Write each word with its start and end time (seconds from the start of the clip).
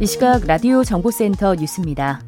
이 0.00 0.06
시각 0.06 0.46
라디오 0.46 0.82
정보센터 0.82 1.56
뉴스입니다. 1.56 2.22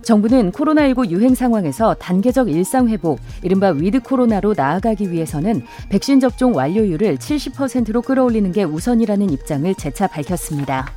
정부는 0.00 0.50
코로나19 0.52 1.10
유행 1.10 1.34
상황에서 1.34 1.92
단계적 1.92 2.48
일상 2.48 2.88
회복, 2.88 3.20
이른바 3.42 3.68
with 3.68 4.00
코로나로 4.00 4.54
나아가기 4.56 5.12
위해서는 5.12 5.62
백신 5.90 6.20
접종 6.20 6.56
완료율을 6.56 7.18
70%로 7.18 8.00
끌어올리는 8.00 8.50
게 8.50 8.64
우선이라는 8.64 9.28
입장을 9.28 9.74
재차 9.74 10.06
밝혔습니다. 10.06 10.90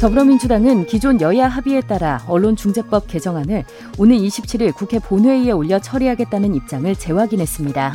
더불어민주당은 0.00 0.86
기존 0.86 1.20
여야 1.20 1.46
합의에 1.46 1.82
따라 1.82 2.20
언론중재법 2.26 3.06
개정안을 3.06 3.62
오늘 3.96 4.16
27일 4.16 4.74
국회 4.74 4.98
본회의에 4.98 5.52
올려 5.52 5.78
처리하겠다는 5.78 6.56
입장을 6.56 6.92
재확인했습니다. 6.96 7.94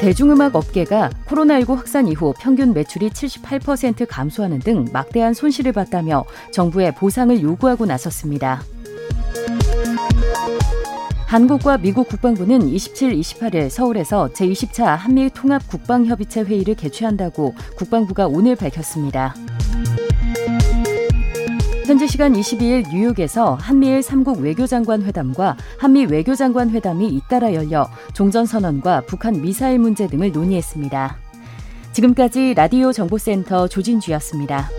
대중음악 0.00 0.56
업계가 0.56 1.10
코로나19 1.26 1.76
확산 1.76 2.08
이후 2.08 2.32
평균 2.40 2.72
매출이 2.72 3.10
78% 3.10 4.06
감소하는 4.08 4.58
등 4.58 4.86
막대한 4.94 5.34
손실을 5.34 5.72
봤다며 5.72 6.24
정부에 6.54 6.94
보상을 6.94 7.42
요구하고 7.42 7.84
나섰습니다. 7.84 8.62
한국과 11.26 11.76
미국 11.76 12.08
국방부는 12.08 12.66
27, 12.66 13.12
28일 13.12 13.68
서울에서 13.68 14.30
제20차 14.32 14.96
한미 14.96 15.28
통합 15.34 15.68
국방협의체 15.68 16.44
회의를 16.44 16.76
개최한다고 16.76 17.54
국방부가 17.76 18.26
오늘 18.26 18.56
밝혔습니다. 18.56 19.34
현지 21.90 22.06
시간 22.06 22.34
22일 22.34 22.88
뉴욕에서 22.88 23.54
한미일 23.54 23.98
3국 23.98 24.38
외교장관 24.40 25.02
회담과 25.02 25.56
한미 25.76 26.04
외교장관 26.04 26.70
회담이 26.70 27.08
잇따라 27.08 27.52
열려 27.52 27.90
종전선언과 28.12 29.06
북한 29.08 29.42
미사일 29.42 29.80
문제 29.80 30.06
등을 30.06 30.30
논의했습니다. 30.30 31.16
지금까지 31.90 32.54
라디오 32.54 32.92
정보센터 32.92 33.66
조진주였습니다. 33.66 34.70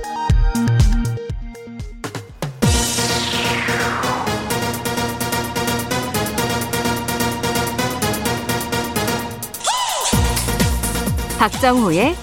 박정호의 11.38 12.16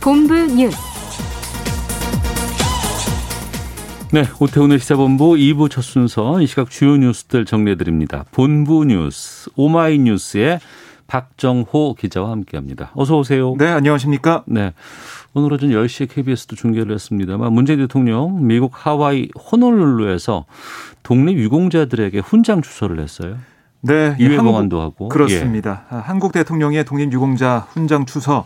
본부 0.00 0.34
뉴스. 0.34 0.91
네, 4.14 4.24
오태훈의 4.40 4.78
시사본부 4.78 5.36
2부 5.36 5.70
첫 5.70 5.80
순서 5.80 6.38
이 6.42 6.46
시각 6.46 6.68
주요 6.68 6.98
뉴스들 6.98 7.46
정리해드립니다. 7.46 8.26
본부 8.30 8.84
뉴스 8.84 9.48
오마이뉴스의 9.56 10.60
박정호 11.06 11.94
기자와 11.98 12.30
함께합니다. 12.30 12.90
어서 12.94 13.16
오세요. 13.16 13.54
네, 13.56 13.68
안녕하십니까? 13.68 14.44
네, 14.44 14.74
오늘 15.32 15.54
오전 15.54 15.70
10시에 15.70 16.10
KBS도 16.10 16.56
중계를 16.56 16.94
했습니다만 16.94 17.54
문재인 17.54 17.78
대통령 17.78 18.46
미국 18.46 18.72
하와이 18.74 19.30
호놀룰루에서 19.50 20.44
독립 21.02 21.38
유공자들에게 21.38 22.18
훈장 22.18 22.60
주소를 22.60 23.00
했어요. 23.00 23.38
네, 23.80 24.14
이회공안도 24.20 24.78
하고 24.78 25.08
그렇습니다. 25.08 25.84
예. 25.90 25.96
한국 25.96 26.32
대통령의 26.32 26.84
독립 26.84 27.10
유공자 27.14 27.66
훈장 27.70 28.04
추서 28.04 28.44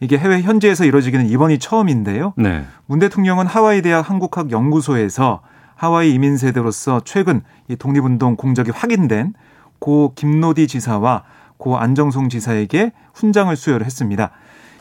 이게 0.00 0.18
해외 0.18 0.42
현지에서 0.42 0.84
이뤄지기는 0.84 1.26
이번이 1.26 1.58
처음인데요. 1.58 2.34
네. 2.36 2.64
문 2.86 2.98
대통령은 2.98 3.46
하와이 3.46 3.82
대학 3.82 4.08
한국학 4.08 4.50
연구소에서 4.50 5.40
하와이 5.74 6.12
이민 6.12 6.36
세대로서 6.36 7.00
최근 7.04 7.42
이 7.68 7.76
독립운동 7.76 8.36
공적이 8.36 8.70
확인된 8.70 9.34
고 9.78 10.12
김노디 10.14 10.66
지사와 10.66 11.24
고 11.56 11.78
안정송 11.78 12.28
지사에게 12.28 12.92
훈장을 13.14 13.54
수여를 13.54 13.86
했습니다. 13.86 14.30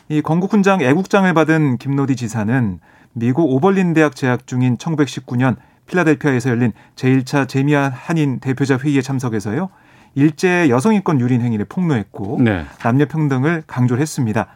이 0.09 0.21
건국 0.21 0.51
훈장 0.51 0.81
애국장을 0.81 1.31
받은 1.33 1.77
김노디 1.77 2.15
지사는 2.15 2.79
미국 3.13 3.51
오벌린 3.51 3.93
대학 3.93 4.15
재학 4.15 4.47
중인 4.47 4.77
1919년 4.77 5.55
필라델피아에서 5.87 6.49
열린 6.49 6.73
제1차 6.95 7.47
제미아 7.47 7.91
한인 7.93 8.39
대표자 8.39 8.77
회의에 8.77 9.01
참석해서요. 9.01 9.69
일제 10.15 10.69
여성 10.69 10.93
인권 10.93 11.19
유린 11.19 11.41
행위를 11.41 11.65
폭로했고 11.65 12.39
네. 12.41 12.65
남녀 12.83 13.05
평등을 13.05 13.63
강조를 13.65 14.01
했습니다. 14.01 14.47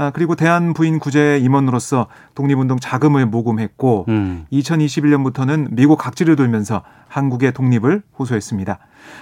아, 0.00 0.12
그리고 0.14 0.36
대한 0.36 0.74
부인 0.74 1.00
구제 1.00 1.38
임원으로서 1.38 2.06
독립운동 2.36 2.78
자금을 2.78 3.26
모금했고 3.26 4.04
음. 4.06 4.46
2021년부터는 4.52 5.70
미국 5.72 5.96
각지를 5.96 6.36
돌면서 6.36 6.82
한국의 7.08 7.52
독립을 7.52 8.02
호소했습니다. 8.16 8.78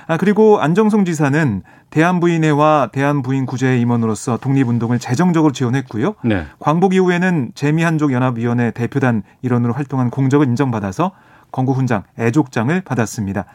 아, 0.07 0.17
그리고 0.19 0.61
안정송 0.61 1.07
지사는 1.07 1.63
대한부인회와 1.89 2.91
대한부인구제 2.93 3.79
임원으로서 3.79 4.37
독립운동을 4.37 4.99
재정적으로 4.99 5.55
지원했고요. 5.55 6.17
네. 6.23 6.45
광복 6.59 6.93
이후에는 6.93 7.53
재미한족연합위원회 7.55 8.73
대표단 8.73 9.23
일원으로 9.41 9.73
활동한 9.73 10.11
공적을 10.11 10.47
인정받아서 10.47 11.13
건국훈장, 11.53 12.03
애족장을 12.19 12.79
받았습니다. 12.83 13.47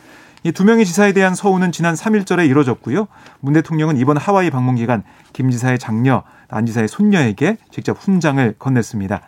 이두 0.43 0.65
명의 0.65 0.85
지사에 0.85 1.13
대한 1.13 1.35
서훈은 1.35 1.71
지난 1.71 1.93
3일절에 1.93 2.49
이뤄졌고요. 2.49 3.07
문 3.41 3.53
대통령은 3.53 3.97
이번 3.97 4.17
하와이 4.17 4.49
방문 4.49 4.75
기간 4.75 5.03
김 5.33 5.51
지사의 5.51 5.77
장녀, 5.77 6.23
안 6.51 6.65
지사의 6.65 6.87
손녀에게 6.87 7.57
직접 7.71 7.97
훈장을 7.97 8.53
건넸습니다. 8.59 9.21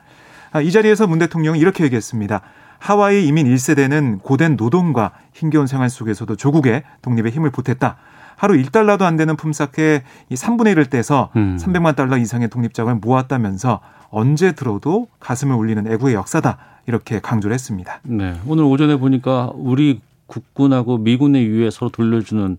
아, 0.52 0.62
이 0.62 0.72
자리에서 0.72 1.08
문 1.08 1.20
대통령은 1.20 1.60
이렇게 1.60 1.84
얘기했습니다. 1.86 2.42
하와이 2.78 3.26
이민 3.26 3.48
1세대는 3.48 4.22
고된 4.22 4.56
노동과 4.58 5.14
힘겨운 5.34 5.68
생활 5.68 5.90
속에서도 5.90 6.36
조국의 6.36 6.84
독립에 7.02 7.30
힘을 7.30 7.50
보탰다. 7.50 7.96
하루 8.36 8.56
1달러도 8.56 9.04
안 9.04 9.16
되는 9.16 9.36
품삯에 9.36 10.04
이 10.30 10.36
3분의 10.36 10.76
1을 10.76 10.90
떼서 10.90 11.30
음. 11.36 11.58
300만 11.60 11.96
달러 11.96 12.18
이상의 12.18 12.50
독립자금을 12.50 13.00
모았다면서 13.02 13.80
언제 14.10 14.52
들어도 14.52 15.08
가슴을 15.20 15.56
울리는 15.56 15.92
애국의 15.92 16.14
역사다. 16.14 16.58
이렇게 16.86 17.20
강조를 17.22 17.54
했습니다. 17.54 18.02
네. 18.04 18.36
오늘 18.46 18.66
오전에 18.66 18.98
보니까 18.98 19.52
우리 19.56 20.02
국군하고 20.28 20.98
미군의 20.98 21.46
유해 21.46 21.70
서로 21.70 21.90
돌려주는 21.90 22.58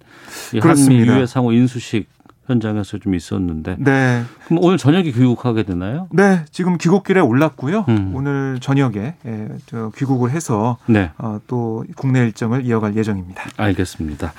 이 0.55 0.59
한미. 0.59 0.97
유해 0.97 1.27
상호 1.27 1.53
인수식 1.53 2.09
현장에서 2.47 2.99
좀 2.99 3.15
있었는데 3.15 3.77
네. 3.79 4.23
그럼 4.47 4.63
오늘 4.63 4.77
저녁에 4.79 5.11
귀국하게 5.11 5.63
되나요? 5.63 6.09
네, 6.13 6.45
지금 6.51 6.77
귀국길에 6.77 7.21
올랐고요. 7.21 7.87
음. 7.89 8.13
오늘 8.15 8.59
저녁에 8.61 9.15
예, 9.25 9.49
저 9.67 9.91
귀국을 9.97 10.31
해서 10.31 10.77
네. 10.87 11.11
어, 11.19 11.41
또 11.47 11.85
국내 11.97 12.21
일정을 12.21 12.65
이어갈 12.67 12.97
예정입니다. 12.97 13.45
알겠습니다. 13.57 14.33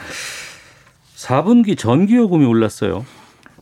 4분기 1.16 1.78
전기요금이 1.78 2.46
올랐어요. 2.46 3.06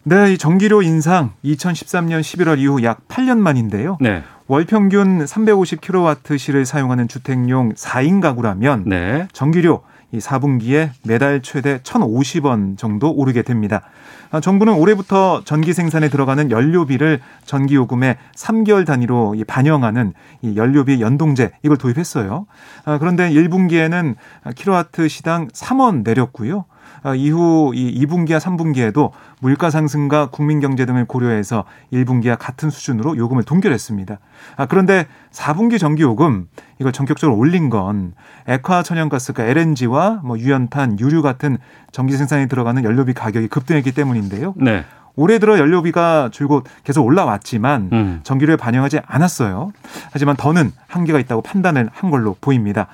네, 0.05 0.33
이 0.33 0.37
전기료 0.37 0.81
인상 0.81 1.31
2013년 1.45 2.19
11월 2.19 2.59
이후 2.59 2.83
약 2.83 3.07
8년 3.07 3.37
만인데요. 3.37 3.97
네. 4.01 4.23
월 4.47 4.65
평균 4.65 5.23
350kWh를 5.23 6.65
사용하는 6.65 7.07
주택용 7.07 7.73
4인 7.75 8.21
가구라면 8.21 8.83
네. 8.85 9.27
전기료 9.31 9.83
이 10.13 10.19
4분기에 10.19 10.91
매달 11.03 11.41
최대 11.41 11.79
1,050원 11.79 12.77
정도 12.77 13.11
오르게 13.11 13.41
됩니다. 13.41 13.81
아, 14.29 14.39
정부는 14.39 14.73
올해부터 14.73 15.41
전기 15.43 15.73
생산에 15.73 16.07
들어가는 16.07 16.51
연료비를 16.51 17.19
전기 17.45 17.75
요금의 17.75 18.17
3개월 18.35 18.85
단위로 18.85 19.33
이 19.35 19.43
반영하는 19.43 20.13
이 20.43 20.55
연료비 20.55 21.01
연동제 21.01 21.53
이걸 21.63 21.77
도입했어요. 21.77 22.45
아, 22.85 22.97
그런데 22.99 23.31
1분기에는 23.31 24.15
킬로와트 24.55 25.07
시당 25.07 25.47
3원 25.47 26.03
내렸고요. 26.03 26.65
아, 27.03 27.13
이후 27.13 27.71
이 27.75 28.05
2분기와 28.05 28.39
3분기에도 28.39 29.11
물가 29.39 29.69
상승과 29.69 30.29
국민 30.31 30.59
경제 30.59 30.85
등을 30.85 31.05
고려해서 31.05 31.65
1분기와 31.91 32.37
같은 32.39 32.69
수준으로 32.69 33.17
요금을 33.17 33.43
동결했습니다. 33.43 34.19
아, 34.55 34.65
그런데 34.65 35.05
4분기 35.31 35.79
전기 35.79 36.01
요금 36.03 36.47
이걸 36.79 36.91
전격적으로 36.93 37.37
올린 37.37 37.69
건 37.69 38.13
액화 38.47 38.83
천연가스 38.83 39.33
그 39.33 39.41
LNG와 39.41 40.21
뭐 40.23 40.39
유연탄, 40.39 40.99
유류 40.99 41.21
같은 41.21 41.57
전기 41.91 42.15
생산에 42.15 42.47
들어가는 42.47 42.83
연료비 42.83 43.13
가격이 43.13 43.49
급등했기 43.49 43.91
때문인데요. 43.91 44.53
네. 44.57 44.85
올해 45.15 45.37
들어 45.37 45.59
연료비가 45.59 46.29
줄곧 46.31 46.63
계속 46.83 47.05
올라왔지만 47.05 47.89
음. 47.91 48.19
전기료에 48.23 48.55
반영하지 48.55 48.99
않았어요. 49.05 49.71
하지만 50.11 50.35
더는 50.35 50.71
한계가 50.87 51.19
있다고 51.19 51.41
판단을 51.41 51.89
한 51.93 52.09
걸로 52.09 52.35
보입니다. 52.41 52.87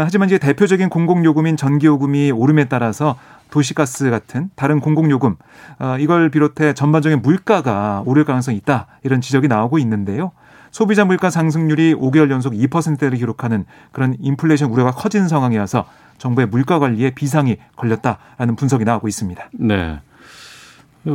하지만 0.00 0.28
이제 0.28 0.38
대표적인 0.38 0.88
공공요금인 0.88 1.56
전기요금이 1.56 2.32
오름에 2.32 2.64
따라서 2.64 3.16
도시가스 3.50 4.10
같은 4.10 4.50
다른 4.56 4.80
공공요금 4.80 5.36
어, 5.78 5.96
이걸 6.00 6.30
비롯해 6.30 6.74
전반적인 6.74 7.22
물가가 7.22 8.02
오를 8.04 8.24
가능성이 8.24 8.56
있다 8.56 8.88
이런 9.04 9.20
지적이 9.20 9.48
나오고 9.48 9.78
있는데요. 9.78 10.32
소비자 10.72 11.04
물가 11.04 11.30
상승률이 11.30 11.94
5개월 11.94 12.30
연속 12.30 12.52
2%대를 12.52 13.16
기록하는 13.18 13.64
그런 13.92 14.16
인플레이션 14.18 14.70
우려가 14.70 14.90
커진 14.90 15.28
상황이어서 15.28 15.86
정부의 16.18 16.48
물가 16.48 16.80
관리에 16.80 17.10
비상이 17.10 17.58
걸렸다라는 17.76 18.56
분석이 18.56 18.84
나오고 18.84 19.06
있습니다. 19.06 19.50
네. 19.52 20.00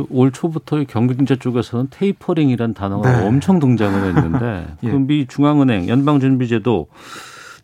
올 0.08 0.30
초부터 0.30 0.82
경기경제 0.84 1.36
쪽에서는 1.36 1.88
tapering이란 1.90 2.72
단어가 2.72 3.18
네. 3.18 3.26
엄청 3.26 3.58
등장을 3.58 4.02
했는데 4.02 4.68
예. 4.82 4.90
그 4.90 5.12
미 5.12 5.26
중앙은행 5.26 5.88
연방준비제도 5.88 6.88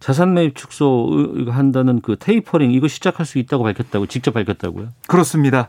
자산 0.01 0.35
매입 0.35 0.55
축소 0.55 1.11
한다는 1.49 2.01
그 2.01 2.17
테이퍼링 2.19 2.73
이거 2.73 2.89
시작할 2.89 3.27
수 3.27 3.39
있다고 3.39 3.65
밝혔다고 3.65 4.07
직접 4.07 4.33
밝혔다고요? 4.33 4.89
그렇습니다. 5.07 5.69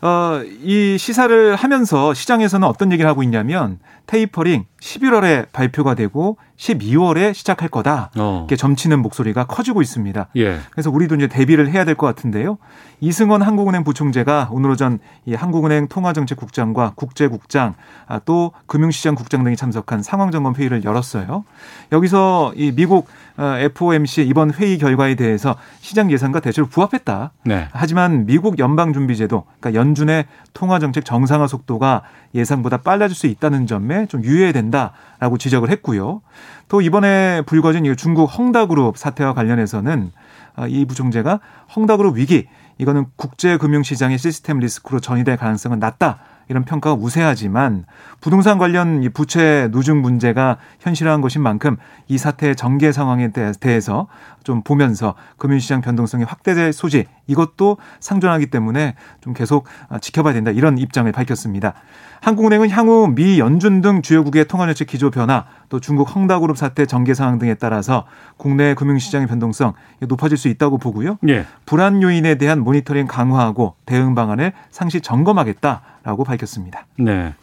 어, 0.00 0.42
이 0.62 0.96
시사를 0.98 1.56
하면서 1.56 2.14
시장에서는 2.14 2.66
어떤 2.66 2.92
얘기를 2.92 3.08
하고 3.10 3.22
있냐면 3.22 3.78
테이퍼링 4.08 4.64
11월에 4.80 5.46
발표가 5.52 5.94
되고 5.94 6.38
12월에 6.56 7.34
시작할 7.34 7.68
거다. 7.68 8.10
어. 8.16 8.38
이렇게 8.40 8.56
점치는 8.56 9.00
목소리가 9.02 9.44
커지고 9.46 9.82
있습니다. 9.82 10.28
예. 10.36 10.58
그래서 10.70 10.90
우리도 10.90 11.16
이제 11.16 11.26
대비를 11.28 11.70
해야 11.70 11.84
될 11.84 11.94
것 11.94 12.06
같은데요. 12.06 12.58
이승원 13.00 13.42
한국은행 13.42 13.84
부총재가 13.84 14.48
오늘 14.50 14.70
오전 14.70 14.98
이 15.26 15.34
한국은행 15.34 15.88
통화정책국장과 15.88 16.92
국제국장 16.96 17.74
아, 18.06 18.18
또 18.24 18.52
금융시장 18.66 19.14
국장 19.14 19.44
등이 19.44 19.56
참석한 19.56 20.02
상황점검 20.02 20.54
회의를 20.54 20.84
열었어요. 20.84 21.44
여기서 21.92 22.52
이 22.56 22.72
미국 22.72 23.08
어, 23.36 23.56
FOMC 23.58 24.22
이번 24.26 24.52
회의 24.52 24.78
결과에 24.78 25.14
대해서 25.16 25.54
시장 25.80 26.10
예상과 26.10 26.40
대체로 26.40 26.66
부합했다. 26.66 27.32
네. 27.44 27.68
하지만 27.72 28.26
미국 28.26 28.58
연방준비제도, 28.58 29.44
그러니까 29.60 29.78
연준의 29.80 30.26
통화정책 30.54 31.04
정상화 31.04 31.46
속도가 31.46 32.02
예상보다 32.34 32.78
빨라질 32.78 33.16
수 33.16 33.26
있다는 33.26 33.66
점에 33.66 34.06
좀 34.06 34.22
유의해야 34.22 34.52
된다라고 34.52 35.38
지적을 35.38 35.70
했고요. 35.70 36.20
또 36.68 36.80
이번에 36.80 37.42
불거진 37.46 37.86
이 37.86 37.96
중국 37.96 38.26
헝다그룹 38.26 38.98
사태와 38.98 39.32
관련해서는 39.34 40.12
아, 40.56 40.66
이 40.66 40.84
부총재가 40.84 41.40
헝다그룹 41.74 42.16
위기 42.16 42.46
이거는 42.78 43.06
국제금융시장의 43.16 44.18
시스템 44.18 44.58
리스크로 44.58 45.00
전이될 45.00 45.36
가능성은 45.36 45.78
낮다. 45.78 46.18
이런 46.50 46.64
평가가 46.64 46.96
우세하지만 46.98 47.84
부동산 48.22 48.56
관련 48.56 49.02
이 49.02 49.10
부채 49.10 49.68
누중 49.70 50.00
문제가 50.00 50.56
현실화한 50.80 51.20
것인 51.20 51.42
만큼 51.42 51.76
이 52.08 52.16
사태의 52.16 52.56
전개 52.56 52.90
상황에 52.90 53.32
대- 53.32 53.52
대해서 53.60 54.06
좀 54.44 54.62
보면서 54.62 55.14
금융시장 55.36 55.80
변동성이 55.80 56.24
확대될 56.24 56.72
소지 56.72 57.06
이것도 57.26 57.78
상존하기 58.00 58.46
때문에 58.46 58.94
좀 59.20 59.34
계속 59.34 59.66
아, 59.88 59.98
지켜봐야 59.98 60.34
된다 60.34 60.50
이런 60.50 60.78
입장을 60.78 61.10
밝혔습니다. 61.12 61.74
한국은행은 62.20 62.70
향후 62.70 63.12
미 63.14 63.38
연준 63.38 63.80
등 63.80 64.02
주요국의 64.02 64.46
통화정책 64.46 64.88
기조 64.88 65.10
변화 65.10 65.46
또 65.68 65.80
중국 65.80 66.14
헝다그룹 66.14 66.56
사태 66.56 66.86
전개 66.86 67.14
상황 67.14 67.38
등에 67.38 67.54
따라서 67.54 68.06
국내 68.36 68.74
금융시장의 68.74 69.28
변동성 69.28 69.74
높아질 70.00 70.36
수 70.36 70.48
있다고 70.48 70.78
보고요. 70.78 71.18
예. 71.28 71.44
불안 71.66 72.02
요인에 72.02 72.36
대한 72.36 72.60
모니터링 72.60 73.06
강화하고 73.06 73.74
대응 73.86 74.14
방안을 74.14 74.52
상시 74.70 75.00
점검하겠다라고 75.00 76.24
밝혔습니다. 76.24 76.86
네. 76.98 77.34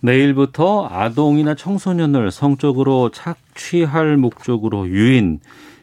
내일부터 0.00 0.88
아동이나 0.90 1.54
청소년을 1.54 2.30
성적으로 2.30 3.10
착취할 3.10 4.16
목적으로 4.16 4.88
유인, 4.88 5.40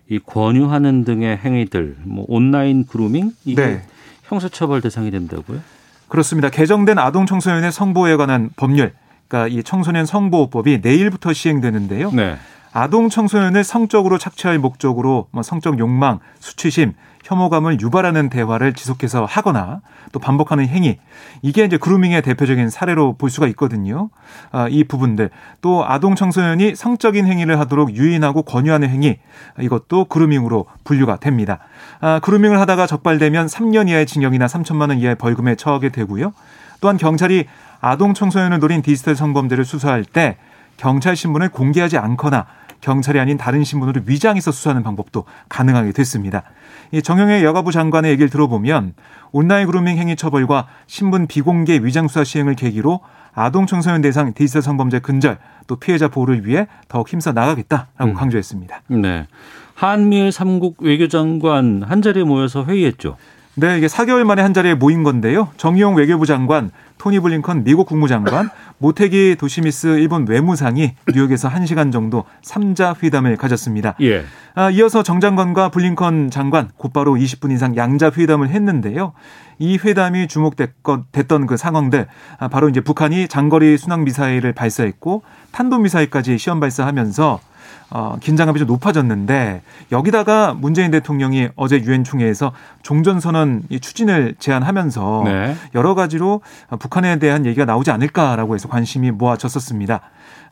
이 0.09 0.19
권유하는 0.19 1.05
등의 1.05 1.38
행위들, 1.38 1.97
뭐 2.03 2.25
온라인 2.27 2.85
그루밍 2.85 3.31
이게 3.45 3.65
네. 3.65 3.81
형사처벌 4.23 4.81
대상이 4.81 5.11
된다고요? 5.11 5.59
그렇습니다. 6.07 6.50
개정된 6.50 7.00
아동 7.00 7.25
청소년의 7.25 7.71
성보호에 7.71 8.17
관한 8.17 8.50
법률, 8.55 8.94
그러니까 9.27 9.47
이 9.47 9.63
청소년 9.63 10.05
성보호법이 10.05 10.81
내일부터 10.83 11.33
시행되는데요. 11.33 12.11
네. 12.11 12.35
아동 12.73 13.07
청소년을 13.07 13.63
성적으로 13.63 14.17
착취할 14.17 14.57
목적으로 14.57 15.27
뭐 15.31 15.43
성적 15.43 15.77
욕망, 15.77 16.19
수치심, 16.39 16.93
혐오감을 17.23 17.79
유발하는 17.79 18.29
대화를 18.29 18.73
지속해서 18.73 19.25
하거나 19.25 19.81
또 20.11 20.19
반복하는 20.19 20.67
행위 20.67 20.97
이게 21.41 21.63
이제 21.63 21.77
그루밍의 21.77 22.21
대표적인 22.23 22.69
사례로 22.69 23.15
볼 23.17 23.29
수가 23.29 23.47
있거든요. 23.49 24.09
아, 24.51 24.67
이 24.69 24.83
부분들 24.83 25.29
또 25.61 25.85
아동 25.87 26.15
청소년이 26.15 26.75
성적인 26.75 27.25
행위를 27.27 27.59
하도록 27.59 27.95
유인하고 27.95 28.41
권유하는 28.41 28.89
행위 28.89 29.19
이것도 29.61 30.05
그루밍으로 30.05 30.65
분류가 30.83 31.17
됩니다. 31.17 31.59
아, 32.01 32.19
그루밍을 32.21 32.59
하다가 32.59 32.87
적발되면 32.87 33.45
3년 33.45 33.87
이하의 33.87 34.05
징역이나 34.05 34.47
3천만 34.47 34.89
원 34.89 34.97
이하의 34.97 35.15
벌금에 35.15 35.55
처하게 35.55 35.89
되고요. 35.89 36.33
또한 36.81 36.97
경찰이 36.97 37.45
아동 37.79 38.13
청소년을 38.13 38.59
노린 38.59 38.81
디지털 38.81 39.15
성범죄를 39.15 39.63
수사할 39.63 40.03
때 40.03 40.37
경찰 40.75 41.15
신문을 41.15 41.49
공개하지 41.49 41.97
않거나 41.97 42.45
경찰이 42.83 43.18
아닌 43.18 43.38
다른 43.38 43.63
신문으로 43.63 44.01
위장해서 44.06 44.51
수사하는 44.51 44.83
방법도 44.83 45.24
가능하게 45.47 45.94
됐습니다. 45.94 46.44
이 46.91 47.01
정영애 47.01 47.44
여가부 47.44 47.71
장관의 47.71 48.12
얘기를 48.12 48.30
들어보면 48.30 48.94
온라인 49.31 49.68
그루밍 49.68 49.97
행위 49.97 50.18
처벌과 50.18 50.68
신분 50.85 51.27
비공개 51.27 51.80
위장 51.81 52.09
수사 52.09 52.25
시행을 52.25 52.56
계기로 52.56 53.00
아동 53.33 53.65
청소년 53.65 54.01
대상 54.01 54.33
디지털 54.33 54.62
성범죄 54.62 55.00
근절 55.00 55.39
또 55.65 55.77
피해자 55.77 56.09
보호를 56.09 56.45
위해 56.45 56.68
더욱 56.89 57.07
힘써 57.07 57.31
나가겠다라고 57.31 58.12
음. 58.12 58.13
강조했습니다. 58.13 58.81
네. 58.89 59.27
한미일 59.75 60.33
삼국 60.33 60.83
외교장관 60.83 61.83
한 61.88 62.01
자리에 62.01 62.24
모여서 62.24 62.65
회의했죠. 62.65 63.15
네, 63.55 63.77
이게 63.77 63.85
4개월 63.85 64.23
만에 64.23 64.41
한 64.41 64.51
자리에 64.51 64.73
모인 64.73 65.03
건데요. 65.03 65.50
정의용 65.57 65.95
외교부 65.95 66.25
장관, 66.25 66.71
토니 66.97 67.19
블링컨 67.19 67.63
미국 67.63 67.88
국무장관, 67.88 68.50
모테기 68.79 69.35
도시미스 69.38 70.00
일본 70.00 70.27
외무상이 70.27 70.95
뉴욕에서 71.13 71.50
1시간 71.50 71.91
정도 71.91 72.23
3자 72.41 73.03
회담을 73.03 73.38
가졌습니다. 73.38 73.94
예. 74.01 74.23
아, 74.55 74.71
이어서 74.71 75.03
정 75.03 75.19
장관과 75.19 75.69
블링컨 75.69 76.31
장관 76.31 76.69
곧바로 76.77 77.13
20분 77.13 77.51
이상 77.51 77.75
양자 77.75 78.11
회담을 78.17 78.50
했는데요. 78.50 79.13
이 79.59 79.77
회담이 79.77 80.27
주목됐던 80.27 81.45
그 81.45 81.55
상황들 81.55 82.07
아, 82.39 82.47
바로 82.47 82.69
이제 82.69 82.81
북한이 82.81 83.27
장거리 83.27 83.77
순항 83.77 84.03
미사일을 84.03 84.53
발사했고 84.53 85.21
탄도 85.51 85.77
미사일까지 85.77 86.39
시험 86.39 86.59
발사하면서 86.59 87.39
어, 87.95 88.17
긴장감이 88.19 88.57
좀 88.57 88.67
높아졌는데 88.67 89.61
여기다가 89.91 90.55
문재인 90.55 90.89
대통령이 90.89 91.49
어제 91.55 91.79
유엔 91.83 92.03
총회에서 92.03 92.51
종전 92.81 93.19
선언 93.19 93.61
이 93.69 93.79
추진을 93.79 94.33
제안하면서 94.39 95.21
네. 95.25 95.55
여러 95.75 95.93
가지로 95.93 96.41
북한에 96.79 97.19
대한 97.19 97.45
얘기가 97.45 97.65
나오지 97.65 97.91
않을까라고 97.91 98.55
해서 98.55 98.67
관심이 98.67 99.11
모아졌었습니다. 99.11 100.01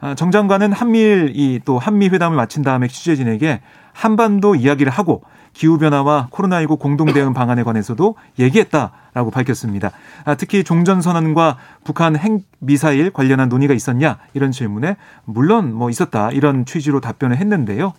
아, 0.02 0.16
정 0.16 0.30
장관은 0.30 0.72
한미일 0.72 1.34
이 1.36 1.60
또 1.66 1.78
한미 1.80 2.10
회담을 2.10 2.38
마친 2.38 2.64
다음에 2.64 2.88
취재진에게 2.88 3.62
한반도 3.94 4.56
이야기를 4.56 4.92
하고 4.92 5.24
기후 5.54 5.78
변화와 5.78 6.30
코로나19 6.32 6.80
공동 6.80 7.12
대응 7.14 7.34
방안에 7.34 7.64
관해서도 7.64 8.16
얘기했다라고 8.40 9.32
밝혔습니다. 9.32 9.92
아, 10.26 10.36
특히 10.36 10.64
종전 10.64 11.02
선언과 11.02 11.58
북한 11.84 12.16
핵 12.16 12.42
미사일 12.60 13.12
관련한 13.12 13.50
논의가 13.50 13.74
있었냐 13.74 14.18
이런 14.34 14.52
질문에 14.52 14.98
물론 15.26 15.74
뭐 15.74 15.90
있었다 15.90 16.32
이런 16.32 16.66
취지로 16.66 17.00
답변을 17.02 17.38
했는데요. 17.38 17.94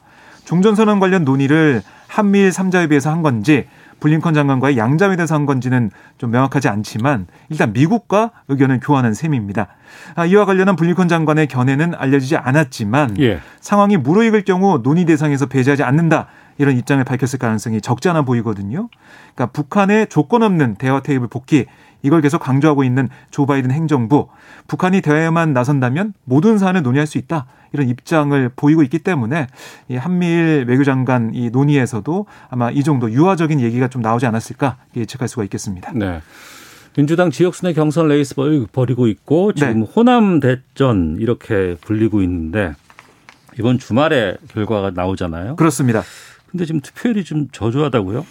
종전 0.44 0.74
선언 0.74 0.98
관련 0.98 1.24
논의를 1.24 1.82
한미일 2.08 2.50
3자협의에서 2.50 3.10
한 3.10 3.22
건지 3.22 3.66
블링컨 4.00 4.34
장관과의 4.34 4.76
양자회담에서 4.76 5.34
한 5.36 5.46
건지는 5.46 5.90
좀 6.18 6.32
명확하지 6.32 6.68
않지만 6.68 7.28
일단 7.48 7.72
미국과 7.72 8.32
의견을 8.48 8.80
교환한 8.80 9.14
셈입니다. 9.14 9.68
아, 10.16 10.26
이와 10.26 10.44
관련한 10.44 10.74
블링컨 10.74 11.06
장관의 11.06 11.46
견해는 11.46 11.94
알려지지 11.94 12.36
않았지만 12.36 13.20
예. 13.20 13.40
상황이 13.60 13.96
무르익을 13.96 14.42
경우 14.42 14.82
논의 14.82 15.04
대상에서 15.04 15.46
배제하지 15.46 15.84
않는다 15.84 16.26
이런 16.58 16.76
입장을 16.76 17.02
밝혔을 17.04 17.38
가능성이 17.38 17.80
적지 17.80 18.08
않아 18.08 18.22
보이거든요. 18.22 18.88
그러니까 19.34 19.46
북한의 19.52 20.08
조건 20.08 20.42
없는 20.42 20.76
대화 20.76 21.00
테이블 21.00 21.28
복귀 21.28 21.66
이걸 22.04 22.20
계속 22.20 22.38
강조하고 22.40 22.82
있는 22.84 23.08
조 23.30 23.46
바이든 23.46 23.70
행정부 23.70 24.28
북한이 24.66 25.02
대화에만 25.02 25.52
나선다면 25.52 26.14
모든 26.24 26.58
사안을 26.58 26.82
논의할 26.82 27.06
수 27.06 27.16
있다 27.16 27.46
이런 27.72 27.88
입장을 27.88 28.50
보이고 28.56 28.82
있기 28.82 28.98
때문에 28.98 29.46
이 29.88 29.96
한미일 29.96 30.64
외교장관 30.68 31.30
이 31.34 31.50
논의에서도 31.50 32.26
아마 32.50 32.70
이 32.72 32.82
정도 32.82 33.10
유화적인 33.10 33.60
얘기가 33.60 33.86
좀 33.88 34.02
나오지 34.02 34.26
않았을까 34.26 34.78
예측할 34.96 35.28
수가 35.28 35.44
있겠습니다. 35.44 35.92
네. 35.94 36.20
민주당 36.96 37.30
지역순회 37.30 37.72
경선 37.72 38.08
레이스 38.08 38.34
벌- 38.34 38.66
벌이고 38.70 39.06
있고 39.06 39.52
지금 39.54 39.80
네. 39.80 39.86
호남 39.94 40.40
대전 40.40 41.16
이렇게 41.20 41.76
불리고 41.80 42.20
있는데 42.22 42.74
이번 43.58 43.78
주말에 43.78 44.36
결과가 44.48 44.90
나오잖아요. 44.90 45.56
그렇습니다. 45.56 46.02
근데 46.52 46.66
지금 46.66 46.80
투표율이 46.80 47.24
좀 47.24 47.48
저조하다고요? 47.50 48.24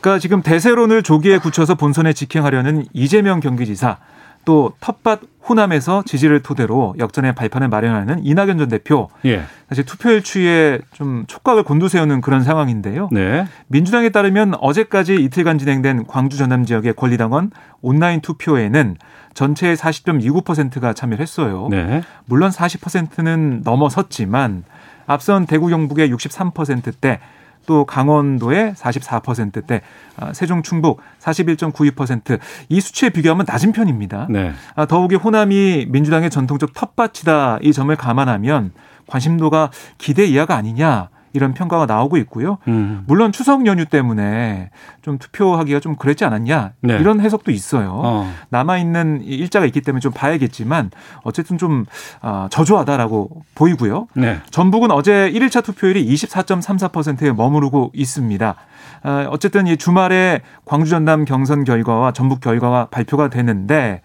그러니까 0.00 0.20
지금 0.20 0.42
대세론을 0.42 1.02
조기에 1.02 1.38
굳혀서 1.38 1.76
본선에 1.76 2.12
직행하려는 2.12 2.84
이재명 2.92 3.40
경기지사 3.40 3.96
또 4.44 4.74
텃밭 4.80 5.20
호남에서 5.48 6.02
지지를 6.04 6.42
토대로 6.42 6.94
역전의 6.98 7.34
발판을 7.34 7.68
마련하는 7.68 8.24
이낙연 8.24 8.58
전 8.58 8.68
대표. 8.68 9.08
예. 9.24 9.44
사실 9.68 9.84
투표일 9.84 10.22
추이에 10.22 10.80
좀 10.92 11.24
촉각을 11.26 11.62
곤두세우는 11.62 12.20
그런 12.20 12.42
상황인데요. 12.42 13.08
네. 13.12 13.46
민주당에 13.68 14.10
따르면 14.10 14.54
어제까지 14.60 15.14
이틀간 15.14 15.58
진행된 15.58 16.06
광주 16.06 16.36
전남 16.36 16.66
지역의 16.66 16.94
권리당원 16.94 17.50
온라인 17.80 18.20
투표에는 18.20 18.96
전체의 19.34 19.76
40.29%가 19.76 20.92
참여를 20.92 21.22
했어요. 21.22 21.68
네. 21.70 22.02
물론 22.26 22.50
40%는 22.50 23.62
넘어섰지만 23.64 24.64
앞선 25.06 25.46
대구 25.46 25.68
경북의 25.68 26.10
63%대 26.10 27.20
또 27.66 27.84
강원도의 27.84 28.74
44%대 28.74 29.82
아, 30.16 30.32
세종 30.32 30.62
충북 30.62 31.00
41.92%이 31.20 32.80
수치에 32.80 33.10
비교하면 33.10 33.46
낮은 33.48 33.72
편입니다. 33.72 34.26
네. 34.30 34.52
아, 34.74 34.86
더욱이 34.86 35.16
호남이 35.16 35.86
민주당의 35.88 36.30
전통적 36.30 36.72
텃밭이다 36.74 37.58
이 37.62 37.72
점을 37.72 37.94
감안하면 37.94 38.72
관심도가 39.06 39.70
기대 39.98 40.24
이하가 40.24 40.56
아니냐 40.56 41.08
이런 41.34 41.52
평가가 41.52 41.84
나오고 41.86 42.16
있고요. 42.18 42.58
음. 42.68 43.02
물론 43.06 43.32
추석 43.32 43.66
연휴 43.66 43.84
때문에 43.84 44.70
좀 45.02 45.18
투표하기가 45.18 45.80
좀 45.80 45.96
그랬지 45.96 46.24
않았냐 46.24 46.72
네. 46.80 46.94
이런 46.94 47.20
해석도 47.20 47.50
있어요. 47.50 48.00
어. 48.02 48.32
남아 48.48 48.78
있는 48.78 49.20
일자가 49.22 49.66
있기 49.66 49.82
때문에 49.82 50.00
좀 50.00 50.12
봐야겠지만 50.12 50.92
어쨌든 51.24 51.58
좀 51.58 51.84
아, 52.22 52.48
저조하다라고 52.50 53.42
보이고요. 53.56 54.06
네. 54.14 54.40
전북은 54.50 54.92
어제 54.92 55.30
1일차 55.34 55.62
투표율이 55.64 56.06
24.34%에 56.06 57.32
머무르고 57.32 57.90
있습니다. 57.94 58.54
아, 59.02 59.26
어쨌든 59.30 59.66
이 59.66 59.76
주말에 59.76 60.40
광주 60.64 60.90
전남 60.90 61.24
경선 61.24 61.64
결과와 61.64 62.12
전북 62.12 62.40
결과가 62.40 62.88
발표가 62.90 63.28
되는데 63.28 64.00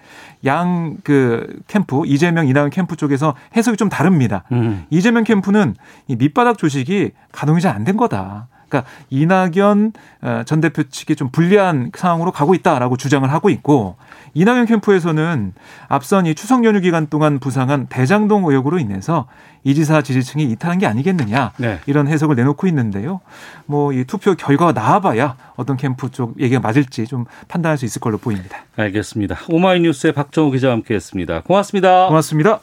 양 0.45 0.97
그 1.03 1.59
캠프 1.67 2.03
이재명 2.05 2.47
이낙연 2.47 2.69
캠프 2.69 2.95
쪽에서 2.95 3.35
해석이 3.55 3.77
좀 3.77 3.89
다릅니다. 3.89 4.43
음. 4.51 4.85
이재명 4.89 5.23
캠프는 5.23 5.75
이 6.07 6.15
밑바닥 6.15 6.57
조직이 6.57 7.11
가동이 7.31 7.61
잘 7.61 7.75
안 7.75 7.83
된 7.83 7.95
거다. 7.97 8.47
그러니까 8.69 8.89
이낙연 9.09 9.91
어, 10.21 10.43
전 10.45 10.61
대표 10.61 10.83
측이 10.83 11.15
좀 11.17 11.29
불리한 11.31 11.91
상황으로 11.93 12.31
가고 12.31 12.55
있다라고 12.55 12.95
주장을 12.95 13.29
하고 13.29 13.49
있고 13.49 13.97
이낙연 14.33 14.65
캠프에서는 14.67 15.53
앞선 15.89 16.25
이 16.25 16.35
추석 16.35 16.63
연휴 16.63 16.79
기간 16.79 17.07
동안 17.07 17.39
부상한 17.39 17.87
대장동 17.87 18.45
의혹으로 18.45 18.79
인해서 18.79 19.27
이 19.65 19.75
지사 19.75 20.01
지지층이 20.01 20.45
이탈한 20.51 20.77
게 20.77 20.85
아니겠느냐 20.85 21.51
네. 21.57 21.79
이런 21.85 22.07
해석을 22.07 22.37
내놓고 22.37 22.65
있는데요. 22.67 23.19
뭐 23.65 23.89
이 23.91 24.03
투표 24.05 24.35
결과가 24.35 24.71
나와봐야 24.71 25.35
어떤 25.55 25.77
캠프 25.77 26.09
쪽 26.11 26.39
얘기가 26.39 26.59
맞을지 26.61 27.07
좀 27.07 27.25
판단할 27.47 27.77
수 27.77 27.85
있을 27.85 27.99
걸로 27.99 28.17
보입니다. 28.17 28.59
알겠습니다. 28.75 29.37
오마이뉴스의 29.49 30.13
박정우 30.13 30.51
기자와 30.51 30.73
함께했습니다. 30.75 31.41
고맙습니다. 31.41 32.07
고맙습니다. 32.07 32.59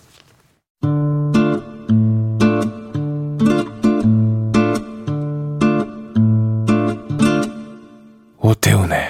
오태훈의 8.47 9.01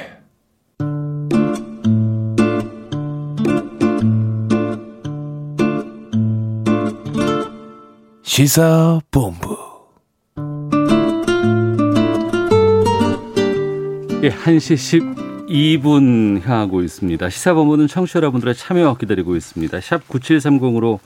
시사본부 8.22 9.58
예, 14.22 14.30
1시 14.30 15.02
12분 15.50 16.40
향하고 16.40 16.80
있습니다. 16.80 17.28
시사본부는 17.28 17.88
청취자 17.88 18.20
여러분들의 18.20 18.54
참여 18.54 18.96
기다리고 18.96 19.36
있습니다. 19.36 19.80
샵 19.82 20.08
9730으로 20.08 20.98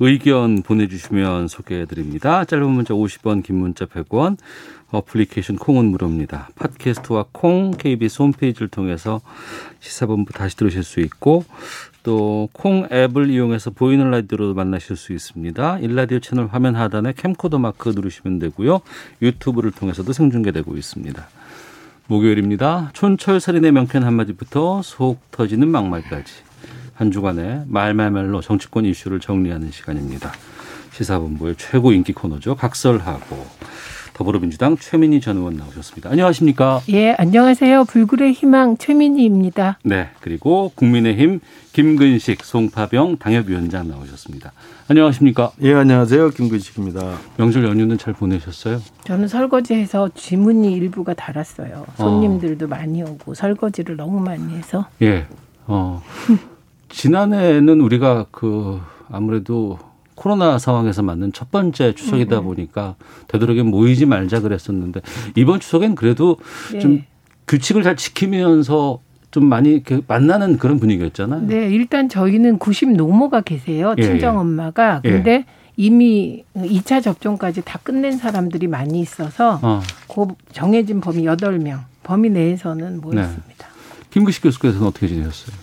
의견 0.00 0.62
보내주시면 0.62 1.48
소개해드립니다. 1.48 2.44
짧은 2.46 2.66
문자 2.68 2.94
50원, 2.94 3.42
긴 3.44 3.56
문자 3.56 3.84
100원, 3.84 4.38
어플리케이션 4.90 5.56
콩은 5.56 5.84
무료입니다. 5.84 6.48
팟캐스트와 6.56 7.26
콩, 7.32 7.70
KBS 7.72 8.22
홈페이지를 8.22 8.68
통해서 8.68 9.20
시사본부 9.80 10.32
다시 10.32 10.56
들으실 10.56 10.82
수 10.82 11.00
있고 11.00 11.44
또 12.02 12.48
콩 12.54 12.88
앱을 12.90 13.28
이용해서 13.30 13.70
보이는 13.70 14.10
라디오로 14.10 14.54
만나실 14.54 14.96
수 14.96 15.12
있습니다. 15.12 15.80
일라디오 15.80 16.18
채널 16.18 16.46
화면 16.46 16.76
하단에 16.76 17.12
캠코더 17.14 17.58
마크 17.58 17.90
누르시면 17.90 18.38
되고요. 18.38 18.80
유튜브를 19.20 19.70
통해서도 19.70 20.12
생중계되고 20.14 20.76
있습니다. 20.76 21.28
목요일입니다. 22.06 22.90
촌철살인의 22.94 23.72
명쾌한 23.72 24.06
한마디부터 24.06 24.80
속 24.82 25.30
터지는 25.30 25.68
막말까지 25.68 26.49
한 27.00 27.10
주간의 27.10 27.62
말말말로 27.66 28.42
정치권 28.42 28.84
이슈를 28.84 29.20
정리하는 29.20 29.70
시간입니다. 29.70 30.32
시사본부의 30.92 31.54
최고 31.56 31.92
인기 31.92 32.12
코너죠. 32.12 32.56
각설하고 32.56 33.46
더불어민주당 34.12 34.76
최민희 34.76 35.22
전 35.22 35.38
의원 35.38 35.56
나오셨습니다. 35.56 36.10
안녕하십니까? 36.10 36.82
예, 36.90 37.12
안녕하세요. 37.12 37.84
불굴의 37.84 38.34
희망 38.34 38.76
최민희입니다. 38.76 39.78
네. 39.82 40.10
그리고 40.20 40.72
국민의힘 40.74 41.40
김근식 41.72 42.44
송파병 42.44 43.16
당협위원장 43.16 43.88
나오셨습니다. 43.88 44.52
안녕하십니까? 44.88 45.52
예, 45.62 45.72
안녕하세요. 45.72 46.28
김근식입니다. 46.28 47.16
명절 47.38 47.64
연휴는 47.64 47.96
잘 47.96 48.12
보내셨어요? 48.12 48.82
저는 49.04 49.26
설거지해서 49.26 50.10
지문이 50.14 50.70
일부가 50.74 51.14
달았어요. 51.14 51.86
손님들도 51.96 52.68
많이 52.68 53.02
오고 53.02 53.32
설거지를 53.32 53.96
너무 53.96 54.20
많이 54.20 54.54
해서 54.54 54.86
예. 55.00 55.26
어. 55.66 56.02
지난해에는 56.90 57.80
우리가 57.80 58.26
그 58.30 58.80
아무래도 59.10 59.78
코로나 60.14 60.58
상황에서 60.58 61.02
맞는 61.02 61.32
첫 61.32 61.50
번째 61.50 61.94
추석이다 61.94 62.42
보니까 62.42 62.96
되도록이면 63.28 63.70
모이지 63.70 64.04
말자 64.04 64.40
그랬었는데 64.40 65.00
이번 65.34 65.60
추석엔 65.60 65.94
그래도 65.94 66.36
좀 66.80 66.96
네. 66.96 67.06
규칙을 67.46 67.82
잘 67.82 67.96
지키면서 67.96 69.00
좀 69.30 69.46
많이 69.46 69.70
이렇게 69.70 70.00
만나는 70.06 70.58
그런 70.58 70.78
분위기였잖아요. 70.78 71.46
네, 71.46 71.70
일단 71.70 72.08
저희는 72.08 72.58
90 72.58 72.92
노모가 72.96 73.42
계세요. 73.42 73.94
예, 73.96 74.02
친정 74.02 74.34
예. 74.34 74.38
엄마가. 74.38 75.00
근데 75.02 75.46
이미 75.76 76.44
2차 76.54 77.02
접종까지 77.02 77.62
다 77.64 77.78
끝낸 77.82 78.18
사람들이 78.18 78.66
많이 78.66 79.00
있어서 79.00 79.58
어. 79.62 79.80
그 80.12 80.26
정해진 80.52 81.00
범위 81.00 81.22
8명, 81.22 81.84
범위 82.02 82.28
내에서는 82.28 83.00
모였습니다. 83.00 83.68
김구식 84.10 84.42
교수께서는 84.42 84.86
어떻게 84.86 85.08
지내셨어요? 85.08 85.56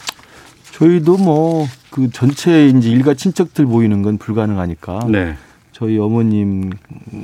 저희도 0.78 1.18
뭐 1.18 1.68
그 1.98 2.12
전체 2.12 2.68
이제 2.68 2.92
일가 2.92 3.16
친척들 3.16 3.66
모이는 3.66 4.04
건 4.04 4.20
불가능하니까 4.20 5.08
네. 5.10 5.36
저희 5.72 5.98
어머님 5.98 6.72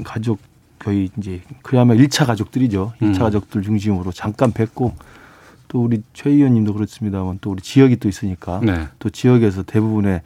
가족 0.04 0.40
거의 0.80 1.12
이제 1.18 1.42
그야말로 1.62 2.00
1차 2.00 2.26
가족들이죠. 2.26 2.94
1차 3.00 3.16
음. 3.18 3.20
가족들 3.20 3.62
중심으로 3.62 4.12
잠깐 4.12 4.52
뵙고 4.52 4.96
또 5.68 5.84
우리 5.84 6.02
최 6.14 6.32
의원님도 6.32 6.74
그렇습니다만 6.74 7.38
또 7.40 7.52
우리 7.52 7.62
지역이 7.62 7.98
또 7.98 8.10
있으니까 8.10 8.62
네. 8.64 8.88
또 8.98 9.12
지역에서 9.12 9.62
대부분의 9.62 10.22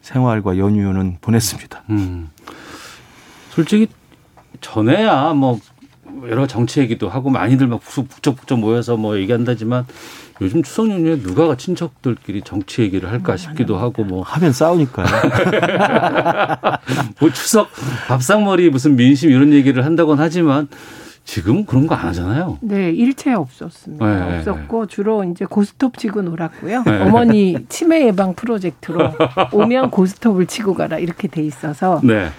생활과 0.00 0.56
연휴는 0.56 1.18
보냈습니다. 1.20 1.84
음. 1.90 2.30
솔직히 3.50 3.88
전에야 4.62 5.34
뭐 5.34 5.60
여러 6.28 6.46
정치 6.46 6.80
얘기도 6.80 7.10
하고 7.10 7.28
많이들 7.28 7.66
막 7.66 7.80
북적북적 7.80 8.58
모여서 8.58 8.96
뭐 8.96 9.18
얘기한다지만 9.18 9.84
요즘 10.40 10.62
추석 10.62 10.88
연휴에 10.90 11.20
누가 11.20 11.54
친척들끼리 11.56 12.42
정치 12.42 12.82
얘기를 12.82 13.10
할까 13.10 13.36
싶기도 13.36 13.76
하고 13.76 14.04
뭐, 14.04 14.22
하면 14.22 14.52
싸우니까요. 14.52 15.06
뭐 17.20 17.30
추석 17.30 17.68
밥상머리 18.08 18.70
무슨 18.70 18.96
민심 18.96 19.30
이런 19.30 19.52
얘기를 19.52 19.84
한다곤 19.84 20.18
하지만 20.18 20.68
지금 21.24 21.64
그런 21.66 21.86
거 21.86 21.94
안 21.94 22.06
하잖아요. 22.08 22.58
네, 22.62 22.90
일체 22.90 23.34
없었습니다. 23.34 24.06
네, 24.30 24.38
없었고 24.38 24.86
주로 24.86 25.22
이제 25.24 25.44
고스톱 25.44 25.98
치고 25.98 26.22
놀았고요. 26.22 26.84
네. 26.84 27.00
어머니 27.02 27.56
치매 27.68 28.06
예방 28.06 28.34
프로젝트로 28.34 29.12
오면 29.52 29.90
고스톱을 29.90 30.46
치고 30.46 30.74
가라 30.74 30.98
이렇게 30.98 31.28
돼 31.28 31.42
있어서 31.42 32.00
네. 32.02 32.30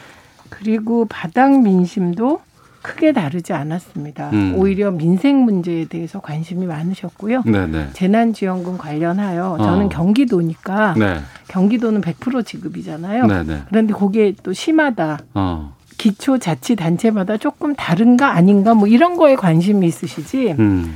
그리고 0.49 1.05
바닥 1.05 1.61
민심도 1.61 2.41
크게 2.81 3.13
다르지 3.13 3.53
않았습니다. 3.53 4.31
음. 4.31 4.55
오히려 4.57 4.91
민생 4.91 5.43
문제에 5.43 5.85
대해서 5.85 6.19
관심이 6.19 6.65
많으셨고요. 6.65 7.43
네, 7.45 7.67
네. 7.67 7.89
재난지원금 7.93 8.77
관련하여 8.77 9.57
어. 9.59 9.63
저는 9.63 9.89
경기도니까 9.89 10.95
네. 10.97 11.19
경기도는 11.47 12.01
100% 12.01 12.45
지급이잖아요. 12.45 13.27
네, 13.27 13.43
네. 13.43 13.61
그런데 13.69 13.93
그게 13.93 14.33
또 14.41 14.53
시마다 14.53 15.19
어. 15.33 15.75
기초자치단체마다 15.97 17.37
조금 17.37 17.75
다른가 17.75 18.31
아닌가 18.31 18.73
뭐 18.73 18.87
이런 18.87 19.17
거에 19.17 19.35
관심이 19.35 19.85
있으시지 19.85 20.55
음. 20.57 20.95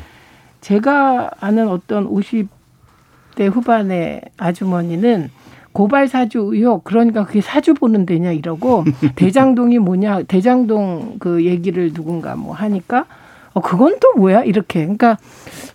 제가 0.61 1.29
아는 1.39 1.67
어떤 1.67 2.09
50대 2.09 3.51
후반의 3.51 4.21
아주머니는 4.37 5.29
고발 5.75 6.07
사주 6.07 6.49
의혹 6.53 6.85
그러니까 6.85 7.25
그게 7.25 7.41
사주 7.41 7.73
보는 7.73 8.05
데냐 8.05 8.31
이러고 8.31 8.85
대장동이 9.15 9.77
뭐냐 9.79 10.23
대장동 10.23 11.17
그 11.19 11.45
얘기를 11.45 11.91
누군가 11.93 12.35
뭐 12.37 12.55
하니까 12.55 13.05
어 13.53 13.59
그건 13.59 13.97
또 13.99 14.13
뭐야 14.17 14.43
이렇게 14.43 14.79
그러니까 14.79 15.17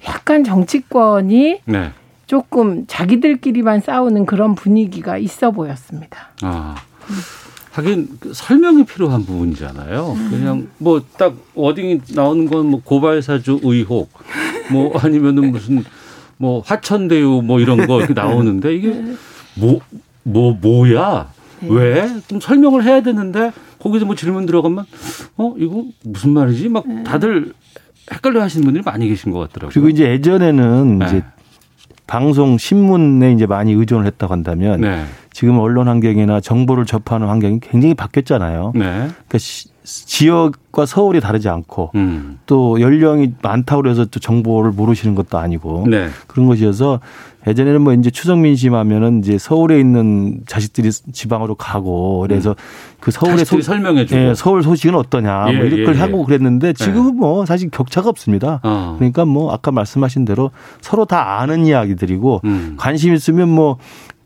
약간 0.09 0.43
정치권이 0.43 1.61
네. 1.67 1.91
조금 2.27 2.87
자기들끼리만 2.87 3.81
싸우는 3.83 4.25
그런 4.25 4.55
분위기가 4.55 5.19
있어 5.19 5.51
보였습니다. 5.51 6.31
아. 6.43 6.77
하긴 7.73 8.09
그 8.19 8.33
설명이 8.35 8.85
필요한 8.85 9.25
부분이잖아요. 9.25 10.17
그냥 10.31 10.69
뭐 10.79 11.03
딱 11.19 11.35
워딩이 11.55 12.01
나오는 12.15 12.47
건 12.49 12.67
뭐 12.67 12.81
고발사주 12.83 13.61
의혹, 13.63 14.11
뭐 14.73 14.97
아니면은 14.99 15.53
무슨 15.53 15.85
뭐 16.37 16.63
화천대유 16.65 17.43
뭐 17.45 17.61
이런 17.61 17.87
거 17.87 17.99
이렇게 18.01 18.15
나오는데 18.15 18.75
이게 18.75 19.05
뭐 19.57 19.81
뭐 20.23 20.57
뭐, 20.61 20.95
야 20.95 21.33
왜? 21.63 22.07
좀 22.29 22.41
설명을 22.41 22.85
해야 22.85 23.01
되는데 23.03 23.53
거기서 23.79 24.05
뭐 24.05 24.15
질문 24.15 24.45
들어가면 24.45 24.85
어 25.39 25.55
이거 25.59 25.85
무슨 26.05 26.31
말이지? 26.35 26.69
막 26.69 26.85
다들 27.05 27.55
헷갈려 28.13 28.43
하시는 28.43 28.63
분들이 28.65 28.83
많이 28.85 29.09
계신 29.09 29.33
것 29.33 29.39
같더라고요. 29.41 29.71
그리고 29.73 29.89
이제 29.89 30.05
예전에는 30.11 30.99
네. 30.99 31.07
이제 31.07 31.25
방송 32.07 32.59
신문에 32.59 33.33
이제 33.33 33.47
많이 33.47 33.73
의존을 33.73 34.05
했다고 34.07 34.33
한다면 34.33 34.81
네. 34.83 35.05
지금 35.33 35.59
언론 35.59 35.89
환경이나 35.89 36.41
정보를 36.41 36.85
접하는 36.85 37.29
환경이 37.29 37.61
굉장히 37.61 37.95
바뀌었잖아요. 37.95 38.73
네. 38.75 38.81
그러니까 38.85 39.39
시- 39.39 39.69
지역과 39.83 40.87
서울이 40.87 41.21
다르지 41.21 41.49
않고 41.49 41.91
음. 41.95 42.39
또 42.47 42.81
연령이 42.81 43.33
많다고 43.43 43.83
그래서 43.83 44.05
또 44.05 44.21
정보를 44.21 44.73
모르시는 44.73 45.15
것도 45.15 45.39
아니고 45.39 45.87
네. 45.89 46.09
그런 46.27 46.47
것이어서 46.47 47.01
예전에는 47.47 47.81
뭐 47.81 47.95
이제 47.95 48.11
추석 48.11 48.39
민 48.39 48.55
심 48.55 48.75
하면은 48.75 49.21
이제 49.21 49.39
서울에 49.39 49.81
있는 49.81 50.41
자식들이 50.47 50.91
지방으로 50.91 51.55
가고 51.55 52.21
그래서 52.21 52.55
그 53.01 53.11
서울의 53.11 53.37
음. 53.37 53.39
자식들이 53.39 53.63
설명해 53.63 54.05
주고. 54.07 54.21
예, 54.21 54.35
서울 54.35 54.63
소식은 54.63 54.95
어떠냐 54.95 55.47
예, 55.49 55.57
뭐 55.57 55.65
이런 55.65 55.79
예, 55.81 55.85
걸 55.85 55.95
예. 55.97 55.99
하고 55.99 56.25
그랬는데 56.27 56.75
지금은 56.75 57.17
뭐 57.17 57.47
사실 57.47 57.71
격차가 57.71 58.11
없습니다. 58.11 58.61
어. 58.63 58.97
그러니까 58.99 59.25
뭐 59.25 59.53
아까 59.53 59.73
말씀하신 59.73 60.27
대로 60.27 60.51
서로 60.83 61.07
다 61.07 61.41
아는 61.41 61.65
이야기들이고 61.65 62.43
음. 62.45 62.75
관심 62.77 63.15
있으면 63.15 63.49
뭐 63.49 63.79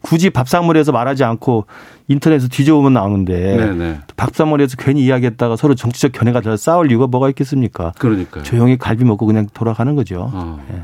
굳이 0.05 0.29
밥상머리에서 0.29 0.93
말하지 0.93 1.25
않고 1.25 1.65
인터넷에서 2.09 2.49
뒤져보면 2.49 2.93
나오는데 2.93 3.57
네네. 3.57 4.01
밥상머리에서 4.17 4.77
괜히 4.79 5.03
이야기했다가 5.03 5.57
서로 5.57 5.75
정치적 5.75 6.13
견해가 6.13 6.43
더 6.43 6.59
싸울 6.59 6.91
이유가 6.91 7.07
뭐가 7.07 7.31
있겠습니까? 7.31 7.95
그러니까요. 7.99 8.45
조용히 8.45 8.77
갈비 8.77 9.03
먹고 9.05 9.25
그냥 9.25 9.47
돌아가는 9.55 9.95
거죠. 9.97 10.31
어. 10.31 10.63
예. 10.71 10.83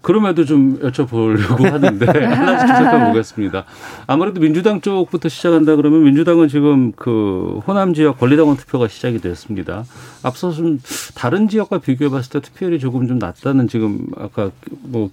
그럼에도 0.00 0.44
좀 0.44 0.78
여쭤보려고 0.78 1.64
하는데 1.72 2.06
하나씩 2.06 2.68
시작해 2.68 3.06
보겠습니다. 3.08 3.64
아무래도 4.06 4.40
민주당 4.40 4.80
쪽부터 4.80 5.28
시작한다 5.28 5.74
그러면 5.74 6.04
민주당은 6.04 6.46
지금 6.46 6.92
그 6.92 7.60
호남 7.66 7.94
지역 7.94 8.20
권리당원 8.20 8.56
투표가 8.56 8.86
시작이 8.86 9.18
됐습니다. 9.18 9.84
앞서 10.22 10.52
좀 10.52 10.78
다른 11.16 11.48
지역과 11.48 11.78
비교해 11.78 12.10
봤을 12.10 12.30
때 12.30 12.40
투표율이 12.40 12.78
조금 12.78 13.08
좀 13.08 13.18
낮다는 13.18 13.66
지금 13.66 14.06
아까 14.16 14.50
뭐 14.82 15.10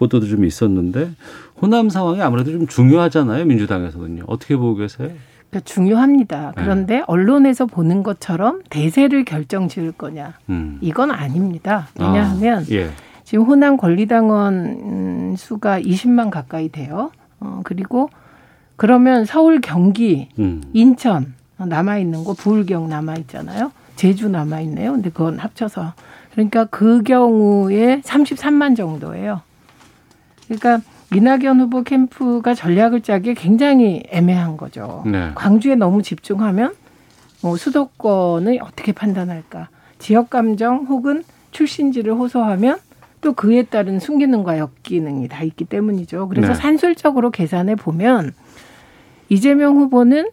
보도도 0.00 0.26
좀 0.26 0.44
있었는데 0.44 1.12
호남 1.60 1.90
상황이 1.90 2.20
아무래도 2.22 2.52
좀 2.52 2.66
중요하잖아요 2.66 3.44
민주당에서는요. 3.44 4.24
어떻게 4.26 4.56
보고 4.56 4.76
계세요? 4.76 5.10
그러니까 5.50 5.60
중요합니다. 5.64 6.52
네. 6.56 6.62
그런데 6.62 7.02
언론에서 7.06 7.66
보는 7.66 8.02
것처럼 8.02 8.62
대세를 8.70 9.24
결정 9.24 9.68
지을 9.68 9.92
거냐 9.92 10.34
음. 10.48 10.78
이건 10.80 11.10
아닙니다. 11.10 11.88
왜냐하면 11.98 12.62
아, 12.62 12.66
예. 12.70 12.90
지금 13.24 13.44
호남 13.44 13.76
권리당원 13.76 14.54
음, 14.54 15.34
수가 15.36 15.80
20만 15.80 16.30
가까이 16.30 16.68
돼요. 16.68 17.10
어, 17.40 17.60
그리고 17.64 18.10
그러면 18.76 19.24
서울, 19.24 19.60
경기, 19.60 20.28
음. 20.38 20.62
인천 20.72 21.34
남아 21.58 21.98
있는 21.98 22.24
거 22.24 22.32
부울경 22.32 22.88
남아 22.88 23.16
있잖아요. 23.16 23.72
제주 23.96 24.28
남아 24.28 24.60
있네요. 24.62 24.92
근데 24.92 25.10
그건 25.10 25.38
합쳐서 25.38 25.92
그러니까 26.32 26.64
그 26.64 27.02
경우에 27.02 28.00
33만 28.00 28.76
정도예요. 28.76 29.42
그러니까 30.46 30.80
이낙연 31.14 31.60
후보 31.60 31.82
캠프가 31.82 32.54
전략을 32.54 33.00
짜기 33.00 33.34
굉장히 33.34 34.02
애매한 34.10 34.56
거죠. 34.56 35.02
네. 35.06 35.32
광주에 35.34 35.74
너무 35.74 36.02
집중하면 36.02 36.74
뭐 37.42 37.56
수도권을 37.56 38.58
어떻게 38.62 38.92
판단할까? 38.92 39.68
지역 39.98 40.30
감정 40.30 40.86
혹은 40.86 41.24
출신지를 41.50 42.14
호소하면 42.14 42.78
또 43.20 43.32
그에 43.32 43.64
따른 43.64 43.98
순기능과 43.98 44.58
역기능이 44.58 45.28
다 45.28 45.42
있기 45.42 45.64
때문이죠. 45.64 46.28
그래서 46.28 46.48
네. 46.48 46.54
산술적으로 46.54 47.30
계산해 47.30 47.74
보면 47.74 48.32
이재명 49.28 49.76
후보는 49.76 50.30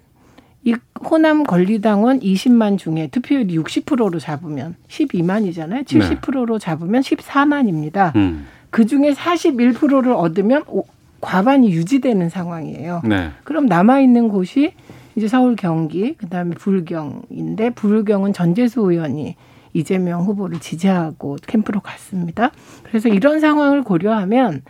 이 0.63 0.75
호남 1.10 1.43
권리당원 1.43 2.19
20만 2.19 2.77
중에 2.77 3.07
투표율이 3.07 3.57
60%로 3.57 4.20
잡으면 4.20 4.75
12만이잖아요. 4.87 5.85
70%로 5.85 6.59
잡으면 6.59 7.01
14만입니다. 7.01 8.16
음. 8.16 8.48
그 8.70 8.86
중에 8.86 9.12
41%를 9.12 10.12
얻으면 10.14 10.64
오- 10.68 10.86
과반이 11.22 11.72
유지되는 11.72 12.30
상황이에요. 12.30 13.01
네. 13.06 13.32
그럼 13.44 13.66
남아 13.66 14.00
있는 14.01 14.30
곳이 14.30 14.74
이제 15.16 15.27
서울, 15.27 15.56
경기, 15.56 16.14
그다음에 16.14 16.53
불경인데 16.56 17.72
불경은 17.72 18.34
전재수 18.34 18.82
의원이 18.82 19.36
이재명 19.74 20.22
후보를 20.24 20.60
지지하고 20.60 21.38
캠프로 21.48 21.80
갔습니다. 21.80 22.51
그래서 22.84 23.10
이런 23.10 23.40
상황을 23.40 23.84
고려하면 23.84 24.62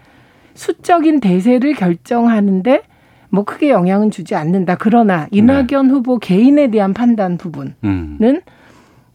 수적인 0.54 1.20
대세를 1.20 1.74
결정하는데 1.74 2.82
뭐 3.30 3.44
크게 3.44 3.70
영향은 3.70 4.10
주지 4.10 4.36
않는다. 4.36 4.76
그러나 4.80 5.28
이낙연 5.32 5.90
후보 5.92 6.18
개인에 6.18 6.72
대한 6.72 6.94
판단 6.94 7.38
부분은 7.38 7.74
음. 7.84 8.18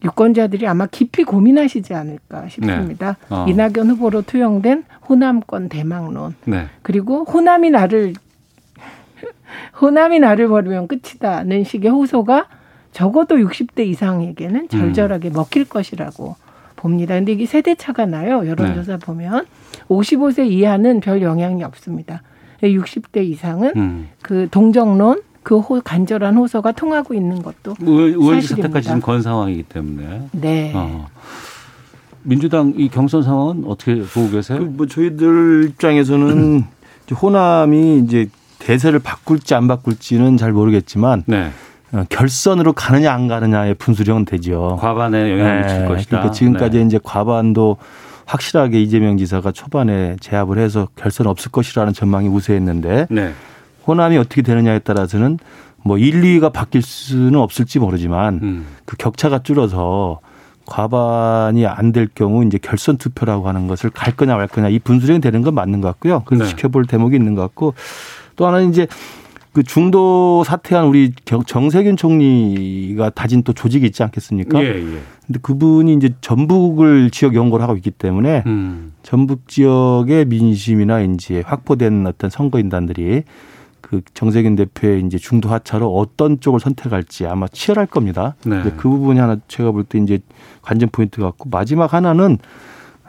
유권자들이 0.03 0.67
아마 0.67 0.85
깊이 0.85 1.23
고민하시지 1.23 1.93
않을까 1.93 2.49
싶습니다. 2.49 3.17
네. 3.29 3.35
어. 3.35 3.45
이낙연 3.47 3.89
후보로 3.91 4.23
투영된 4.23 4.83
호남권 5.07 5.69
대망론 5.69 6.35
네. 6.45 6.65
그리고 6.81 7.23
호남이 7.23 7.69
나를 7.69 8.13
호남이 9.81 10.19
나를 10.19 10.47
버리면 10.47 10.87
끝이다는 10.87 11.63
식의 11.63 11.91
호소가 11.91 12.47
적어도 12.91 13.37
60대 13.37 13.85
이상에게는 13.87 14.67
절절하게 14.69 15.29
먹힐 15.31 15.65
것이라고 15.65 16.35
봅니다. 16.75 17.15
근데 17.15 17.31
이게 17.31 17.45
세대 17.45 17.75
차가 17.75 18.05
나요. 18.05 18.45
여론조사 18.45 18.97
보면 18.97 19.45
55세 19.87 20.51
이하는 20.51 20.99
별 20.99 21.21
영향이 21.21 21.63
없습니다. 21.63 22.21
60대 22.61 23.25
이상은 23.25 23.71
음. 23.75 24.09
그 24.21 24.47
동정론 24.49 25.21
그 25.43 25.59
호, 25.59 25.79
간절한 25.81 26.35
호소가 26.37 26.71
통하고 26.71 27.13
있는 27.13 27.41
것도 27.43 27.75
의원, 27.81 27.99
의원직 28.09 28.41
사실입니다. 28.49 28.67
사태까지 28.67 28.87
지금 28.87 29.01
건 29.01 29.21
상황이기 29.21 29.63
때문에. 29.63 30.29
네. 30.31 30.71
어. 30.75 31.07
민주당 32.23 32.73
이 32.77 32.87
경선 32.89 33.21
상황은 33.23 33.63
어떻게 33.67 34.01
보고 34.01 34.29
계세요? 34.31 34.59
그 34.59 34.63
뭐 34.65 34.87
저희들 34.87 35.65
입장에서는 35.69 36.63
이제 37.05 37.15
호남이 37.15 37.99
이제 37.99 38.29
대세를 38.59 38.99
바꿀지 38.99 39.53
안 39.55 39.67
바꿀지는 39.67 40.37
잘 40.37 40.53
모르겠지만 40.53 41.23
네. 41.25 41.51
어, 41.91 42.05
결선으로 42.09 42.71
가느냐 42.73 43.13
안 43.13 43.27
가느냐의 43.27 43.73
분수령은 43.75 44.23
되죠. 44.25 44.77
과반에 44.79 45.31
영향을 45.31 45.61
미칠 45.63 45.79
네, 45.81 45.87
것이다. 45.87 46.09
그러니까 46.11 46.31
지금까지 46.31 46.77
네. 46.79 46.85
이제 46.85 46.99
과반도 47.03 47.77
확실하게 48.25 48.81
이재명 48.81 49.17
지사가 49.17 49.51
초반에 49.51 50.15
제압을 50.21 50.57
해서 50.57 50.87
결선 50.95 51.27
없을 51.27 51.51
것이라는 51.51 51.91
전망이 51.91 52.29
우세했는데 52.29 53.07
네. 53.09 53.33
호남이 53.87 54.17
어떻게 54.17 54.41
되느냐에 54.41 54.79
따라서는 54.79 55.39
뭐 55.83 55.97
1, 55.97 56.21
2위가 56.21 56.53
바뀔 56.53 56.81
수는 56.81 57.35
없을지 57.39 57.79
모르지만 57.79 58.39
음. 58.41 58.65
그 58.85 58.95
격차가 58.97 59.43
줄어서 59.43 60.19
과반이 60.65 61.65
안 61.67 61.91
될 61.91 62.07
경우 62.15 62.45
이제 62.45 62.57
결선 62.57 62.97
투표라고 62.97 63.47
하는 63.47 63.67
것을 63.67 63.89
갈 63.89 64.15
거냐 64.15 64.35
말 64.37 64.47
거냐 64.47 64.69
이 64.69 64.79
분수령이 64.79 65.19
되는 65.19 65.41
건 65.41 65.53
맞는 65.55 65.81
것 65.81 65.89
같고요. 65.89 66.23
그래서 66.25 66.45
네. 66.45 66.49
지켜볼 66.51 66.85
대목이 66.85 67.15
있는 67.17 67.35
것 67.35 67.41
같고 67.41 67.73
또 68.37 68.47
하나는 68.47 68.69
이제 68.69 68.87
그 69.51 69.61
중도 69.61 70.43
사퇴한 70.45 70.87
우리 70.87 71.11
경- 71.25 71.43
정세균 71.43 71.95
총리가 71.97 73.11
다진 73.11 73.43
또 73.43 73.53
조직이 73.53 73.85
있지 73.85 74.01
않겠습니까? 74.01 74.63
예, 74.63 74.67
예. 74.69 74.99
근데 75.27 75.39
그분이 75.41 75.93
이제 75.93 76.09
전북을 76.21 77.11
지역 77.11 77.35
연구를 77.35 77.61
하고 77.63 77.75
있기 77.75 77.91
때문에 77.91 78.43
음. 78.47 78.93
전북 79.03 79.47
지역의 79.47 80.25
민심이나 80.25 81.01
이제 81.01 81.43
확보된 81.45 82.07
어떤 82.07 82.29
선거인단들이 82.31 83.23
그 83.83 84.01
정세균 84.13 84.55
대표의 84.55 85.03
이제 85.05 85.17
중도 85.17 85.49
하차로 85.49 85.93
어떤 85.95 86.39
쪽을 86.39 86.59
선택할지 86.61 87.27
아마 87.27 87.47
치열할 87.49 87.85
겁니다. 87.85 88.35
네. 88.45 88.61
근데 88.61 88.71
그 88.77 88.89
부분이 88.89 89.19
하나 89.19 89.37
제가 89.49 89.71
볼 89.71 89.83
때 89.83 89.99
이제 89.99 90.19
관전 90.61 90.89
포인트 90.91 91.21
같고 91.21 91.49
마지막 91.49 91.93
하나는 91.93 92.37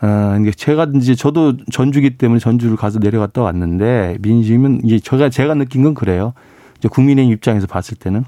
어, 0.02 0.36
이게 0.40 0.50
제가 0.50 0.88
이제 0.96 1.14
저도 1.14 1.56
전주기 1.70 2.18
때문에 2.18 2.40
전주를 2.40 2.76
가서 2.76 2.98
내려갔다 2.98 3.40
왔는데 3.40 4.18
민심은 4.20 4.80
이제 4.84 4.98
제가 4.98 5.30
제가 5.30 5.54
느낀 5.54 5.84
건 5.84 5.94
그래요. 5.94 6.34
이제 6.78 6.88
국민의 6.88 7.28
입장에서 7.28 7.68
봤을 7.68 7.96
때는 7.96 8.24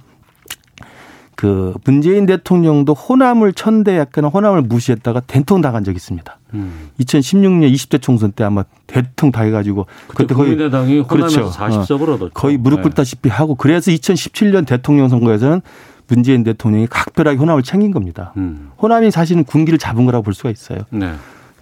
그 1.35 1.75
문재인 1.85 2.25
대통령도 2.25 2.95
호남을 2.95 3.53
천대 3.53 3.99
약간 3.99 4.25
호남을 4.25 4.63
무시했다가 4.63 5.21
된통 5.27 5.61
당한 5.61 5.85
적이 5.85 5.97
있습니다. 5.97 6.39
음. 6.57 6.91
2016년 7.01 7.73
20대 7.73 8.01
총선 8.01 8.33
때 8.33 8.45
아마 8.45 8.65
대통 8.87 9.31
다 9.31 9.43
해가지고 9.43 9.87
그때 10.09 10.35
국민의당이 10.35 11.01
호남에서 11.01 11.51
그렇죠. 11.51 11.59
40석을 11.59 12.09
얻었죠. 12.15 12.31
거의 12.35 12.57
무릎 12.57 12.77
네. 12.77 12.83
꿇다시피 12.83 13.29
하고 13.29 13.55
그래서 13.55 13.91
2017년 13.91 14.67
대통령 14.67 15.09
선거에서는 15.09 15.61
문재인 16.09 16.45
대통령이 16.45 16.87
각별하게 16.89 17.39
호남을 17.39 17.63
챙긴 17.63 17.91
겁니다. 17.93 18.33
음. 18.37 18.71
호남이 18.81 19.11
사실은 19.11 19.45
군기를 19.45 19.79
잡은 19.79 20.07
거라고 20.07 20.23
볼 20.23 20.35
수가 20.35 20.51
있어요. 20.51 20.81
네. 20.91 21.15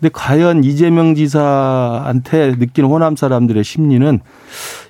근데 0.05 0.13
과연 0.13 0.65
이재명 0.65 1.15
지사한테 1.15 2.57
느끼는 2.59 2.91
호남 2.91 3.17
사람들의 3.17 3.65
심리는 3.65 4.21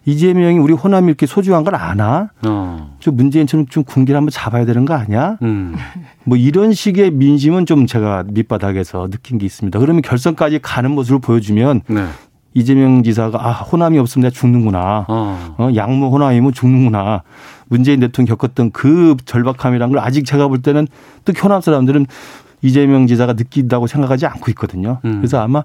이재명이 0.06 0.58
우리 0.58 0.72
호남이 0.72 1.06
이렇게 1.06 1.24
소중한 1.26 1.62
걸 1.62 1.76
아나? 1.76 2.30
어. 2.44 2.96
좀 2.98 3.16
문재인처럼 3.16 3.66
좀 3.68 3.84
군기를 3.84 4.16
한번 4.16 4.32
잡아야 4.32 4.64
되는 4.64 4.84
거 4.84 4.94
아니야? 4.94 5.38
음. 5.42 5.76
뭐 6.24 6.36
이런 6.36 6.72
식의 6.72 7.12
민심은 7.12 7.64
좀 7.64 7.86
제가 7.86 8.24
밑바닥에서 8.26 9.08
느낀 9.08 9.38
게 9.38 9.46
있습니다. 9.46 9.78
그러면 9.78 10.02
결선까지 10.02 10.58
가는 10.62 10.90
모습을 10.90 11.20
보여주면 11.20 11.82
네. 11.86 12.06
이재명 12.54 13.04
지사가 13.04 13.38
아 13.40 13.52
호남이 13.52 13.96
없으면 14.00 14.24
내가 14.24 14.32
죽는구나. 14.32 15.04
어. 15.06 15.54
어, 15.58 15.70
양무 15.76 16.10
호남이면 16.10 16.52
죽는구나. 16.52 17.22
문재인 17.68 18.00
대통령 18.00 18.36
겪었던 18.36 18.72
그 18.72 19.16
절박함이란 19.24 19.90
걸 19.90 20.00
아직 20.00 20.24
제가 20.24 20.48
볼 20.48 20.60
때는 20.60 20.88
특히 21.24 21.40
호남 21.40 21.60
사람들은 21.60 22.06
이재명 22.68 23.06
지사가 23.06 23.34
느낀다고 23.34 23.86
생각하지 23.86 24.24
않고 24.26 24.50
있거든요. 24.52 24.98
음. 25.04 25.18
그래서 25.18 25.38
아마 25.40 25.62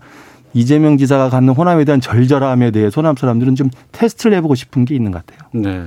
이재명 0.54 0.98
지사가 0.98 1.30
갖는 1.30 1.54
호남에 1.54 1.86
대한 1.86 2.02
절절함에 2.02 2.72
대해 2.72 2.90
호남 2.94 3.16
사람들은 3.16 3.56
좀 3.56 3.70
테스트를 3.94 4.36
해보고 4.38 4.56
싶은 4.56 4.84
게 4.84 4.96
있는 4.96 5.12
것 5.12 5.24
같아요. 5.26 5.48
네. 5.54 5.84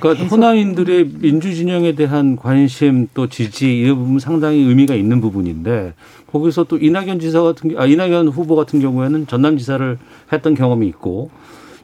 그러니까 0.00 0.24
호남인들의 0.26 1.10
민주 1.20 1.52
진영에 1.54 1.94
대한 1.94 2.36
관심 2.36 3.08
또 3.14 3.28
지지 3.28 3.78
이런 3.80 3.98
부분 3.98 4.18
상당히 4.18 4.60
의미가 4.62 4.94
있는 4.94 5.20
부분인데 5.20 5.92
거기서 6.32 6.64
또 6.64 6.78
이낙연 6.78 7.20
지사 7.20 7.42
같은 7.42 7.70
경- 7.70 7.80
아 7.80 7.86
이낙연 7.86 8.28
후보 8.28 8.56
같은 8.56 8.80
경우에는 8.80 9.26
전남 9.26 9.58
지사를 9.58 9.98
했던 10.32 10.54
경험이 10.54 10.86
있고 10.88 11.30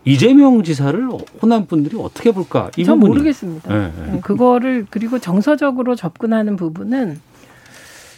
이재명 0.04 0.62
지사를 0.62 1.08
호남 1.42 1.66
분들이 1.66 1.96
어떻게 2.00 2.32
볼까? 2.32 2.70
이 2.76 2.84
전 2.84 2.98
부분이. 3.00 3.18
모르겠습니다. 3.18 3.72
네, 3.72 3.92
네. 4.12 4.20
그거를 4.20 4.86
그리고 4.90 5.18
정서적으로 5.18 5.94
접근하는 5.96 6.56
부분은 6.56 7.18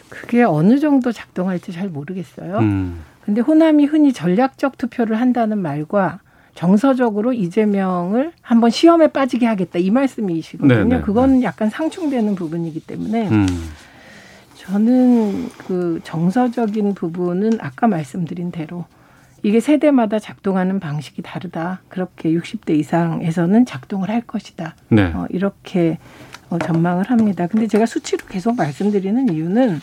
그게 0.08 0.42
어느 0.42 0.78
정도 0.78 1.12
작동할지 1.12 1.72
잘 1.72 1.88
모르겠어요. 1.88 2.58
음. 2.58 3.02
근데 3.24 3.40
호남이 3.40 3.86
흔히 3.86 4.12
전략적 4.12 4.76
투표를 4.76 5.20
한다는 5.20 5.58
말과 5.58 6.20
정서적으로 6.54 7.32
이재명을 7.32 8.32
한번 8.42 8.70
시험에 8.70 9.08
빠지게 9.08 9.46
하겠다 9.46 9.78
이 9.78 9.90
말씀이시거든요. 9.90 10.84
네, 10.84 10.96
네, 10.96 11.00
그건 11.02 11.42
약간 11.42 11.68
상충되는 11.70 12.34
부분이기 12.34 12.80
때문에 12.80 13.28
음. 13.28 13.46
저는 14.56 15.48
그 15.66 16.00
정서적인 16.04 16.94
부분은 16.94 17.58
아까 17.60 17.88
말씀드린 17.88 18.50
대로 18.50 18.84
이게 19.42 19.60
세대마다 19.60 20.18
작동하는 20.18 20.80
방식이 20.80 21.20
다르다. 21.20 21.82
그렇게 21.88 22.30
60대 22.30 22.70
이상에서는 22.78 23.66
작동을 23.66 24.08
할 24.08 24.22
것이다. 24.22 24.74
네. 24.88 25.12
어, 25.12 25.26
이렇게 25.28 25.98
어, 26.50 26.58
전망을 26.58 27.10
합니다. 27.10 27.46
근데 27.46 27.66
제가 27.66 27.86
수치로 27.86 28.26
계속 28.28 28.56
말씀드리는 28.56 29.32
이유는 29.32 29.80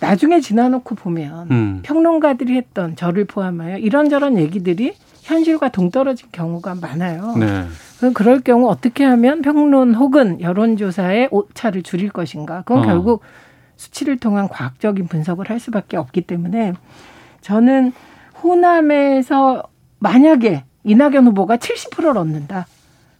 나중에 0.00 0.40
지나놓고 0.40 0.94
보면 0.94 1.50
음. 1.50 1.80
평론가들이 1.82 2.54
했던 2.56 2.96
저를 2.96 3.24
포함하여 3.24 3.78
이런저런 3.78 4.38
얘기들이 4.38 4.94
현실과 5.22 5.70
동떨어진 5.70 6.28
경우가 6.30 6.76
많아요. 6.76 7.34
네. 7.36 7.64
그럼 7.98 8.14
그럴 8.14 8.40
경우 8.40 8.68
어떻게 8.68 9.04
하면 9.04 9.42
평론 9.42 9.94
혹은 9.94 10.40
여론조사의 10.40 11.28
오차를 11.30 11.82
줄일 11.82 12.10
것인가? 12.10 12.62
그건 12.62 12.84
어. 12.84 12.86
결국 12.86 13.22
수치를 13.76 14.18
통한 14.18 14.48
과학적인 14.48 15.08
분석을 15.08 15.50
할 15.50 15.58
수밖에 15.58 15.96
없기 15.96 16.22
때문에 16.22 16.74
저는 17.40 17.92
호남에서 18.42 19.64
만약에 19.98 20.64
이낙연 20.84 21.26
후보가 21.26 21.56
70%를 21.56 22.16
얻는다. 22.16 22.66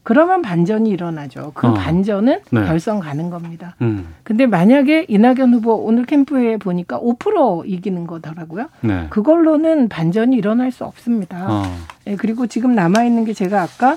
그러면 0.07 0.40
반전이 0.40 0.88
일어나죠. 0.88 1.51
그 1.53 1.66
어. 1.66 1.75
반전은 1.75 2.38
네. 2.53 2.64
결선 2.64 3.01
가는 3.01 3.29
겁니다. 3.29 3.75
음. 3.81 4.14
근데 4.23 4.47
만약에 4.47 5.07
이낙연 5.09 5.53
후보 5.53 5.75
오늘 5.75 6.07
캠프에 6.07 6.59
보니까 6.59 7.01
5% 7.01 7.64
이기는 7.66 8.07
거더라고요. 8.07 8.69
네. 8.83 9.09
그걸로는 9.11 9.88
반전이 9.88 10.37
일어날 10.37 10.71
수 10.71 10.85
없습니다. 10.85 11.49
어. 11.51 11.64
예, 12.07 12.14
그리고 12.14 12.47
지금 12.47 12.77
남아 12.77 13.03
있는 13.03 13.25
게 13.25 13.33
제가 13.33 13.61
아까 13.61 13.97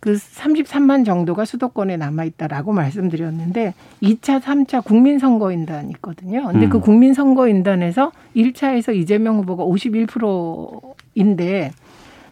그 0.00 0.16
33만 0.16 1.06
정도가 1.06 1.46
수도권에 1.46 1.96
남아 1.96 2.24
있다라고 2.24 2.74
말씀드렸는데 2.74 3.72
2차, 4.02 4.42
3차 4.42 4.84
국민 4.84 5.18
선거인단 5.18 5.88
있거든요. 5.92 6.46
근데 6.46 6.66
음. 6.66 6.68
그 6.68 6.78
국민 6.78 7.14
선거인단에서 7.14 8.12
1차에서 8.36 8.94
이재명 8.94 9.38
후보가 9.38 9.64
51%인데 9.64 11.72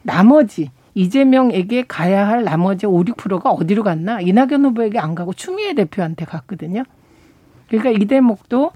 나머지 0.03 0.71
이재명에게 0.99 1.85
가야 1.87 2.27
할 2.27 2.43
나머지 2.43 2.85
5, 2.85 3.05
6%가 3.05 3.51
어디로 3.51 3.85
갔나? 3.85 4.21
이낙연 4.21 4.65
후보에게 4.65 4.99
안 4.99 5.15
가고 5.15 5.33
추미애 5.33 5.73
대표한테 5.75 6.25
갔거든요. 6.25 6.83
그러니까 7.69 7.91
이 7.91 8.07
대목도 8.07 8.73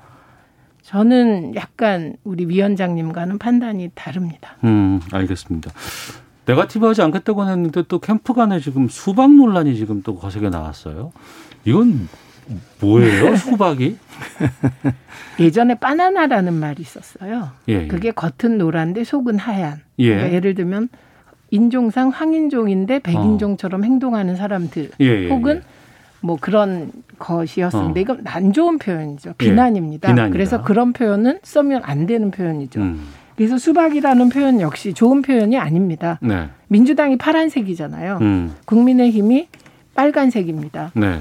저는 0.83 1.57
약간 1.57 2.15
우리 2.23 2.47
위원장님과는 2.47 3.39
판단이 3.39 3.91
다릅니다. 3.97 4.57
음, 4.63 5.01
알겠습니다. 5.11 5.73
네가티브 6.47 6.87
하지 6.87 7.03
않겠다고 7.03 7.45
했는데 7.45 7.83
또 7.89 7.99
캠프 7.99 8.35
간에 8.35 8.61
지금 8.61 8.87
수박 8.89 9.33
논란이 9.33 9.75
지금 9.75 10.03
또 10.03 10.15
거세게 10.15 10.49
나왔어요. 10.49 11.13
이건 11.65 12.09
뭐예요, 12.81 13.35
수박이? 13.39 13.97
예전에 15.41 15.75
바나나라는 15.75 16.55
말이 16.55 16.83
있었어요. 16.83 17.51
예, 17.69 17.73
예. 17.83 17.87
그게 17.89 18.13
겉은 18.13 18.59
노란데 18.59 19.03
속은 19.03 19.39
하얀. 19.39 19.81
예. 19.99 20.11
그러니까 20.11 20.35
예를 20.35 20.55
들면 20.55 20.89
인종상 21.53 22.09
황인종인데 22.09 23.01
백인종처럼 23.01 23.85
행동하는 23.85 24.37
사람들 24.37 24.91
예, 25.01 25.07
예, 25.07 25.29
혹은 25.29 25.57
예. 25.57 25.61
뭐 26.21 26.39
그런 26.41 26.91
것이었습니다. 27.19 27.99
어. 27.99 28.01
이건 28.01 28.23
안 28.25 28.53
좋은 28.53 28.79
표현이죠. 28.79 29.31
예, 29.31 29.35
비난입니다. 29.37 30.09
비난이다. 30.09 30.33
그래서 30.33 30.63
그런 30.63 30.93
표현은 30.93 31.41
쓰면 31.43 31.83
안 31.85 32.07
되는 32.07 32.31
표현이죠. 32.31 32.81
음, 32.81 33.07
그래서 33.37 33.59
수박이라는 33.59 34.29
표현 34.31 34.61
역시 34.61 34.95
좋은 34.95 35.21
표현이 35.21 35.59
아닙니다. 35.59 36.19
네. 36.23 36.49
민주당이 36.69 37.19
파란색이잖아요. 37.19 38.19
음, 38.23 38.55
국민의힘이 38.65 39.49
빨간색입니다. 39.95 40.93
네. 40.95 41.21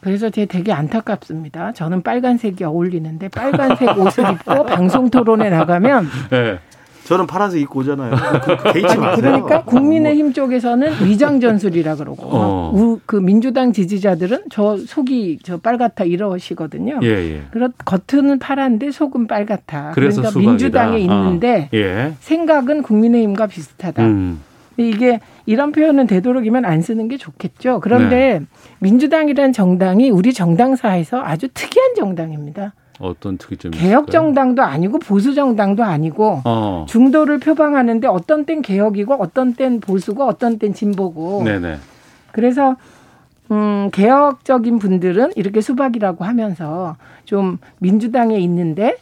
그래서 0.00 0.30
제 0.30 0.46
되게 0.46 0.72
안타깝습니다. 0.72 1.72
저는 1.72 2.02
빨간색이 2.02 2.64
어울리는데 2.64 3.28
빨간색 3.28 3.98
옷을 3.98 4.32
입고 4.32 4.64
방송 4.66 5.10
토론에 5.10 5.50
나가면 5.50 6.06
네. 6.30 6.58
저는 7.08 7.26
파란색 7.26 7.62
입고 7.62 7.80
오잖아요. 7.80 8.10
그, 8.44 8.56
그 8.58 8.72
개의치 8.74 8.92
아니 8.92 9.00
마세요. 9.00 9.22
그러니까 9.22 9.62
국민의힘 9.62 10.34
쪽에서는 10.34 11.06
위장 11.06 11.40
전술이라 11.40 11.96
그러고 11.96 12.26
어. 12.30 12.70
우- 12.74 13.00
그 13.06 13.16
민주당 13.16 13.72
지지자들은 13.72 14.44
저 14.50 14.76
속이 14.76 15.38
저 15.42 15.56
빨갛다 15.56 16.04
이러시거든요. 16.04 17.00
예, 17.02 17.08
예. 17.08 17.42
그렇 17.50 17.70
겉은 17.86 18.38
파란데 18.38 18.90
속은 18.90 19.26
빨갛다. 19.26 19.92
그러니까 19.94 20.28
수박이다. 20.28 20.38
민주당에 20.50 20.98
있는데 20.98 21.70
아, 21.72 21.76
예. 21.76 22.12
생각은 22.20 22.82
국민의힘과 22.82 23.46
비슷하다. 23.46 24.02
음, 24.04 24.40
이게 24.76 25.20
이런 25.46 25.72
표현은 25.72 26.06
되도록이면 26.06 26.66
안 26.66 26.82
쓰는 26.82 27.08
게 27.08 27.16
좋겠죠. 27.16 27.80
그런데 27.80 28.40
네. 28.40 28.46
민주당이라는 28.80 29.54
정당이 29.54 30.10
우리 30.10 30.34
정당사에서 30.34 31.22
아주 31.22 31.48
특이한 31.54 31.94
정당입니다. 31.96 32.74
어떤 33.00 33.38
특이점이 33.38 33.76
개혁? 33.76 34.10
정당도 34.10 34.62
아니고 34.62 34.98
보수 34.98 35.34
정당도 35.34 35.84
아니고 35.84 36.42
어. 36.44 36.86
중도를 36.88 37.38
표방하는데 37.38 38.06
어떤 38.08 38.44
땐 38.44 38.62
개혁이고 38.62 39.14
어떤 39.14 39.54
땐 39.54 39.80
보수고 39.80 40.24
어떤 40.24 40.58
땐 40.58 40.74
진보고 40.74 41.42
네네. 41.44 41.78
그래서 42.32 42.76
음, 43.50 43.90
개혁적인 43.92 44.78
분들은 44.78 45.32
이렇게 45.36 45.60
수박이라고 45.60 46.24
하면서 46.24 46.96
좀 47.24 47.58
민주당에 47.78 48.38
있는데 48.38 48.96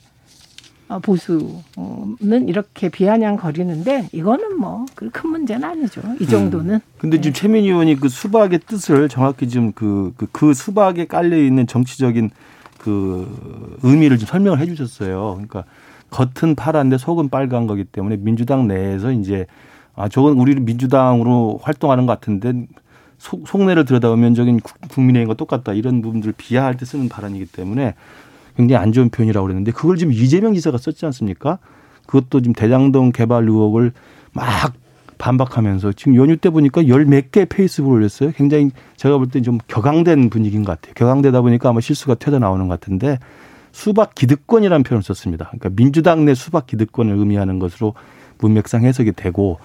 어, 0.88 1.00
보수는 1.00 2.48
이렇게 2.48 2.88
비아냥거리는데 2.88 4.08
이거는 4.12 4.56
뭐그큰 4.58 5.30
문제는 5.30 5.64
아니죠. 5.64 6.00
이 6.20 6.26
정도는. 6.26 6.78
근데 6.98 7.20
지금 7.20 7.32
최민희 7.32 7.68
의원이 7.68 7.96
그 7.96 8.08
수박의 8.08 8.60
뜻을 8.66 9.08
정확히 9.08 9.48
지금 9.48 9.72
그, 9.72 10.12
그, 10.16 10.26
그 10.30 10.54
수박에 10.54 11.06
깔려 11.06 11.36
있는 11.36 11.66
정치적인 11.66 12.30
그 12.86 13.78
의미를 13.82 14.16
좀 14.16 14.28
설명을 14.28 14.60
해 14.60 14.66
주셨어요. 14.66 15.32
그러니까 15.34 15.64
겉은 16.10 16.54
파란데 16.54 16.98
속은 16.98 17.30
빨간 17.30 17.66
거기 17.66 17.82
때문에 17.82 18.16
민주당 18.18 18.68
내에서 18.68 19.10
이제 19.10 19.46
아, 19.96 20.08
저건 20.08 20.38
우리 20.38 20.54
민주당으로 20.54 21.58
활동하는 21.62 22.06
것 22.06 22.12
같은데 22.12 22.66
속, 23.18 23.48
속내를 23.48 23.86
들여다보면 23.86 24.34
저긴 24.36 24.60
국- 24.60 24.78
국민의힘과 24.88 25.34
똑같다. 25.34 25.72
이런 25.72 26.00
부분들을 26.00 26.34
비하할 26.36 26.76
때 26.76 26.84
쓰는 26.84 27.08
발언이기 27.08 27.46
때문에 27.46 27.94
굉장히 28.56 28.80
안 28.80 28.92
좋은 28.92 29.08
표현이라고 29.10 29.44
그랬는데 29.46 29.72
그걸 29.72 29.96
지금 29.96 30.12
이재명 30.12 30.54
지사가 30.54 30.78
썼지 30.78 31.04
않습니까? 31.06 31.58
그것도 32.06 32.40
지금 32.40 32.52
대장동 32.52 33.10
개발 33.10 33.42
의혹을 33.48 33.92
막 34.32 34.72
반박하면서 35.18 35.92
지금 35.92 36.14
연휴 36.16 36.36
때 36.36 36.50
보니까 36.50 36.88
열 36.88 37.02
몇 37.06 37.30
개 37.30 37.44
페이스북을 37.44 37.98
올렸어요. 37.98 38.32
굉장히 38.32 38.70
제가 38.96 39.16
볼 39.18 39.28
때 39.30 39.40
좀 39.42 39.58
격앙된 39.68 40.30
분위기인 40.30 40.64
것 40.64 40.72
같아요. 40.72 40.94
격앙되다 40.94 41.40
보니까 41.40 41.68
아마 41.70 41.80
실수가 41.80 42.16
튀어 42.16 42.38
나오는 42.38 42.66
것 42.68 42.78
같은데 42.80 43.18
수박 43.72 44.14
기득권이라는 44.14 44.82
표현을 44.82 45.02
썼습니다. 45.02 45.46
그러니까 45.46 45.70
민주당 45.70 46.24
내 46.24 46.34
수박 46.34 46.66
기득권을 46.66 47.14
의미하는 47.16 47.58
것으로 47.58 47.94
문맥상 48.38 48.84
해석이 48.84 49.12
되고 49.12 49.58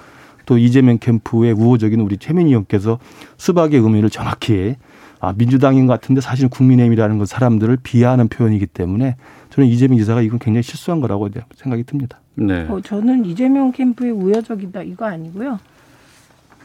또 0.45 0.57
이재명 0.57 0.97
캠프의 0.97 1.53
우호적인 1.53 1.99
우리 2.01 2.17
최민희 2.17 2.49
의원께서 2.49 2.99
수박의 3.37 3.79
의미를 3.79 4.09
정확히 4.09 4.75
아, 5.21 5.33
민주당인 5.37 5.85
것 5.85 5.93
같은데 5.93 6.19
사실은 6.19 6.49
국민의힘이라는 6.49 7.19
건 7.19 7.27
사람들을 7.27 7.77
비하하는 7.83 8.27
표현이기 8.27 8.65
때문에 8.65 9.15
저는 9.51 9.69
이재명 9.69 9.99
지사가 9.99 10.21
이건 10.21 10.39
굉장히 10.39 10.63
실수한 10.63 10.99
거라고 10.99 11.29
생각이 11.55 11.83
듭니다. 11.83 12.19
네. 12.33 12.65
어, 12.67 12.81
저는 12.81 13.25
이재명 13.25 13.71
캠프에 13.71 14.09
우여적이다 14.09 14.81
이거 14.81 15.05
아니고요. 15.05 15.59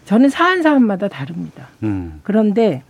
저는 0.07 0.31
사안 0.31 0.63
사안마다 0.63 1.09
다릅니다. 1.09 1.69
음. 1.83 2.21
그런데 2.23 2.83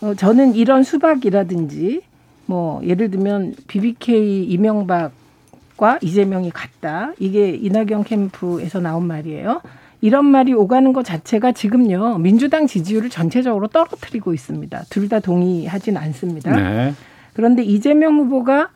어, 0.00 0.14
저는 0.14 0.54
이런 0.54 0.84
수박이라든지 0.84 2.02
뭐 2.46 2.80
예를 2.84 3.10
들면 3.10 3.54
BBK 3.66 4.44
이명박과 4.44 5.98
이재명이 6.00 6.50
같다. 6.50 7.12
이게 7.18 7.50
이낙연 7.50 8.04
캠프에서 8.04 8.78
나온 8.78 9.06
말이에요. 9.08 9.62
이런 10.06 10.24
말이 10.24 10.52
오가는 10.52 10.92
것 10.92 11.04
자체가 11.04 11.50
지금요 11.50 12.18
민주당 12.18 12.68
지지율을 12.68 13.10
전체적으로 13.10 13.66
떨어뜨리고 13.66 14.32
있습니다. 14.32 14.82
둘 14.88 15.08
다 15.08 15.18
동의하진 15.20 15.96
않습니다. 15.96 16.54
네. 16.54 16.94
그런데 17.32 17.62
이재명 17.64 18.18
후보가 18.18 18.68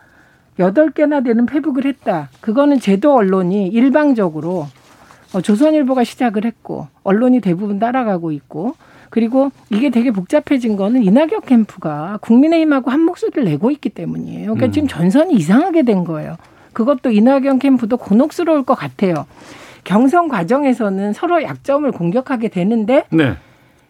여덟 0.58 0.90
개나 0.90 1.20
되는 1.22 1.46
페북을 1.46 1.86
했다. 1.86 2.28
그거는 2.40 2.78
제도 2.80 3.14
언론이 3.14 3.68
일방적으로 3.68 4.66
어, 5.32 5.40
조선일보가 5.40 6.02
시작을 6.04 6.44
했고 6.44 6.88
언론이 7.04 7.40
대부분 7.40 7.78
따라가고 7.78 8.32
있고 8.32 8.74
그리고 9.08 9.50
이게 9.70 9.90
되게 9.90 10.10
복잡해진 10.10 10.76
거는 10.76 11.02
이낙연 11.04 11.42
캠프가 11.46 12.18
국민의힘하고 12.22 12.90
한 12.90 13.00
목소리를 13.00 13.44
내고 13.44 13.70
있기 13.70 13.88
때문이에요. 13.90 14.54
그러니까 14.54 14.66
음. 14.66 14.72
지금 14.72 14.88
전선이 14.88 15.34
이상하게 15.34 15.82
된 15.84 16.04
거예요. 16.04 16.36
그것도 16.72 17.10
이낙연 17.10 17.58
캠프도 17.60 17.96
곤혹스러울 17.96 18.64
것 18.64 18.74
같아요. 18.74 19.26
경선 19.84 20.28
과정에서는 20.28 21.12
서로 21.12 21.42
약점을 21.42 21.90
공격하게 21.92 22.48
되는데 22.48 23.04
네. 23.10 23.34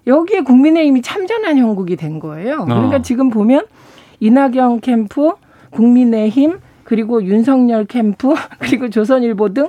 여기에 0.07 0.41
국민의힘이 0.41 1.03
참전한 1.03 1.59
형국이 1.59 1.97
된 1.97 2.19
거예요. 2.21 2.65
그러니까 2.65 2.97
어. 2.97 3.03
지금 3.03 3.31
보면 3.31 3.67
이낙연 4.21 4.81
캠프, 4.81 5.33
국민의힘, 5.71 6.59
그리고 6.85 7.23
윤석열 7.23 7.85
캠프, 7.85 8.35
그리고 8.59 8.91
조선일보 8.91 9.55
등 9.55 9.69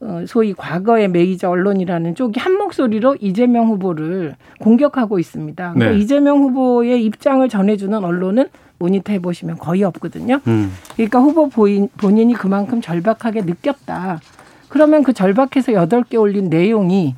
어, 0.00 0.24
소위 0.26 0.52
과거의 0.52 1.08
메이저 1.08 1.48
언론이라는 1.48 2.14
쪽이 2.14 2.38
한 2.38 2.58
목소리로 2.58 3.16
이재명 3.20 3.68
후보를 3.68 4.36
공격하고 4.60 5.18
있습니다. 5.18 5.72
그러니까 5.72 5.96
네. 5.96 5.98
이재명 5.98 6.38
후보의 6.42 7.04
입장을 7.04 7.48
전해주는 7.48 8.04
언론은 8.04 8.48
모니터해 8.78 9.20
보시면 9.20 9.56
거의 9.56 9.82
없거든요. 9.84 10.40
음. 10.46 10.72
그러니까 10.94 11.20
후보 11.20 11.48
본인이 11.48 12.34
그만큼 12.34 12.80
절박하게 12.80 13.42
느꼈다. 13.42 14.20
그러면 14.68 15.02
그 15.02 15.12
절박해서 15.12 15.72
여덟 15.72 16.02
개 16.04 16.16
올린 16.16 16.48
내용이 16.48 17.14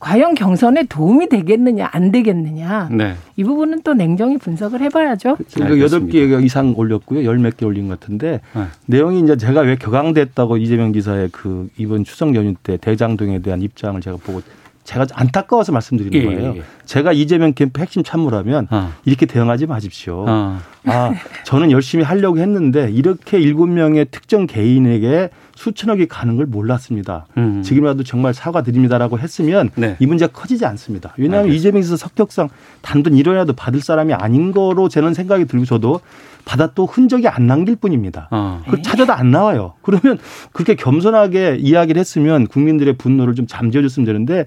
과연 0.00 0.34
경선에 0.34 0.82
도움이 0.84 1.30
되겠느냐 1.30 1.88
안 1.92 2.12
되겠느냐 2.12 2.90
네. 2.92 3.14
이 3.36 3.44
부분은 3.44 3.82
또 3.84 3.94
냉정히 3.94 4.36
분석을 4.36 4.82
해봐야죠. 4.82 5.36
그러니까 5.54 5.78
여덟 5.80 6.00
알겠습니다. 6.02 6.38
개 6.38 6.44
이상 6.44 6.74
올렸고요. 6.76 7.24
열 7.24 7.38
몇 7.38 7.56
개 7.56 7.64
올린 7.64 7.88
것 7.88 7.98
같은데 8.00 8.40
네. 8.54 8.64
내용이 8.86 9.20
이제 9.20 9.36
제가 9.38 9.62
왜 9.62 9.76
격앙됐다고 9.76 10.58
이재명 10.58 10.92
기사의 10.92 11.30
그 11.32 11.70
이번 11.78 12.04
추석 12.04 12.34
연휴 12.34 12.54
때 12.62 12.76
대장동에 12.76 13.38
대한 13.38 13.62
입장을 13.62 13.98
제가 14.02 14.18
보고 14.22 14.42
제가 14.84 15.06
안타까워서 15.12 15.72
말씀드리는 15.72 16.14
예, 16.14 16.24
거예요. 16.24 16.52
예, 16.54 16.58
예. 16.58 16.62
제가 16.84 17.12
이재명 17.12 17.54
캠프 17.54 17.80
핵심 17.80 18.02
참모라면 18.04 18.68
아. 18.70 18.92
이렇게 19.04 19.24
대응하지 19.26 19.66
마십시오. 19.66 20.26
아. 20.28 20.60
아, 20.86 21.14
저는 21.44 21.70
열심히 21.70 22.04
하려고 22.04 22.38
했는데 22.38 22.90
이렇게 22.92 23.40
일곱 23.40 23.66
명의 23.66 24.06
특정 24.10 24.46
개인에게 24.46 25.30
수천억이 25.54 26.06
가는 26.08 26.36
걸 26.36 26.46
몰랐습니다. 26.46 27.26
음. 27.38 27.62
지금이라도 27.62 28.02
정말 28.02 28.34
사과드립니다라고 28.34 29.18
했으면 29.18 29.70
네. 29.76 29.96
이 29.98 30.06
문제가 30.06 30.32
커지지 30.32 30.66
않습니다. 30.66 31.14
왜냐하면 31.16 31.44
알겠습니다. 31.44 31.58
이재명 31.58 31.82
지사 31.82 31.96
성격상 31.96 32.50
단돈 32.82 33.14
1원이라도 33.14 33.56
받을 33.56 33.80
사람이 33.80 34.12
아닌 34.12 34.52
거로 34.52 34.88
저는 34.88 35.14
생각이 35.14 35.46
들고 35.46 35.64
저도 35.64 36.00
받았도 36.44 36.86
흔적이 36.86 37.28
안 37.28 37.46
남길 37.46 37.76
뿐입니다. 37.76 38.28
아. 38.30 38.60
그걸 38.64 38.82
찾아도 38.82 39.12
안 39.12 39.30
나와요. 39.30 39.72
그러면 39.80 40.18
그렇게 40.52 40.74
겸손하게 40.74 41.56
이야기를 41.60 41.98
했으면 41.98 42.46
국민들의 42.46 42.94
분노를 42.98 43.34
좀 43.34 43.46
잠재워줬으면 43.46 44.04
되는데 44.04 44.44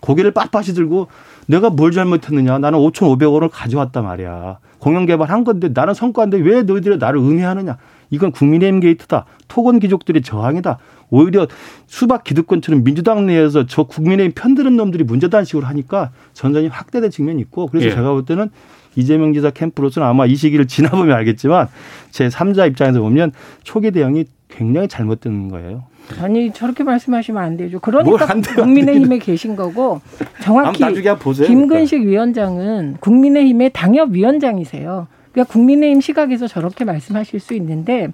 고개를 0.00 0.32
빳빳이 0.32 0.74
들고 0.74 1.08
내가 1.46 1.70
뭘 1.70 1.90
잘못했느냐. 1.92 2.58
나는 2.58 2.78
5,500원을 2.78 3.48
가져왔단 3.50 4.04
말이야. 4.04 4.58
공영 4.78 5.06
개발한 5.06 5.44
건데 5.44 5.70
나는 5.72 5.94
성과인데 5.94 6.38
왜 6.38 6.62
너희들이 6.62 6.98
나를 6.98 7.20
응해하느냐. 7.20 7.76
이건 8.10 8.32
국민의힘 8.32 8.80
게이트다. 8.80 9.24
토건 9.48 9.78
귀족들의 9.78 10.22
저항이다. 10.22 10.78
오히려 11.10 11.46
수박 11.86 12.24
기득권처럼 12.24 12.84
민주당 12.84 13.26
내에서 13.26 13.66
저 13.66 13.84
국민의힘 13.84 14.32
편드는 14.34 14.76
놈들이 14.76 15.04
문제다는 15.04 15.44
식으로 15.44 15.66
하니까 15.66 16.10
전선이 16.32 16.68
확대된 16.68 17.10
측면이 17.10 17.40
있고 17.42 17.66
그래서 17.66 17.86
예. 17.86 17.90
제가 17.90 18.12
볼 18.12 18.24
때는 18.24 18.50
이재명 18.96 19.32
지사 19.32 19.50
캠프로서는 19.50 20.06
아마 20.06 20.26
이 20.26 20.34
시기를 20.34 20.66
지나보면 20.66 21.16
알겠지만 21.16 21.68
제 22.10 22.28
3자 22.28 22.68
입장에서 22.68 23.00
보면 23.00 23.32
초기 23.62 23.90
대응이 23.90 24.24
굉장히 24.50 24.88
잘못된 24.88 25.48
거예요. 25.48 25.84
아니 26.20 26.52
저렇게 26.52 26.82
말씀하시면 26.82 27.42
안 27.42 27.56
되죠. 27.56 27.78
그러니까 27.78 28.26
돼요, 28.34 28.56
국민의힘에 28.56 29.18
계신 29.18 29.54
거고 29.56 30.00
정확히 30.42 30.84
보세요. 31.18 31.46
김근식 31.46 32.02
위원장은 32.02 32.96
국민의힘의 33.00 33.70
당협위원장이세요. 33.72 35.06
그러니까 35.32 35.52
국민의힘 35.52 36.00
시각에서 36.00 36.48
저렇게 36.48 36.84
말씀하실 36.84 37.38
수 37.38 37.54
있는데 37.54 38.08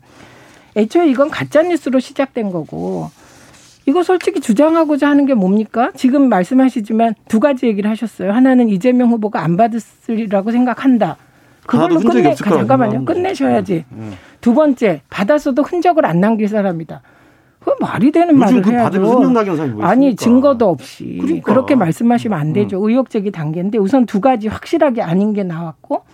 애초에 0.76 1.08
이건 1.08 1.30
가짜 1.30 1.62
뉴스로 1.62 2.00
시작된 2.00 2.50
거고 2.50 3.10
이거 3.86 4.02
솔직히 4.02 4.40
주장하고자 4.40 5.08
하는 5.08 5.26
게 5.26 5.34
뭡니까? 5.34 5.90
지금 5.94 6.28
말씀하시지만 6.28 7.14
두 7.28 7.40
가지 7.40 7.66
얘기를 7.66 7.88
하셨어요. 7.88 8.32
하나는 8.32 8.68
이재명 8.68 9.10
후보가 9.10 9.42
안 9.42 9.56
받았으리라고 9.56 10.50
생각한다. 10.50 11.16
그걸로 11.66 11.98
끝내 12.00 12.34
잠깐만요. 12.34 13.04
끝내셔야지. 13.04 13.84
음. 13.92 14.12
두 14.40 14.54
번째 14.54 15.02
받았어도 15.10 15.62
흔적을 15.62 16.06
안 16.06 16.20
남길 16.20 16.48
사람이다. 16.48 17.02
그 17.60 17.72
말이 17.80 18.12
되는 18.12 18.38
말을 18.38 18.62
그 18.62 18.70
해야죠. 18.70 19.00
뭐 19.00 19.84
아니? 19.84 20.14
증거도 20.14 20.68
없이 20.68 21.18
그러니까. 21.20 21.52
그렇게 21.52 21.74
말씀하시면 21.74 22.38
안 22.38 22.52
되죠. 22.52 22.78
의혹 22.88 23.10
제기 23.10 23.32
단계인데 23.32 23.78
우선 23.78 24.06
두 24.06 24.20
가지 24.20 24.46
확실하게 24.46 25.02
아닌 25.02 25.32
게 25.32 25.42
나왔고 25.42 26.04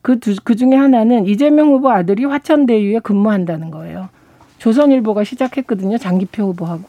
그, 0.00 0.18
두, 0.20 0.34
그 0.42 0.56
중에 0.56 0.74
하나는 0.74 1.26
이재명 1.26 1.68
후보 1.68 1.90
아들이 1.90 2.24
화천대유에 2.24 3.00
근무한다는 3.00 3.70
거예요. 3.70 4.08
조선일보가 4.58 5.24
시작했거든요. 5.24 5.98
장기표 5.98 6.44
후보하고. 6.44 6.84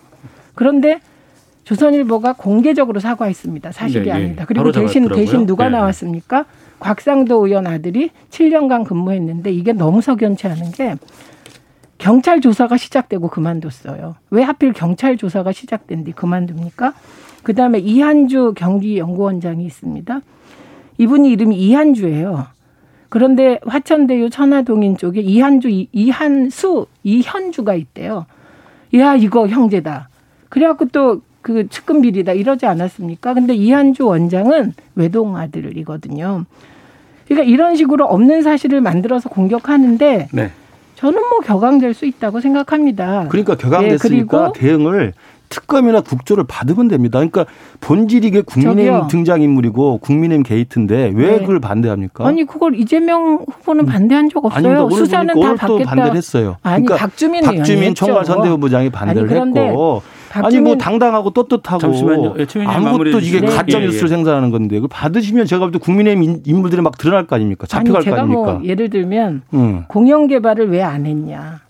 그런데 0.56 1.02
조선일보가 1.68 2.34
공개적으로 2.34 3.02
사과했습니다. 3.02 3.74
사실이 3.74 4.06
네, 4.06 4.06
네. 4.06 4.12
아닙니다. 4.14 4.46
그리고 4.48 4.62
바로 4.64 4.72
대신 4.72 5.04
잡았더라고요. 5.04 5.26
대신 5.26 5.46
누가 5.46 5.66
네. 5.66 5.72
나왔습니까? 5.72 6.46
곽상도 6.80 7.46
의원 7.46 7.68
아들이 7.68 8.12
7년간 8.30 8.86
근무했는데 8.86 9.52
이게 9.52 9.74
너무 9.74 10.02
석연치 10.02 10.48
않은 10.48 10.72
게 10.72 10.96
경찰 11.98 12.40
조사가 12.40 12.78
시작되고 12.78 13.28
그만뒀어요. 13.28 14.16
왜 14.30 14.44
하필 14.44 14.72
경찰 14.72 15.18
조사가 15.18 15.52
시작된 15.52 16.06
뒤 16.06 16.14
그만둡니까? 16.14 16.94
그 17.44 17.54
다음에 17.54 17.80
이한주 17.80 18.54
경기연구원장이 18.56 19.66
있습니다. 19.66 20.22
이분이 21.00 21.30
이름이 21.32 21.58
이한주예요. 21.58 22.46
그런데 23.10 23.60
화천대유 23.66 24.30
천화동인 24.30 24.96
쪽에 24.96 25.20
이한주, 25.20 25.68
이- 25.68 25.90
이한수, 25.92 26.86
이현주가 27.04 27.74
있대요. 27.76 28.26
야, 28.96 29.16
이거 29.16 29.48
형제다. 29.50 30.08
그래갖고 30.50 30.86
또 30.94 31.22
그 31.48 31.70
측근 31.70 32.02
비리다 32.02 32.34
이러지 32.34 32.66
않았습니까? 32.66 33.34
근데 33.34 33.56
이한주 33.56 34.06
원장은 34.06 34.74
외동 34.96 35.38
아들이거든요. 35.38 36.44
그러니까 37.26 37.50
이런 37.50 37.78
식으로 37.78 38.04
없는 38.04 38.42
사실을 38.42 38.82
만들어서 38.82 39.30
공격하는데 39.30 40.28
네. 40.30 40.52
저는 40.96 41.22
뭐 41.30 41.40
격앙될 41.40 41.94
수 41.94 42.06
있다고 42.06 42.42
생각합니다. 42.42 43.28
그러니까 43.30 43.54
예, 43.54 43.58
격앙됐으니까 43.58 44.52
그리고 44.52 44.54
대응을 44.54 45.14
특검이나 45.48 46.02
국조를 46.02 46.44
받으면 46.46 46.90
됩니다. 46.90 47.20
그러니까 47.20 47.46
본질이 47.80 48.28
이게 48.28 48.42
국민의힘. 48.42 49.08
등장인물이고 49.08 50.00
국민의힘 50.00 50.44
게이트인데 50.44 51.14
왜 51.16 51.32
네. 51.32 51.40
그걸 51.40 51.62
반대합니까? 51.62 52.28
아니 52.28 52.44
그걸 52.46 52.76
이재명 52.76 53.46
후보는 53.50 53.86
반대한 53.86 54.28
적 54.30 54.44
없어요. 54.44 54.68
아닙니다. 54.68 54.98
수사는 54.98 55.34
다 55.40 55.56
받겠다. 55.56 55.90
반대를 55.92 56.18
했어요. 56.18 56.58
아니 56.62 56.84
그러니까 56.84 57.08
박주민 57.08 57.44
박주민 57.46 57.96
총괄. 57.96 58.26
선대본부장이 58.26 58.90
반대를 58.90 59.40
아니, 59.40 59.58
했고 59.58 60.02
아니 60.34 60.44
박주민 60.44 60.64
뭐 60.64 60.78
당당하고 60.78 61.30
떳떳하고 61.32 61.80
잠시만요. 61.80 62.36
예, 62.38 62.46
아무것도 62.66 63.20
이게. 63.20 63.40
가짜 63.42 63.78
예, 63.80 63.84
예. 63.84 63.86
뉴스를 63.88 64.10
생산하는 64.10 64.52
건데 64.52 64.76
그걸 64.76 64.90
받으시면 64.90 65.46
제가 65.46 65.62
볼 65.66 65.72
때 65.72 65.80
국민의힘 65.80 66.24
인- 66.24 66.44
인물들이 66.46 66.82
막 66.82 66.98
드러날 66.98 67.26
거 67.28 67.36
아닙니까? 67.36 67.66
아니 67.72 67.86
잡혀갈 67.86 68.02
거 68.02 68.04
제가 68.04 68.18
아닙니까? 68.22 68.54
뭐 68.54 68.64
예를 68.66 68.90
들면 68.90 69.42
응. 69.54 69.86
공영 69.88 70.28
개발을 70.28 70.70
왜 70.70 70.82
안 70.84 71.06
했냐. 71.06 71.62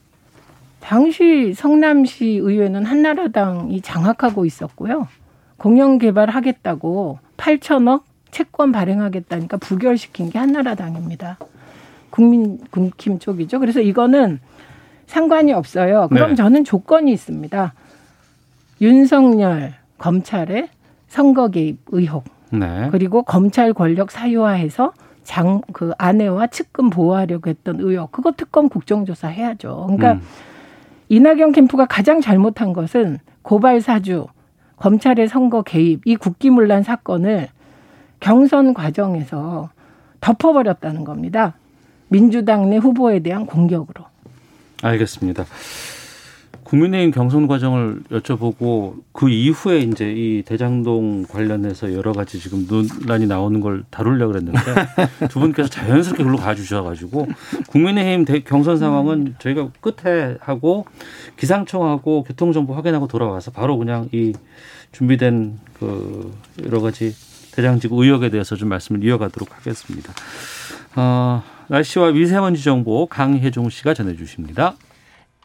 당시 0.80 1.54
성남시 1.54 2.40
의회는 2.42 2.86
한나라당이 2.86 3.82
장악하고 3.82 4.46
있었고요. 4.46 5.08
공영 5.58 5.98
개발하겠다고 5.98 7.20
8천억 7.38 8.02
채권 8.32 8.72
발행하겠다니까 8.72 9.58
부결시킨 9.58 10.30
게 10.30 10.38
한나라당입니다. 10.40 11.38
국민 12.10 12.60
국힘 12.72 13.20
쪽이죠. 13.20 13.60
그래서 13.60 13.82
이거는 13.82 14.40
상관이 15.08 15.52
없어요. 15.54 16.08
그럼 16.12 16.30
네. 16.30 16.36
저는 16.36 16.64
조건이 16.64 17.12
있습니다. 17.12 17.74
윤석열 18.82 19.74
검찰의 19.98 20.70
선거 21.08 21.50
개입 21.50 21.80
의혹 21.88 22.26
네. 22.52 22.90
그리고 22.92 23.24
검찰 23.24 23.74
권력 23.74 24.12
사유화해서 24.12 24.94
장 25.24 25.62
그 25.74 25.92
아내와 25.98 26.48
측근 26.48 26.90
보호하려고 26.90 27.50
했던 27.50 27.80
의혹 27.80 28.12
그거 28.12 28.32
특검 28.32 28.70
국정조사 28.70 29.28
해야죠. 29.28 29.84
그러니까 29.88 30.14
음. 30.14 30.22
이낙연 31.10 31.52
캠프가 31.52 31.86
가장 31.86 32.22
잘못한 32.22 32.74
것은 32.74 33.20
고발 33.42 33.82
사주, 33.82 34.28
검찰의 34.78 35.28
선거 35.28 35.62
개입, 35.62 36.02
이 36.06 36.16
국기문란 36.16 36.84
사건을 36.84 37.50
경선 38.20 38.74
과정에서 38.74 39.70
덮어버렸다는 40.22 41.04
겁니다. 41.04 41.56
민주당 42.10 42.70
내 42.70 42.78
후보에 42.78 43.20
대한 43.20 43.46
공격으로. 43.46 44.06
알겠습니다. 44.82 45.46
국민의힘 46.68 47.12
경선 47.12 47.48
과정을 47.48 48.02
여쭤보고 48.12 48.96
그 49.14 49.30
이후에 49.30 49.80
이제 49.80 50.12
이 50.12 50.44
대장동 50.46 51.24
관련해서 51.30 51.94
여러 51.94 52.12
가지 52.12 52.40
지금 52.42 52.68
논란이 52.68 53.26
나오는 53.26 53.62
걸 53.62 53.84
다루려고 53.90 54.34
그랬는데 54.34 54.60
두 55.32 55.40
분께서 55.40 55.70
자연스럽게 55.70 56.26
글로 56.26 56.36
가주셔가지고 56.38 57.28
국민의힘 57.70 58.26
대- 58.26 58.42
경선 58.42 58.80
상황은 58.80 59.36
저희가 59.40 59.70
끝에 59.80 60.36
하고 60.42 60.86
기상청하고 61.38 62.24
교통정보 62.26 62.74
확인하고 62.74 63.08
돌아와서 63.08 63.50
바로 63.52 63.78
그냥 63.78 64.10
이 64.12 64.34
준비된 64.92 65.60
그 65.80 66.34
여러 66.66 66.82
가지 66.82 67.16
대장지구 67.54 68.04
의혹에 68.04 68.30
대해서 68.30 68.58
좀 68.58 68.68
말씀을 68.68 69.02
이어가도록 69.06 69.56
하겠습니다. 69.56 70.12
어, 70.98 71.44
날씨와 71.70 72.12
미세먼지 72.12 72.62
정보 72.62 73.06
강혜종 73.06 73.70
씨가 73.70 73.94
전해주십니다. 73.94 74.76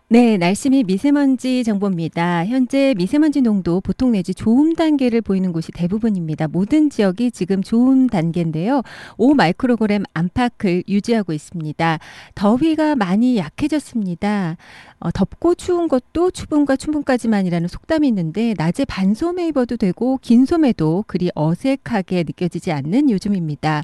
네, 0.09 0.37
날씨 0.37 0.69
및 0.69 0.85
미세먼지 0.85 1.65
정보입니다. 1.65 2.45
현재 2.45 2.93
미세먼지 2.99 3.41
농도 3.41 3.81
보통 3.81 4.13
내지 4.13 4.35
좋음 4.35 4.75
단계를 4.75 5.23
보이는 5.23 5.53
곳이 5.53 5.73
대부분입니다. 5.73 6.49
모든 6.49 6.91
지역이 6.91 7.31
지금 7.31 7.63
좋음 7.63 8.09
단계인데요. 8.09 8.83
5 9.17 9.33
마이크로그램 9.33 10.03
안팎을 10.13 10.85
유지하고 10.87 11.33
있습니다. 11.33 11.99
더위가 12.35 12.95
많이 12.95 13.39
약해졌습니다. 13.39 14.59
어, 15.01 15.11
덥고 15.11 15.55
추운 15.55 15.89
것도 15.89 16.31
추분과 16.31 16.77
춘분까지만이라는 16.77 17.67
속담이 17.67 18.07
있는데 18.09 18.55
낮에 18.59 18.85
반소매 18.85 19.49
입어도 19.49 19.77
되고 19.79 20.19
긴 20.21 20.45
소매도 20.45 21.05
그리 21.07 21.31
어색하게 21.35 22.25
느껴지지 22.25 22.71
않는 22.71 23.11
요즘입니다. 23.11 23.83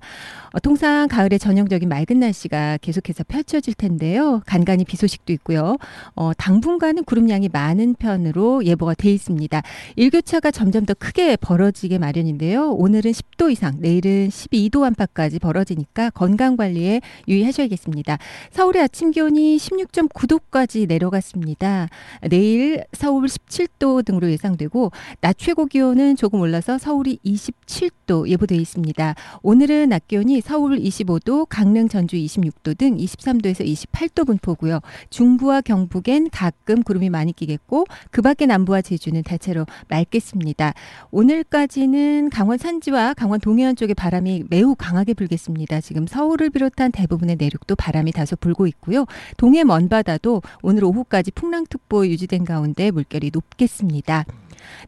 어, 0.53 0.61
통상 0.61 1.09
가을의 1.09 1.39
전형적인 1.39 1.89
맑은 1.89 2.21
날씨가 2.21 2.79
계속해서 2.83 3.25
펼쳐질 3.25 3.73
텐데요. 3.73 4.43
간간히 4.47 4.85
비 4.85 4.97
소식도 4.99 5.33
있고요. 5.33 5.77
어, 6.19 6.33
당분간은 6.35 7.05
구름량이 7.05 7.49
많은 7.53 7.95
편으로 7.95 8.65
예보가 8.65 8.95
돼 8.95 9.13
있습니다. 9.13 9.63
일교차가 9.95 10.51
점점 10.51 10.85
더 10.85 10.93
크게 10.95 11.37
벌어지게 11.37 11.99
마련인데요. 11.99 12.73
오늘은 12.73 13.13
10도 13.13 13.53
이상, 13.53 13.77
내일은 13.79 14.29
12도 14.29 14.83
안팎까지 14.83 15.39
벌어지니까 15.39 16.11
건강 16.11 16.57
관리에 16.57 17.03
유의하셔야겠습니다. 17.29 18.19
서울의 18.51 18.83
아침 18.83 19.13
기온이 19.13 19.59
16.9도까지 19.59 20.89
내려갔습니다. 20.89 21.89
내일 22.29 22.83
서울 22.93 23.27
17도 23.27 24.05
등으로 24.05 24.29
예상되고 24.33 24.91
낮 25.21 25.39
최고 25.39 25.67
기온은 25.67 26.17
조금 26.17 26.41
올라서 26.41 26.79
서울이 26.79 27.21
27도 27.25 28.29
예보되어 28.29 28.59
있습니다. 28.59 29.15
오늘은 29.43 29.91
낮 29.91 30.09
기온이 30.09 30.41
서울 30.41 30.81
25도, 30.81 31.47
강릉, 31.49 31.87
전주 31.87 32.17
26도 32.17 32.77
등 32.77 32.97
23도에서 32.97 33.65
28도 33.65 34.27
분포고요. 34.27 34.81
중부와 35.11 35.61
경북 35.61 36.08
엔 36.09 36.31
가끔 36.31 36.83
구름이 36.83 37.11
많이 37.11 37.33
끼겠고 37.33 37.85
그 38.11 38.23
밖에 38.23 38.47
남부와 38.47 38.81
제주는 38.81 39.23
대체로 39.23 39.67
맑겠습니다. 39.89 40.73
오늘까지는 41.11 42.31
강원 42.31 42.57
산지와 42.57 43.15
강원 43.15 43.41
동해안 43.41 43.77
쪽에 43.77 43.93
바람이 43.93 44.45
매우 44.49 44.75
강하게 44.75 45.13
불겠습니다. 45.15 45.81
지금 45.83 46.07
서울을 46.07 46.51
비롯한 46.51 46.93
대부분의 46.93 47.37
내륙도 47.37 47.77
바람이 47.77 48.13
다소 48.13 48.37
불고 48.37 48.67
있고요. 48.67 49.05
동해 49.37 49.65
먼바다도 49.65 50.43
오늘 50.63 50.85
오후까지 50.85 51.33
풍랑특보 51.33 52.07
유지된 52.07 52.45
가운데 52.45 52.91
물결이 52.91 53.31
높겠습니다. 53.33 54.25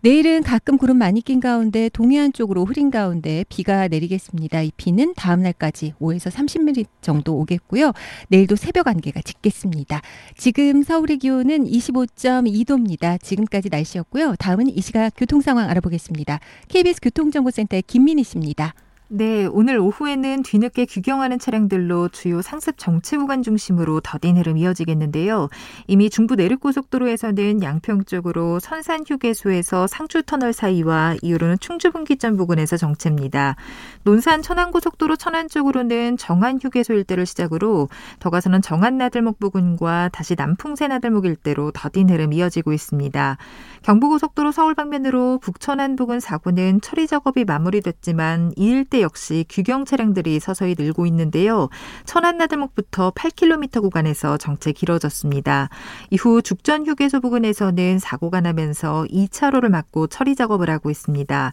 내일은 0.03 0.43
가끔 0.43 0.79
구름 0.79 0.99
많이 0.99 1.21
낀 1.21 1.41
가운데 1.41 1.89
동해안 1.89 2.33
쪽으로 2.33 2.65
흐린 2.65 2.91
가운데 2.91 3.45
비가 3.49 3.89
내리겠습니다. 3.89 4.63
이 4.63 4.73
비는 4.77 5.15
다음 5.17 5.43
날까지 5.43 5.95
5에서 6.01 6.31
30mm 6.31 6.87
정도 7.01 7.39
오겠고요. 7.39 7.93
내일도 8.29 8.57
새벽 8.57 8.89
안개가 8.89 9.23
짙겠습니다. 9.23 10.01
지금 10.37 10.83
서울의 10.83 11.19
기온은 11.19 11.65
25.2도입니다. 11.65 13.23
지금까지 13.23 13.69
날씨였고요. 13.69 14.37
다음은 14.39 14.69
이 14.69 14.81
시각 14.81 15.13
교통 15.17 15.41
상황 15.41 15.69
알아보겠습니다. 15.71 16.41
KBS 16.69 17.01
교통정보센터의 17.03 17.83
김민희 17.83 18.25
씨입니다. 18.25 18.75
네, 19.13 19.45
오늘 19.47 19.77
오후에는 19.77 20.45
뒤늦게 20.45 20.85
규경하는 20.85 21.41
차량들로 21.41 22.11
주요 22.11 22.43
상습 22.43 22.79
정체 22.79 23.17
구간 23.17 23.43
중심으로 23.43 23.99
더딘 24.03 24.37
흐름 24.37 24.57
이어지겠는데요. 24.57 25.49
이미 25.89 26.09
중부 26.09 26.37
내륙고속도로에서는 26.37 27.61
양평 27.61 28.05
쪽으로 28.05 28.61
선산 28.61 29.03
휴게소에서 29.05 29.89
상주 29.89 30.23
터널 30.23 30.53
사이와 30.53 31.17
이후로는 31.23 31.59
충주 31.59 31.91
분기점 31.91 32.37
부근에서 32.37 32.77
정체입니다. 32.77 33.57
논산 34.05 34.43
천안고속도로 34.43 35.17
천안 35.17 35.49
쪽으로는 35.49 36.17
정안 36.17 36.61
휴게소 36.63 36.95
일대를 36.95 37.27
시작으로 37.27 37.89
더 38.21 38.31
가서는 38.31 38.63
정안 38.63 38.97
나들목 38.97 39.41
부근과 39.41 40.11
다시 40.13 40.37
남풍새 40.37 40.87
나들목 40.87 41.25
일대로 41.25 41.73
더딘 41.73 42.11
흐름 42.11 42.33
이어지고 42.33 42.73
있습니다. 42.73 43.39
경부고속도로 43.83 44.53
서울 44.53 44.75
방면으로 44.75 45.39
북천안 45.39 45.97
부근 45.97 46.21
사고는 46.21 46.81
처리 46.83 47.07
작업이 47.07 47.45
마무리됐지만 47.45 48.53
이 48.57 48.71
일대 48.71 49.01
역시 49.03 49.45
규경 49.49 49.85
차량들이 49.85 50.39
서서히 50.39 50.75
늘고 50.79 51.07
있는데요. 51.07 51.69
천안나들목부터 52.05 53.13
8km 53.13 53.81
구간에서 53.81 54.37
정체 54.37 54.73
길어졌습니다. 54.73 55.71
이후 56.11 56.43
죽전 56.43 56.87
휴게소 56.87 57.21
부근에서는 57.21 57.99
사고가 57.99 58.41
나면서 58.41 59.07
2차로를 59.11 59.71
막고 59.71 60.07
처리 60.07 60.35
작업을 60.35 60.69
하고 60.71 60.91
있습니다. 60.91 61.53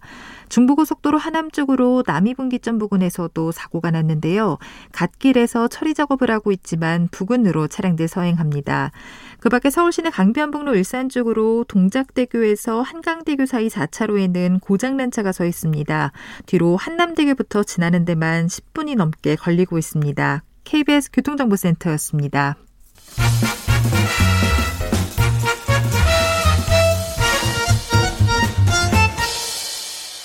중부고속도로 0.50 1.18
하남 1.18 1.50
쪽으로 1.50 2.04
남이분기점 2.06 2.78
부근에서도 2.78 3.52
사고가 3.52 3.92
났는데요. 3.92 4.58
갓길에서 4.92 5.70
처리 5.70 5.94
작업을 5.94 6.30
하고 6.30 6.52
있지만 6.52 7.08
부근으로 7.12 7.68
차량들 7.68 8.08
서행합니다. 8.08 8.92
그 9.40 9.50
밖에 9.50 9.70
서울시내 9.70 10.10
강변북로 10.10 10.76
일산 10.76 11.10
쪽으로 11.10 11.64
동작대교에서 11.68 12.82
한강대교 12.82 13.46
사이 13.46 13.68
4차로에는 13.68 14.60
고장난 14.62 15.12
차가 15.12 15.32
서 15.32 15.46
있습니다. 15.46 16.12
뒤로 16.48 16.76
한남대교부터 16.76 17.64
지나는 17.64 18.04
데만 18.06 18.48
10분이 18.48 18.96
넘게 18.96 19.36
걸리고 19.36 19.78
있습니다. 19.78 20.44
KBS 20.64 21.12
교통정보센터였습니다. 21.14 22.58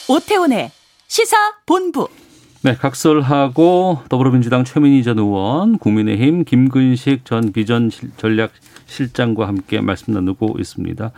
오태훈의 0.09 0.70
시사 1.07 1.37
본부. 1.66 2.09
네, 2.64 2.77
각설하고 2.77 4.03
더불어민주당 4.09 4.62
최민희 4.64 5.03
전 5.03 5.18
의원, 5.18 5.79
국민의힘 5.79 6.44
김근식 6.44 7.25
전 7.25 7.51
비전 7.53 7.90
전략 8.16 8.53
실장과 8.92 9.48
함께 9.48 9.81
말씀 9.81 10.12
나누고 10.12 10.57
있습니다. 10.61 11.11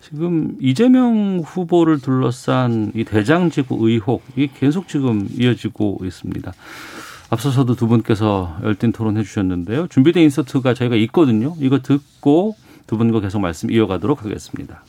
지금 0.00 0.56
이재명 0.60 1.42
후보를 1.44 2.00
둘러싼 2.00 2.90
이 2.94 3.04
대장지구 3.04 3.78
의혹이 3.88 4.50
계속 4.58 4.88
지금 4.88 5.28
이어지고 5.38 6.00
있습니다. 6.02 6.52
앞서서도 7.30 7.76
두 7.76 7.86
분께서 7.86 8.56
열띤 8.62 8.92
토론해 8.92 9.22
주셨는데요. 9.22 9.86
준비된 9.88 10.22
인서트가 10.24 10.74
저희가 10.74 10.96
있거든요. 10.96 11.54
이거 11.60 11.80
듣고 11.80 12.56
두 12.86 12.96
분과 12.98 13.20
계속 13.20 13.40
말씀 13.40 13.70
이어가도록 13.70 14.24
하겠습니다. 14.24 14.82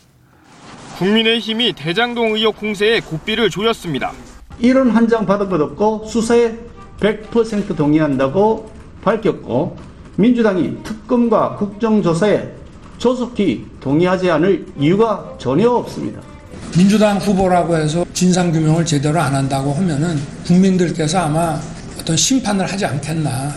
국민의힘이 0.97 1.73
대장동 1.73 2.35
의혹 2.35 2.57
공세에 2.57 2.99
고삐를 2.99 3.49
조였습니다. 3.49 4.11
이런 4.59 4.89
한 4.91 5.07
장 5.07 5.25
받은 5.25 5.49
것 5.49 5.59
없고 5.61 6.05
수사에 6.05 6.55
100% 6.99 7.75
동의한다고 7.75 8.71
밝혔고 9.03 9.77
민주당이 10.15 10.83
특검과 10.83 11.55
국정조사에 11.55 12.43
조속히 12.97 13.65
동의하지 13.79 14.29
않을 14.31 14.65
이유가 14.79 15.33
전혀 15.39 15.69
없습니다. 15.69 16.21
민주당 16.77 17.17
후보라고 17.17 17.75
해서 17.75 18.05
진상규명을 18.13 18.85
제대로 18.85 19.19
안 19.19 19.33
한다고 19.33 19.73
하면은 19.73 20.17
국민들께서 20.45 21.19
아마 21.19 21.59
어떤 21.99 22.15
심판을 22.15 22.65
하지 22.65 22.85
않겠나. 22.85 23.51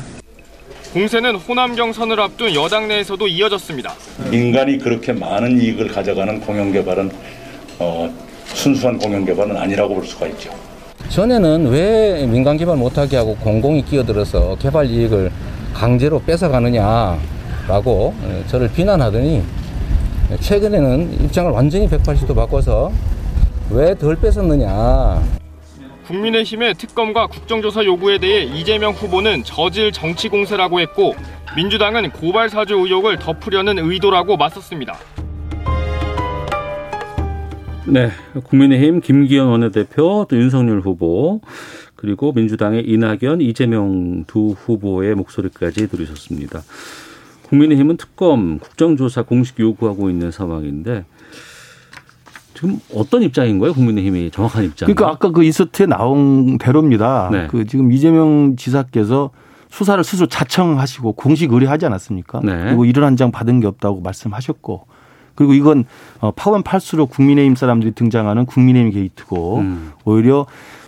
공세는 0.92 1.36
호남 1.36 1.74
경선을 1.74 2.18
앞둔 2.18 2.54
여당 2.54 2.88
내에서도 2.88 3.26
이어졌습니다. 3.28 3.92
민간이 4.30 4.78
그렇게 4.78 5.12
많은 5.12 5.60
이익을 5.60 5.88
가져가는 5.88 6.40
공영개발은 6.40 7.10
어, 7.78 8.14
순수한 8.54 8.96
공영개발은 8.96 9.56
아니라고 9.56 9.94
볼 9.94 10.06
수가 10.06 10.26
있죠. 10.28 10.50
전에는 11.10 11.66
왜 11.68 12.26
민간 12.26 12.56
개발 12.56 12.76
못하게 12.76 13.16
하고 13.18 13.36
공공이 13.36 13.84
끼어들어서 13.84 14.56
개발 14.58 14.86
이익을 14.86 15.30
강제로 15.80 16.20
뺏어가느냐라고 16.22 18.14
저를 18.46 18.70
비난하더니 18.72 19.42
최근에는 20.40 21.24
입장을 21.24 21.50
완전히 21.50 21.86
180도 21.88 22.34
바꿔서 22.34 22.90
왜 23.70 23.94
덜 23.94 24.16
뺏었느냐. 24.16 25.22
국민의힘의 26.06 26.74
특검과 26.74 27.26
국정조사 27.26 27.84
요구에 27.84 28.18
대해 28.18 28.44
이재명 28.44 28.92
후보는 28.92 29.44
저질 29.44 29.92
정치 29.92 30.28
공세라고 30.28 30.80
했고 30.80 31.14
민주당은 31.56 32.10
고발 32.10 32.48
사주 32.48 32.74
의혹을 32.74 33.18
덮으려는 33.18 33.78
의도라고 33.78 34.36
맞섰습니다. 34.36 34.96
네, 37.86 38.10
국민의힘 38.44 39.00
김기현 39.00 39.46
원내대표 39.48 40.26
또 40.28 40.36
윤석열 40.36 40.80
후보 40.80 41.40
그리고 41.96 42.32
민주당의 42.32 42.88
이낙연, 42.88 43.40
이재명 43.40 44.24
두 44.26 44.54
후보의 44.58 45.14
목소리까지 45.14 45.88
들으셨습니다. 45.88 46.62
국민의힘은 47.48 47.96
특검, 47.96 48.58
국정조사 48.58 49.22
공식 49.22 49.58
요구하고 49.60 50.10
있는 50.10 50.30
상황인데 50.30 51.04
지금 52.54 52.80
어떤 52.94 53.22
입장인 53.22 53.58
거예요? 53.58 53.74
국민의힘이 53.74 54.30
정확한 54.30 54.64
입장. 54.64 54.86
그러니까 54.86 55.10
아까 55.10 55.30
그 55.30 55.44
이서트에 55.44 55.86
나온 55.86 56.58
대로입니다. 56.58 57.28
네. 57.30 57.46
그 57.48 57.66
지금 57.66 57.92
이재명 57.92 58.56
지사께서 58.56 59.30
수사를 59.68 60.02
스스로 60.02 60.26
자청하시고 60.26 61.12
공식 61.12 61.52
의뢰하지 61.52 61.86
않았습니까? 61.86 62.40
네. 62.42 62.64
그리고 62.64 62.84
일을 62.86 63.04
한장 63.04 63.30
받은 63.30 63.60
게 63.60 63.66
없다고 63.66 64.00
말씀하셨고 64.00 64.86
그리고 65.34 65.52
이건 65.52 65.84
어, 66.20 66.30
파원 66.30 66.62
팔수록 66.62 67.10
국민의힘 67.10 67.56
사람들이 67.56 67.92
등장하는 67.92 68.46
국민의힘 68.46 68.90
게이트고 68.92 69.58
음. 69.58 69.92
오히려 70.04 70.46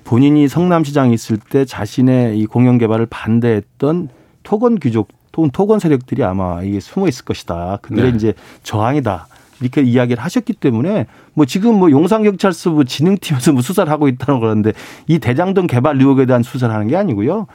본인이 0.08 0.48
성남시장에 0.48 1.12
있을 1.12 1.36
때 1.36 1.66
자신의 1.66 2.38
이 2.38 2.46
공영 2.46 2.78
개발을 2.78 3.04
반대했던 3.10 4.08
토건 4.42 4.76
귀족 4.76 5.08
또는 5.32 5.50
토건 5.50 5.80
세력들이 5.80 6.24
아마 6.24 6.62
이게 6.62 6.80
숨어 6.80 7.08
있을 7.08 7.26
것이다. 7.26 7.80
그들의 7.82 8.12
네. 8.12 8.16
이제 8.16 8.34
저항이다. 8.62 9.26
이렇게 9.60 9.82
이야기를 9.82 10.22
하셨기 10.24 10.54
때문에 10.54 11.04
뭐 11.34 11.44
지금 11.44 11.74
뭐 11.74 11.90
용산경찰서부 11.90 12.86
진흥팀에서 12.86 13.52
뭐 13.52 13.60
수사를 13.60 13.92
하고 13.92 14.08
있다는 14.08 14.40
그러는데 14.40 14.72
이 15.08 15.18
대장동 15.18 15.66
개발 15.66 16.00
의혹에 16.00 16.24
대한 16.24 16.42
수사를 16.42 16.74
하는 16.74 16.88
게 16.88 16.96
아니고요. 16.96 17.46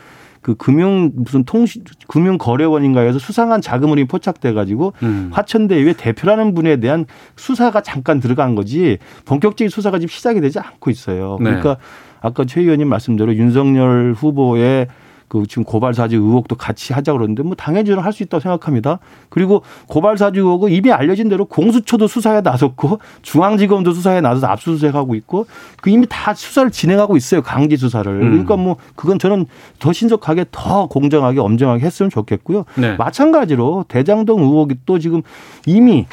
그 0.42 0.54
금융 0.54 1.10
무슨 1.16 1.46
통신 1.46 1.84
금융 2.08 2.38
거래원인가에서 2.38 3.18
수상한 3.18 3.62
자금으로 3.62 4.06
포착돼 4.06 4.54
가지고 4.54 4.94
음. 5.02 5.30
화천대유의 5.34 5.96
대표라는 5.96 6.54
분에 6.54 6.78
대한 6.78 7.06
수사가 7.36 7.82
잠깐 7.82 8.20
들어간 8.20 8.54
거지 8.54 9.00
본격적인 9.26 9.70
수사가 9.70 9.98
지금 9.98 10.10
시작이 10.10 10.40
되지 10.40 10.60
않고 10.60 10.92
있어요. 10.92 11.38
네. 11.40 11.46
그러니까 11.46 11.78
아까 12.24 12.46
최 12.46 12.62
의원님 12.62 12.88
말씀대로 12.88 13.36
윤석열 13.36 14.16
후보의 14.18 14.88
그 15.28 15.48
지금 15.48 15.64
고발 15.64 15.96
사주 15.96 16.16
의혹도 16.18 16.56
같이 16.56 16.94
하자 16.94 17.12
그러는데 17.12 17.42
뭐 17.42 17.56
당연히 17.56 17.88
저는 17.88 18.04
할수 18.04 18.22
있다고 18.22 18.40
생각합니다. 18.40 19.00
그리고 19.30 19.64
고발 19.88 20.16
사주 20.16 20.42
의혹은 20.42 20.72
이미 20.72 20.92
알려진 20.92 21.28
대로 21.28 21.46
공수처도 21.46 22.08
수사에 22.08 22.42
나섰고 22.42 23.00
중앙지검도 23.24 23.94
수사에 23.94 24.22
나서서 24.22 24.46
압수수색하고 24.48 25.16
있고 25.16 25.48
그 25.82 25.90
이미 25.90 26.06
다 26.08 26.36
수사를 26.36 26.70
진행하고 26.70 27.18
있어요. 27.18 27.42
강제 27.42 27.76
수사를. 27.76 28.12
음. 28.12 28.30
그러니까 28.30 28.58
뭐 28.58 28.78
그건 28.96 29.18
저는 29.18 29.48
더 29.80 29.92
신속하게 29.92 30.46
더 30.52 30.86
공정하게 30.86 31.40
엄정하게 31.40 31.84
했으면 31.84 32.12
좋겠고요. 32.12 32.66
네. 32.76 32.96
마찬가지로 32.96 33.86
대장동 33.88 34.40
의혹이 34.40 34.76
또 34.86 35.00
지금 35.00 35.24
이미 35.66 36.06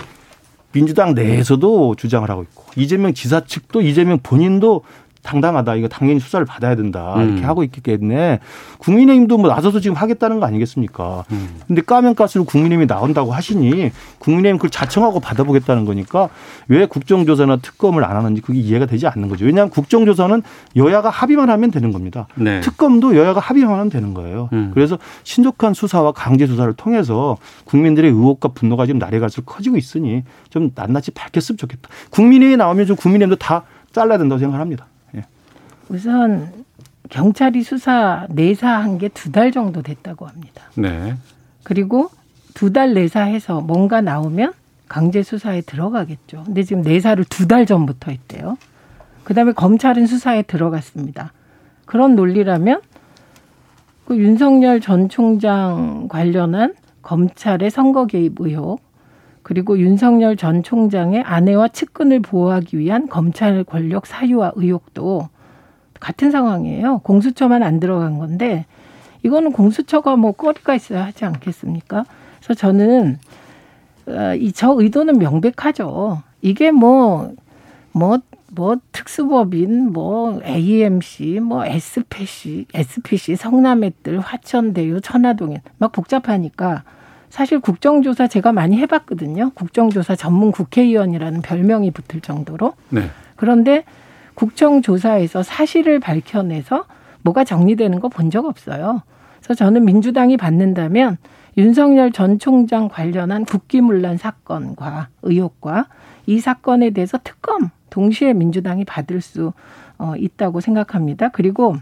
민주당 0.72 1.14
내에서도 1.14 1.96
주장을 1.96 2.28
하고 2.30 2.42
있고 2.44 2.64
이재명 2.76 3.12
지사 3.12 3.40
측도 3.44 3.82
이재명 3.82 4.18
본인도 4.22 4.82
당당하다. 5.22 5.74
이거 5.76 5.88
당연히 5.88 6.20
수사를 6.20 6.44
받아야 6.46 6.74
된다. 6.74 7.14
이렇게 7.18 7.42
음. 7.42 7.44
하고 7.44 7.62
있기 7.62 7.80
때문에 7.80 8.40
국민의힘도 8.78 9.38
뭐 9.38 9.50
나서서 9.50 9.80
지금 9.80 9.96
하겠다는 9.96 10.40
거 10.40 10.46
아니겠습니까? 10.46 11.24
음. 11.30 11.60
근데 11.66 11.82
까면 11.82 12.14
가스로 12.14 12.44
국민의힘이 12.44 12.86
나온다고 12.86 13.32
하시니 13.32 13.90
국민의힘 14.18 14.58
그걸 14.58 14.70
자청하고 14.70 15.20
받아보겠다는 15.20 15.84
거니까 15.84 16.28
왜 16.68 16.86
국정조사나 16.86 17.56
특검을 17.58 18.04
안 18.04 18.16
하는지 18.16 18.40
그게 18.40 18.58
이해가 18.60 18.86
되지 18.86 19.06
않는 19.06 19.28
거죠. 19.28 19.44
왜냐하면 19.44 19.70
국정조사는 19.70 20.42
여야가 20.76 21.10
합의만 21.10 21.50
하면 21.50 21.70
되는 21.70 21.92
겁니다. 21.92 22.26
네. 22.34 22.60
특검도 22.60 23.16
여야가 23.16 23.40
합의만 23.40 23.72
하면 23.72 23.90
되는 23.90 24.14
거예요. 24.14 24.48
음. 24.52 24.70
그래서 24.74 24.98
신속한 25.24 25.74
수사와 25.74 26.12
강제 26.12 26.46
수사를 26.46 26.72
통해서 26.74 27.36
국민들의 27.64 28.10
의혹과 28.10 28.48
분노가 28.48 28.86
지금 28.86 28.98
날이 28.98 29.18
갈수록 29.20 29.46
커지고 29.46 29.76
있으니 29.76 30.24
좀 30.48 30.70
낱낱이 30.74 31.12
밝혔으면 31.12 31.58
좋겠다. 31.58 31.88
국민의힘이 32.10 32.56
나오면 32.56 32.86
좀 32.86 32.96
국민의힘도 32.96 33.36
다 33.36 33.64
잘라야 33.92 34.18
된다고 34.18 34.38
생각합니다. 34.38 34.86
예. 35.90 35.94
우선 35.94 36.64
경찰이 37.08 37.62
수사 37.62 38.26
내사한 38.30 38.98
게 38.98 39.08
두 39.08 39.32
달 39.32 39.50
정도 39.52 39.82
됐다고 39.82 40.26
합니다. 40.26 40.62
네. 40.76 41.14
그리고 41.64 42.10
두 42.54 42.72
달 42.72 42.94
내사해서 42.94 43.60
뭔가 43.60 44.00
나오면 44.00 44.52
강제 44.88 45.22
수사에 45.22 45.60
들어가겠죠. 45.62 46.42
근데 46.46 46.62
지금 46.62 46.82
내사를 46.82 47.22
두 47.24 47.46
달 47.46 47.66
전부터 47.66 48.10
했대요. 48.10 48.56
그다음에 49.24 49.52
검찰은 49.52 50.06
수사에 50.06 50.42
들어갔습니다. 50.42 51.32
그런 51.86 52.14
논리라면 52.16 52.80
그 54.06 54.16
윤석열 54.16 54.80
전 54.80 55.08
총장 55.08 56.08
관련한 56.08 56.74
검찰의 57.02 57.70
선거 57.70 58.06
개입 58.06 58.34
의혹 58.40 58.80
그리고 59.42 59.78
윤석열 59.78 60.36
전 60.36 60.62
총장의 60.62 61.22
아내와 61.22 61.68
측근을 61.68 62.20
보호하기 62.20 62.78
위한 62.78 63.08
검찰 63.08 63.64
권력 63.64 64.06
사유화 64.06 64.52
의혹도 64.56 65.28
같은 66.00 66.30
상황이에요. 66.30 66.98
공수처만 67.00 67.62
안 67.62 67.78
들어간 67.78 68.18
건데 68.18 68.66
이거는 69.22 69.52
공수처가 69.52 70.16
뭐 70.16 70.32
꼬리가 70.32 70.74
있어야 70.74 71.04
하지 71.04 71.24
않겠습니까? 71.24 72.04
그래서 72.38 72.54
저는 72.54 73.18
어, 74.06 74.34
이저 74.34 74.74
의도는 74.78 75.18
명백하죠. 75.18 76.22
이게 76.42 76.70
뭐 76.70 77.32
뭐, 77.92 78.18
뭐, 78.52 78.76
특수법인, 78.92 79.92
뭐, 79.92 80.40
AMC, 80.44 81.40
뭐, 81.40 81.64
SPC, 81.64 82.66
SPC, 82.72 83.36
성남의들, 83.36 84.20
화천대유, 84.20 85.00
천화동인, 85.00 85.58
막 85.78 85.92
복잡하니까 85.92 86.84
사실 87.30 87.60
국정조사 87.60 88.26
제가 88.26 88.52
많이 88.52 88.76
해봤거든요. 88.78 89.50
국정조사 89.54 90.16
전문 90.16 90.50
국회의원이라는 90.50 91.42
별명이 91.42 91.92
붙을 91.92 92.20
정도로. 92.20 92.74
네. 92.88 93.02
그런데 93.36 93.84
국정 94.40 94.80
조사에서 94.80 95.42
사실을 95.42 96.00
밝혀내서 96.00 96.86
뭐가 97.20 97.44
정리되는 97.44 98.00
거 98.00 98.08
본 98.08 98.30
적 98.30 98.46
없어요. 98.46 99.02
그래서 99.38 99.52
저는 99.52 99.84
민주당이 99.84 100.38
받는다면 100.38 101.18
윤석열 101.58 102.10
전 102.10 102.38
총장 102.38 102.88
관련한 102.88 103.44
국기문란 103.44 104.16
사건과 104.16 105.08
의혹과 105.22 105.88
이 106.24 106.40
사건에 106.40 106.88
대해서 106.88 107.18
특검 107.22 107.68
동시에 107.90 108.32
민주당이 108.32 108.86
받을 108.86 109.20
수 109.20 109.52
어, 109.98 110.14
있다고 110.16 110.60
생각합니다. 110.62 111.28
그리고 111.28 111.76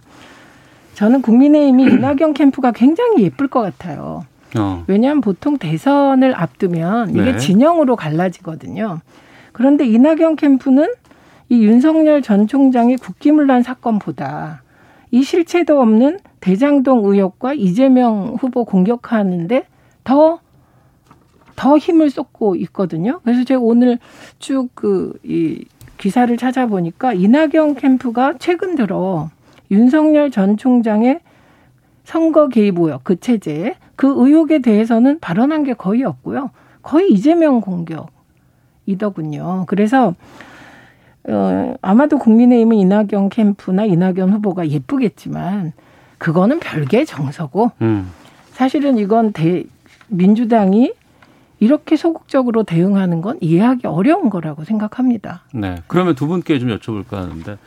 저는 0.95 1.23
국민의힘이 1.23 1.85
이낙연 1.95 2.35
캠프가 2.35 2.73
굉장히 2.73 3.23
예쁠 3.23 3.47
것 3.47 3.61
같아요. 3.61 4.25
어. 4.59 4.83
왜냐하면 4.89 5.21
보통 5.21 5.59
대선을 5.59 6.35
앞두면 6.35 7.11
이게 7.11 7.33
네. 7.33 7.37
진영으로 7.37 7.95
갈라지거든요. 7.95 8.99
그런데 9.53 9.87
이낙연 9.87 10.35
캠프는 10.35 10.89
이 11.49 11.65
윤석열 11.65 12.23
전 12.23 12.47
총장의 12.47 12.99
국기문란 12.99 13.63
사건보다 13.63 14.63
이 15.11 15.23
실체도 15.23 15.81
없는 15.81 16.19
대장동 16.41 17.05
의혹과 17.07 17.55
이재명 17.55 18.37
후보 18.39 18.65
공격하는데 18.65 19.65
더, 20.05 20.41
더 21.57 21.79
힘을 21.79 22.11
쏟고 22.11 22.57
있거든요. 22.57 23.21
그래서 23.25 23.45
제가 23.45 23.61
오늘 23.61 23.99
쭉 24.39 24.69
그, 24.75 25.19
이 25.25 25.65
기사를 25.97 26.35
찾아보니까 26.37 27.15
이낙연 27.15 27.75
캠프가 27.75 28.35
최근 28.39 28.77
들어 28.77 29.31
윤석열 29.71 30.31
전 30.31 30.57
총장의 30.57 31.21
선거 32.05 32.49
개입 32.49 32.79
의혹, 32.79 33.05
그 33.05 33.21
체제, 33.21 33.75
그 33.97 34.07
의혹에 34.17 34.61
대해서는 34.61 35.19
발언한 35.21 35.65
게 35.65 35.75
거의 35.75 36.05
없고요. 36.05 36.51
거의 36.81 37.11
이재명 37.11 37.61
공격이더군요. 38.87 39.65
그래서 39.67 40.15
어, 41.29 41.74
아마도 41.83 42.18
국민의힘은 42.18 42.76
이낙연 42.76 43.29
캠프나 43.31 43.85
이낙연 43.85 44.33
후보가 44.33 44.68
예쁘겠지만 44.68 45.72
그거는 46.18 46.59
별개의 46.61 47.07
정서고 47.07 47.72
음. 47.83 48.11
사실은 48.53 48.99
이건 48.99 49.33
대, 49.33 49.64
민주당이 50.09 50.93
이렇게 51.61 51.97
소극적으로 51.97 52.62
대응하는 52.62 53.20
건 53.20 53.37
이해하기 53.41 53.87
어려운 53.87 54.31
거라고 54.31 54.64
생각합니다. 54.64 55.43
네. 55.53 55.76
그러면 55.87 56.14
두 56.14 56.26
분께 56.26 56.59
좀 56.59 56.70
여쭤볼까 56.76 57.12
하는데 57.12 57.59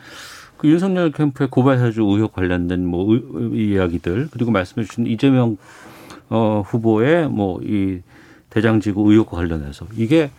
그 0.57 0.67
윤석열 0.67 1.11
캠프의 1.11 1.49
고발 1.49 1.77
사주 1.77 2.01
의혹 2.03 2.33
관련된 2.33 2.85
뭐 2.85 3.15
이야기들 3.53 4.29
그리고 4.31 4.51
말씀해 4.51 4.85
주신 4.85 5.07
이재명 5.07 5.57
어, 6.29 6.63
후보의 6.65 7.29
뭐 7.29 7.59
이 7.63 8.01
대장지구 8.51 9.09
의혹과 9.11 9.37
관련해서 9.37 9.87
이게 9.95 10.29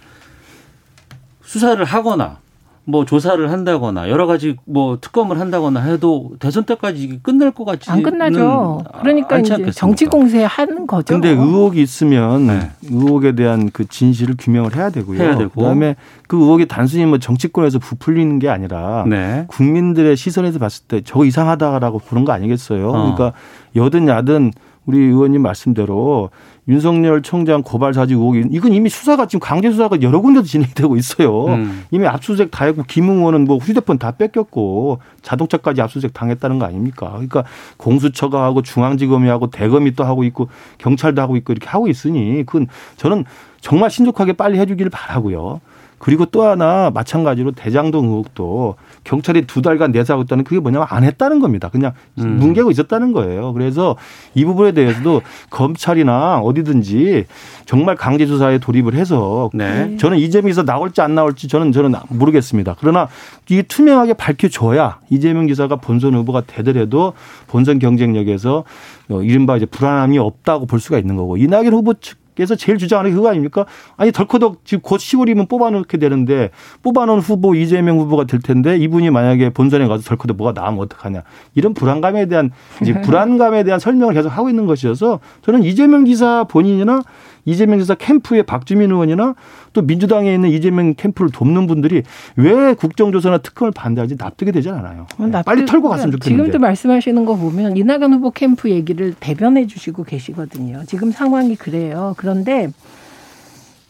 수사를 1.42 1.82
하거나 1.82 2.38
뭐 2.84 3.04
조사를 3.04 3.50
한다거나 3.50 4.08
여러 4.10 4.26
가지 4.26 4.56
뭐 4.64 4.98
특검을 5.00 5.38
한다거나 5.38 5.80
해도 5.80 6.32
대선 6.40 6.64
때까지 6.64 7.02
이게 7.02 7.18
끝날 7.22 7.52
것 7.52 7.64
같지 7.64 7.90
안 7.90 8.02
끝나죠. 8.02 8.82
그러니까 9.00 9.38
이제 9.38 9.54
않겠습니까? 9.54 9.72
정치 9.72 10.06
공세 10.06 10.42
하는 10.42 10.86
거죠. 10.88 11.14
근데 11.14 11.28
의혹이 11.30 11.80
있으면 11.80 12.70
의혹에 12.82 13.36
대한 13.36 13.70
그 13.70 13.86
진실을 13.86 14.34
규명을 14.36 14.74
해야 14.74 14.90
되고요. 14.90 15.18
네. 15.18 15.24
해야 15.24 15.38
되고. 15.38 15.50
그다음에 15.50 15.94
그 16.26 16.36
의혹이 16.36 16.66
단순히 16.66 17.06
뭐 17.06 17.18
정치권에서 17.18 17.78
부풀리는 17.78 18.40
게 18.40 18.48
아니라 18.48 19.04
네. 19.06 19.44
국민들의 19.46 20.16
시선에서 20.16 20.58
봤을 20.58 20.84
때 20.88 21.02
저거 21.02 21.24
이상하다라고 21.24 22.00
보는 22.00 22.24
거 22.24 22.32
아니겠어요. 22.32 22.88
어. 22.88 22.92
그러니까 22.92 23.32
여든 23.76 24.08
야든 24.08 24.50
우리 24.86 24.98
의원님 24.98 25.42
말씀대로 25.42 26.30
윤석열 26.68 27.22
총장 27.22 27.62
고발 27.62 27.92
사지 27.92 28.14
의혹이 28.14 28.44
이건 28.50 28.72
이미 28.72 28.88
수사가 28.88 29.26
지금 29.26 29.40
강제 29.40 29.70
수사가 29.70 30.00
여러 30.00 30.20
군데도 30.20 30.46
진행되고 30.46 30.96
있어요. 30.96 31.46
음. 31.46 31.84
이미 31.90 32.06
압수수색 32.06 32.52
다 32.52 32.66
했고 32.66 32.84
김웅 32.84 33.18
의원은 33.18 33.46
뭐 33.46 33.58
휴대폰 33.58 33.98
다 33.98 34.12
뺏겼고 34.12 34.98
자동차까지 35.22 35.82
압수수색 35.82 36.14
당했다는 36.14 36.60
거 36.60 36.66
아닙니까? 36.66 37.10
그러니까 37.12 37.44
공수처가 37.78 38.44
하고 38.44 38.62
중앙지검이 38.62 39.28
하고 39.28 39.50
대검이 39.50 39.96
또 39.96 40.04
하고 40.04 40.22
있고 40.22 40.48
경찰도 40.78 41.20
하고 41.20 41.36
있고 41.36 41.52
이렇게 41.52 41.68
하고 41.68 41.88
있으니 41.88 42.44
그건 42.46 42.68
저는 42.96 43.24
정말 43.60 43.90
신속하게 43.90 44.34
빨리 44.34 44.58
해주기를 44.58 44.90
바라고요. 44.90 45.60
그리고 45.98 46.26
또 46.26 46.42
하나 46.42 46.90
마찬가지로 46.92 47.52
대장동 47.52 48.06
의혹도 48.06 48.74
경찰이 49.04 49.46
두 49.46 49.62
달간 49.62 49.92
내사하고 49.92 50.24
있다는 50.24 50.44
그게 50.44 50.60
뭐냐면 50.60 50.86
안 50.90 51.04
했다는 51.04 51.40
겁니다. 51.40 51.68
그냥 51.70 51.92
음. 52.18 52.38
뭉개고 52.38 52.70
있었다는 52.70 53.12
거예요. 53.12 53.52
그래서 53.52 53.96
이 54.34 54.44
부분에 54.44 54.72
대해서도 54.72 55.22
검찰이나 55.50 56.38
어디든지 56.38 57.24
정말 57.66 57.96
강제 57.96 58.26
수사에 58.26 58.58
돌입을 58.58 58.94
해서 58.94 59.50
네. 59.54 59.96
저는 59.96 60.18
이재명에서 60.18 60.64
나올지 60.64 61.00
안 61.00 61.14
나올지 61.14 61.48
저는 61.48 61.72
저는 61.72 61.94
모르겠습니다. 62.08 62.76
그러나 62.78 63.08
이게 63.48 63.62
투명하게 63.62 64.14
밝혀줘야 64.14 65.00
이재명 65.10 65.46
기사가 65.46 65.76
본선 65.76 66.14
후보가 66.14 66.42
되더라도 66.46 67.14
본선 67.48 67.78
경쟁력에서 67.78 68.64
어, 69.10 69.22
이른바 69.22 69.56
이제 69.56 69.66
불안함이 69.66 70.18
없다고 70.18 70.66
볼 70.66 70.80
수가 70.80 70.98
있는 70.98 71.16
거고 71.16 71.36
이낙연 71.36 71.72
후보 71.72 71.94
측 71.94 72.21
에서 72.38 72.56
제일 72.56 72.78
주장하는 72.78 73.10
게 73.10 73.14
그거 73.14 73.28
아닙니까? 73.28 73.66
아니 73.96 74.10
덜커덕 74.10 74.64
지금 74.64 74.80
곧 74.80 74.98
10월이면 74.98 75.48
뽑아놓게 75.48 75.98
되는데 75.98 76.50
뽑아놓은 76.82 77.20
후보 77.20 77.54
이재명 77.54 77.98
후보가 77.98 78.24
될 78.24 78.40
텐데 78.40 78.78
이분이 78.78 79.10
만약에 79.10 79.50
본선에 79.50 79.86
가서 79.86 80.02
덜커덕 80.02 80.36
뭐가 80.38 80.58
나오면 80.58 80.84
어떡하냐 80.84 81.22
이런 81.54 81.74
불안감에 81.74 82.26
대한 82.26 82.50
이제 82.80 82.98
불안감에 83.02 83.64
대한 83.64 83.78
설명을 83.78 84.14
계속 84.14 84.30
하고 84.30 84.48
있는 84.48 84.66
것이어서 84.66 85.20
저는 85.42 85.62
이재명 85.64 86.04
기사 86.04 86.44
본인이나 86.44 87.02
이재명 87.44 87.78
지사 87.80 87.94
캠프의 87.94 88.44
박주민 88.44 88.90
의원이나 88.90 89.34
또 89.72 89.82
민주당에 89.82 90.32
있는 90.32 90.50
이재명 90.50 90.94
캠프를 90.94 91.30
돕는 91.32 91.66
분들이 91.66 92.02
왜 92.36 92.74
국정조사나 92.74 93.38
특검을 93.38 93.72
반대하지 93.72 94.16
납득이 94.16 94.52
되지 94.52 94.70
않아요. 94.70 95.06
네, 95.18 95.26
납득- 95.26 95.46
빨리 95.46 95.66
털고 95.66 95.88
갔으면 95.88 96.12
좋겠는데. 96.12 96.44
지금도 96.44 96.58
말씀하시는 96.60 97.24
거 97.24 97.34
보면 97.36 97.76
이낙연 97.76 98.12
후보 98.12 98.30
캠프 98.30 98.70
얘기를 98.70 99.14
대변해 99.18 99.66
주시고 99.66 100.04
계시거든요. 100.04 100.82
지금 100.86 101.10
상황이 101.10 101.56
그래요. 101.56 102.14
그런데 102.16 102.68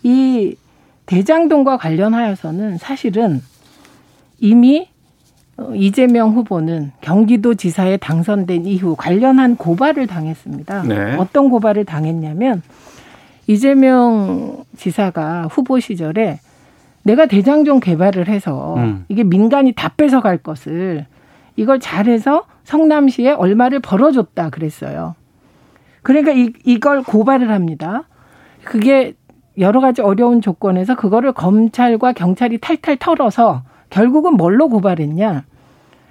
이 0.03 0.57
대장동과 1.07 1.77
관련하여서는 1.77 2.79
사실은 2.79 3.43
이미 4.41 4.89
어, 5.59 5.73
이재명 5.75 6.31
후보는 6.35 6.93
경기도 7.03 7.55
지사에 7.55 7.99
당선된 7.99 8.65
이후 8.65 8.97
관련한 8.97 9.57
고발을 9.57 10.07
당했습니다. 10.07 10.83
네. 10.85 11.17
어떤 11.19 11.51
고발을 11.51 11.85
당했냐면 11.85 12.63
이재명 13.47 14.65
지사가 14.77 15.49
후보 15.51 15.81
시절에 15.81 16.39
내가 17.03 17.27
대장동 17.27 17.81
개발을 17.81 18.29
해서 18.29 18.77
음. 18.77 19.05
이게 19.09 19.25
민간이 19.25 19.73
다 19.73 19.89
뺏어갈 19.97 20.39
것을 20.39 21.07
이걸 21.57 21.81
잘해서 21.81 22.45
성남시에 22.65 23.33
얼마를 23.33 23.81
벌어줬다 23.81 24.51
그랬어요. 24.51 25.15
그러니까 26.03 26.33
이, 26.33 26.53
이걸 26.65 27.03
고발을 27.03 27.51
합니다. 27.51 28.05
그게 28.65 29.15
여러 29.59 29.81
가지 29.81 30.01
어려운 30.01 30.41
조건에서 30.41 30.95
그거를 30.95 31.33
검찰과 31.33 32.13
경찰이 32.13 32.59
탈탈 32.59 32.97
털어서 32.97 33.63
결국은 33.91 34.35
뭘로 34.35 34.69
고발했냐. 34.69 35.45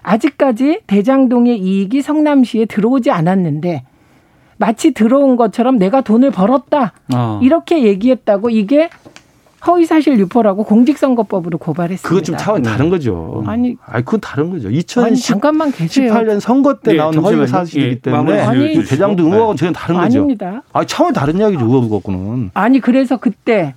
아직까지 0.03 0.81
대장동의 0.87 1.59
이익이 1.59 2.01
성남시에 2.01 2.65
들어오지 2.65 3.11
않았는데 3.11 3.83
마치 4.61 4.91
들어온 4.91 5.37
것처럼 5.37 5.79
내가 5.79 6.01
돈을 6.01 6.29
벌었다. 6.29 6.93
어. 7.15 7.39
이렇게 7.41 7.83
얘기했다고 7.83 8.51
이게 8.51 8.91
허위사실 9.65 10.19
유포라고 10.19 10.63
공직선거법으로 10.65 11.57
고발했습니다. 11.57 12.07
그거 12.07 12.21
좀 12.21 12.37
차원이 12.37 12.63
다른 12.63 12.91
거죠. 12.91 13.43
아니, 13.47 13.75
아니 13.83 14.05
그건 14.05 14.19
다른 14.21 14.51
거죠. 14.51 14.67
아니 14.67 14.77
2018년 14.79 15.23
잠깐만 15.23 15.71
계세요. 15.71 16.39
선거 16.39 16.75
때 16.75 16.93
예, 16.93 16.97
나온 16.97 17.11
잠시만요. 17.13 17.37
허위 17.37 17.47
사실이기 17.47 17.89
예, 17.89 17.99
때문에 17.99 18.43
지어주시고. 18.43 18.83
대장도 18.83 19.23
의혹하고 19.23 19.55
전혀 19.55 19.71
다른 19.71 19.95
거죠. 19.95 20.05
아닙니다. 20.19 20.61
아 20.73 20.85
차원이 20.85 21.13
다른 21.15 21.37
이야기죠. 21.37 21.65
의혹 21.65 21.89
갖고는. 21.89 22.51
아니 22.53 22.79
그래서 22.79 23.17
그때 23.17 23.73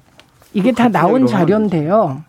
이게 0.53 0.73
다 0.73 0.89
나온 0.91 1.27
자료인데요. 1.27 2.23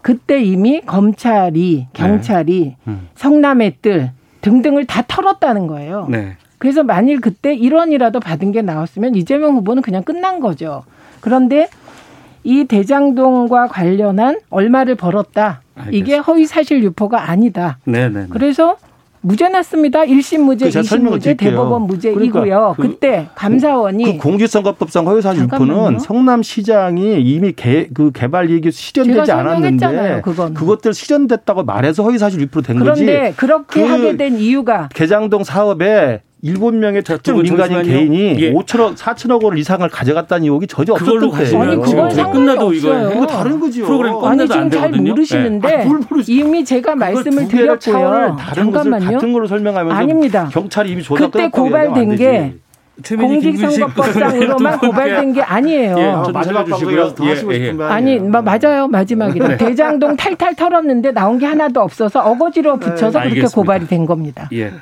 그때 0.00 0.40
이미 0.40 0.80
검찰이 0.80 1.88
경찰이 1.92 2.76
성남의 3.16 3.78
뜰 3.82 4.12
등등을 4.42 4.86
다 4.86 5.02
털었다는 5.06 5.66
거예요. 5.66 6.06
네. 6.08 6.36
그래서 6.58 6.82
만일 6.82 7.20
그때 7.20 7.56
1원이라도 7.56 8.20
받은 8.22 8.52
게 8.52 8.62
나왔으면 8.62 9.14
이재명 9.14 9.54
후보는 9.56 9.82
그냥 9.82 10.02
끝난 10.02 10.40
거죠. 10.40 10.84
그런데 11.20 11.68
이 12.44 12.64
대장동과 12.64 13.68
관련한 13.68 14.38
얼마를 14.50 14.94
벌었다. 14.94 15.62
이게 15.90 16.16
허위 16.16 16.46
사실 16.46 16.82
유포가 16.82 17.30
아니다. 17.30 17.78
네, 17.84 18.08
네. 18.08 18.26
그래서 18.30 18.76
무죄 19.20 19.48
났습니다. 19.48 20.02
1심 20.04 20.38
무죄, 20.42 20.66
그 20.66 20.70
제가 20.70 20.82
2심 20.82 20.88
설명을 20.88 21.10
무죄, 21.18 21.24
드릴게요. 21.34 21.50
대법원 21.50 21.82
무죄이고요. 21.82 22.22
그러니까 22.32 22.74
그- 22.76 22.82
그, 22.82 22.96
때 22.98 23.26
감사원이 23.34 24.04
그 24.04 24.16
공직선거법상 24.18 25.06
허위사실. 25.08 25.42
유포는 25.44 25.98
성남시장이 25.98 27.20
이미 27.22 27.52
개, 27.52 27.88
그 27.92 28.12
개발 28.12 28.48
이익이 28.50 28.70
실현되지 28.70 29.30
않았는데 29.32 30.20
그건. 30.24 30.54
그것들 30.54 30.94
실현됐다고 30.94 31.64
말해서 31.64 32.04
허위사실 32.04 32.40
유포로 32.42 32.62
된 32.62 32.78
거지. 32.78 33.04
그런데 33.04 33.32
그렇게 33.36 33.82
그 33.82 33.86
하게 33.88 34.16
된 34.16 34.38
이유가 34.38 34.88
개장동 34.94 35.42
사업에 35.44 36.22
일곱 36.42 36.72
명의 36.74 37.02
특정 37.02 37.34
분 37.36 37.42
민간인. 37.44 37.82
개인이 37.82 38.36
예. 38.40 38.52
5천억, 38.52 38.96
4천억 38.96 39.42
원 39.42 39.58
이상을 39.58 39.88
가져갔다는 39.88 40.44
의혹이 40.44 40.66
전혀 40.68 40.92
없었던 40.92 41.30
때예요. 41.32 41.60
아니 41.62 41.70
그건 41.76 41.84
지금 41.84 42.10
상관이 42.10 42.32
끝나도 42.32 42.72
이거- 42.72 42.88
없어요. 42.90 43.10
이거 43.16 43.26
다른 43.26 43.58
거죠. 43.60 43.84
프로그램 43.86 44.12
끝나도 44.14 44.26
아니 44.28 44.40
안 44.42 44.46
지금 44.48 44.70
잘 44.70 44.80
되거든요. 44.90 45.10
모르시는데 45.10 45.68
네. 45.68 45.84
아, 45.84 46.00
이미 46.28 46.64
제가 46.64 46.94
말씀을 46.94 47.48
드렸고요. 47.48 48.36
잠깐만요. 48.54 49.10
같은 49.12 49.32
걸로 49.32 49.46
설명하면서 49.48 49.96
아닙니다. 49.98 50.48
경찰이 50.52 50.90
이미 50.92 51.02
조사 51.02 51.24
그때 51.26 51.48
고발된. 51.48 52.14
게 52.16 52.54
공직선거법상으로만 53.16 54.78
고발된 54.80 55.32
게 55.32 55.42
아니에요. 55.42 55.94
예, 55.98 56.04
어, 56.06 56.22
좀 56.24 56.32
마지막 56.32 56.68
하시고 56.68 56.92
예, 57.54 57.66
예. 57.66 57.74
아니. 57.84 58.18
마- 58.18 58.42
맞아요. 58.42 58.88
마지막이라. 58.88 59.56
대장동 59.56 60.16
탈탈 60.16 60.54
털었는데 60.56 61.12
나온 61.12 61.38
게 61.38 61.46
하나도 61.46 61.80
없어서 61.80 62.20
어거지로 62.22 62.76
붙여서 62.78 63.10
그렇게 63.20 63.28
알겠습니다. 63.28 63.54
고발이 63.54 63.86
된 63.86 64.06
겁니다. 64.06 64.48
예. 64.52 64.72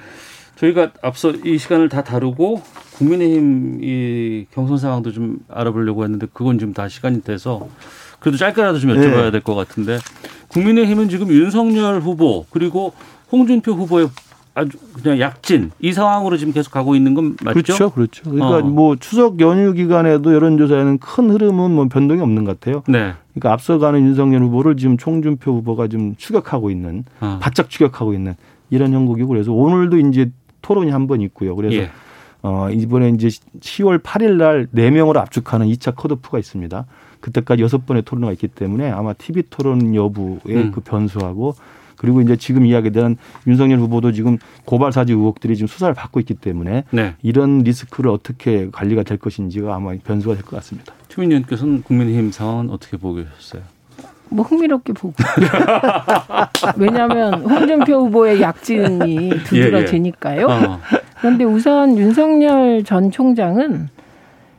저희가 0.57 0.91
앞서 1.03 1.31
이 1.31 1.59
시간을 1.59 1.89
다 1.89 2.03
다루고 2.03 2.63
국민의힘 2.95 3.81
이 3.83 4.47
경선 4.53 4.79
상황도 4.79 5.13
좀 5.13 5.39
알아보려고 5.49 6.05
했는데 6.05 6.27
그건 6.33 6.59
지금 6.59 6.73
다 6.73 6.89
시간이 6.89 7.23
돼서 7.23 7.69
그래도 8.21 8.39
짧게라도 8.39 8.79
좀 8.79 8.91
여쭤봐야 8.91 9.25
네. 9.25 9.31
될것 9.33 9.55
같은데 9.55 9.99
국민의힘은 10.49 11.09
지금 11.09 11.29
윤석열 11.29 12.01
후보 12.01 12.47
그리고 12.51 12.95
홍준표 13.31 13.73
후보의 13.73 14.09
아주 14.55 14.79
그냥 14.95 15.21
약진 15.21 15.71
이 15.81 15.93
상황으로 15.93 16.39
지금 16.39 16.55
계속 16.55 16.71
가고 16.71 16.97
있는 16.97 17.13
건 17.13 17.37
맞죠? 17.43 17.61
그렇죠, 17.61 17.91
그렇죠. 17.91 18.31
그러니까 18.31 18.57
어. 18.57 18.63
뭐 18.63 18.97
추석 18.97 19.39
연휴 19.41 19.75
기간에도 19.75 20.33
여론조사에는 20.33 20.97
큰 20.97 21.31
흐름은 21.31 21.73
뭐 21.73 21.89
변동이 21.89 22.23
없는 22.23 22.45
것 22.45 22.59
같아요. 22.59 22.83
네. 22.89 23.13
그러니까 23.35 23.53
앞서가는 23.53 24.01
윤석열 24.01 24.43
후보를 24.45 24.79
지금 24.79 24.97
총준표 24.97 25.53
후보가 25.57 25.89
지금 25.89 26.15
추격하고 26.17 26.71
있는, 26.71 27.05
어. 27.21 27.39
바짝 27.43 27.69
추격하고 27.69 28.15
있는 28.15 28.35
이런 28.71 28.95
형국이고 28.95 29.29
그래서 29.29 29.53
오늘도 29.53 29.99
이제 29.99 30.31
토론이 30.67 30.91
한 30.91 31.07
번 31.07 31.21
있고요. 31.21 31.55
그래서 31.55 31.77
예. 31.77 31.91
어, 32.43 32.69
이번에 32.71 33.11
이제 33.11 33.29
10월 33.29 34.03
8일 34.03 34.37
날 34.37 34.67
4명으로 34.75 35.17
압축하는 35.19 35.67
2차 35.69 35.95
컷오프가 35.95 36.39
있습니다. 36.41 36.85
그때까지 37.21 37.63
여섯 37.63 37.87
번의 37.87 38.03
토론회가 38.03 38.33
있기 38.33 38.49
때문에 38.49 38.91
아마 38.91 39.13
TV 39.13 39.45
토론 39.51 39.95
여부의 39.95 40.41
음. 40.49 40.73
그 40.73 40.81
변수하고 40.81 41.55
그리고 41.97 42.21
이제 42.21 42.37
지금 42.37 42.67
이야기된 42.67 43.17
윤석열 43.47 43.79
후보도 43.79 44.13
지금 44.13 44.39
고발 44.65 44.93
사지 44.93 45.13
의혹들이 45.13 45.57
지금 45.57 45.67
수사를 45.69 45.95
받고 45.95 46.21
있기 46.21 46.35
때문에 46.35 46.85
네. 46.91 47.15
이런 47.23 47.61
리스크를 47.61 48.11
어떻게 48.11 48.69
관리가 48.71 49.03
될 49.05 49.17
것인지가 49.19 49.75
아마 49.75 49.95
변수가 50.05 50.35
될 50.35 50.43
것 50.45 50.57
같습니다. 50.57 50.93
최민희 51.09 51.35
의원께서는 51.37 51.83
국민의힘 51.83 52.33
상황은 52.33 52.71
어떻게 52.71 52.97
보고 52.97 53.15
계셨어요? 53.15 53.63
뭐 54.29 54.45
흥미롭게 54.45 54.93
보고. 54.93 55.15
왜냐하면 56.77 57.43
홍준표 57.43 58.07
후보의 58.07 58.41
약진이 58.41 59.31
두드러지니까요. 59.45 60.47
어. 60.47 60.81
그런데 61.21 61.45
우선 61.45 61.97
윤석열 61.97 62.85
전 62.85 63.11
총장은 63.11 63.89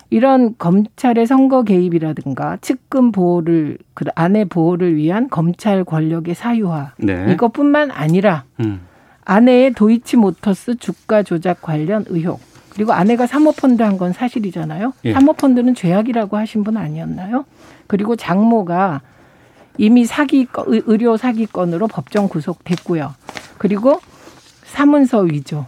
이런 0.09 0.55
검찰의 0.57 1.27
선거 1.27 1.63
개입이라든가 1.63 2.57
측근 2.61 3.11
보호를 3.11 3.77
그 3.93 4.05
아내 4.15 4.45
보호를 4.45 4.95
위한 4.95 5.29
검찰 5.29 5.83
권력의 5.83 6.33
사유화 6.33 6.93
네. 6.97 7.33
이것뿐만 7.33 7.91
아니라 7.91 8.45
음. 8.61 8.81
아내의 9.25 9.73
도이치모터스 9.73 10.77
주가 10.77 11.23
조작 11.23 11.61
관련 11.61 12.05
의혹 12.07 12.39
그리고 12.73 12.93
아내가 12.93 13.27
사모펀드 13.27 13.83
한 13.83 13.97
건 13.97 14.13
사실이잖아요. 14.13 14.93
예. 15.05 15.13
사모펀드는 15.13 15.73
죄악이라고 15.75 16.37
하신 16.37 16.63
분 16.63 16.77
아니었나요? 16.77 17.43
그리고 17.87 18.15
장모가 18.15 19.01
이미 19.77 20.05
사기 20.05 20.47
의- 20.67 20.81
의료 20.85 21.17
사기건으로 21.17 21.87
법정 21.87 22.27
구속됐고요. 22.27 23.13
그리고 23.57 23.99
사문서 24.65 25.19
위조, 25.21 25.65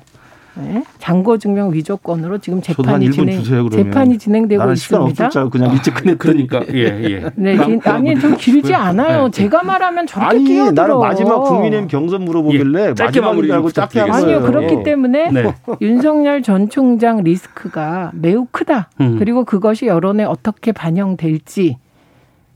네. 0.56 0.84
잔고 1.00 1.38
증명 1.38 1.72
위조건으로 1.74 2.40
지금 2.40 2.62
재판이 2.62 3.10
1분 3.10 3.14
진행 3.14 3.40
주세요. 3.42 3.70
재판이 3.70 4.18
진행되고 4.18 4.60
나는 4.62 4.76
시간 4.76 5.08
있습니다. 5.08 5.40
알고 5.40 5.50
그냥 5.50 5.72
일찍 5.74 5.94
끝냈더니. 5.94 6.48
그러니까 6.48 6.74
예 6.74 6.84
예. 7.10 7.30
네, 7.38 7.56
긴- 7.58 7.80
아니 7.86 8.20
좀 8.20 8.36
길지 8.36 8.74
않아요. 8.76 9.26
네. 9.26 9.32
제가 9.32 9.64
말하면 9.64 10.06
저렇게 10.06 10.36
아니 10.36 10.44
끼어들어. 10.44 10.74
나는 10.88 11.00
마지막 11.00 11.40
국민의힘 11.44 11.88
경선 11.88 12.26
물어보길래 12.26 12.82
예, 12.90 12.94
짧게 12.94 13.22
마지막인 13.22 13.42
줄 13.44 13.52
알고 13.54 13.62
마무리 13.64 13.74
짧게 13.74 14.00
한 14.02 14.12
아니요, 14.12 14.26
거예요. 14.26 14.42
그렇기 14.42 14.84
때문에 14.84 15.32
네. 15.32 15.54
윤석열 15.82 16.42
전 16.44 16.70
총장 16.70 17.24
리스크가 17.24 18.12
매우 18.16 18.46
크다. 18.52 18.90
음. 19.00 19.18
그리고 19.18 19.46
그것이 19.46 19.86
여론에 19.86 20.26
어떻게 20.26 20.72
반영될지 20.74 21.78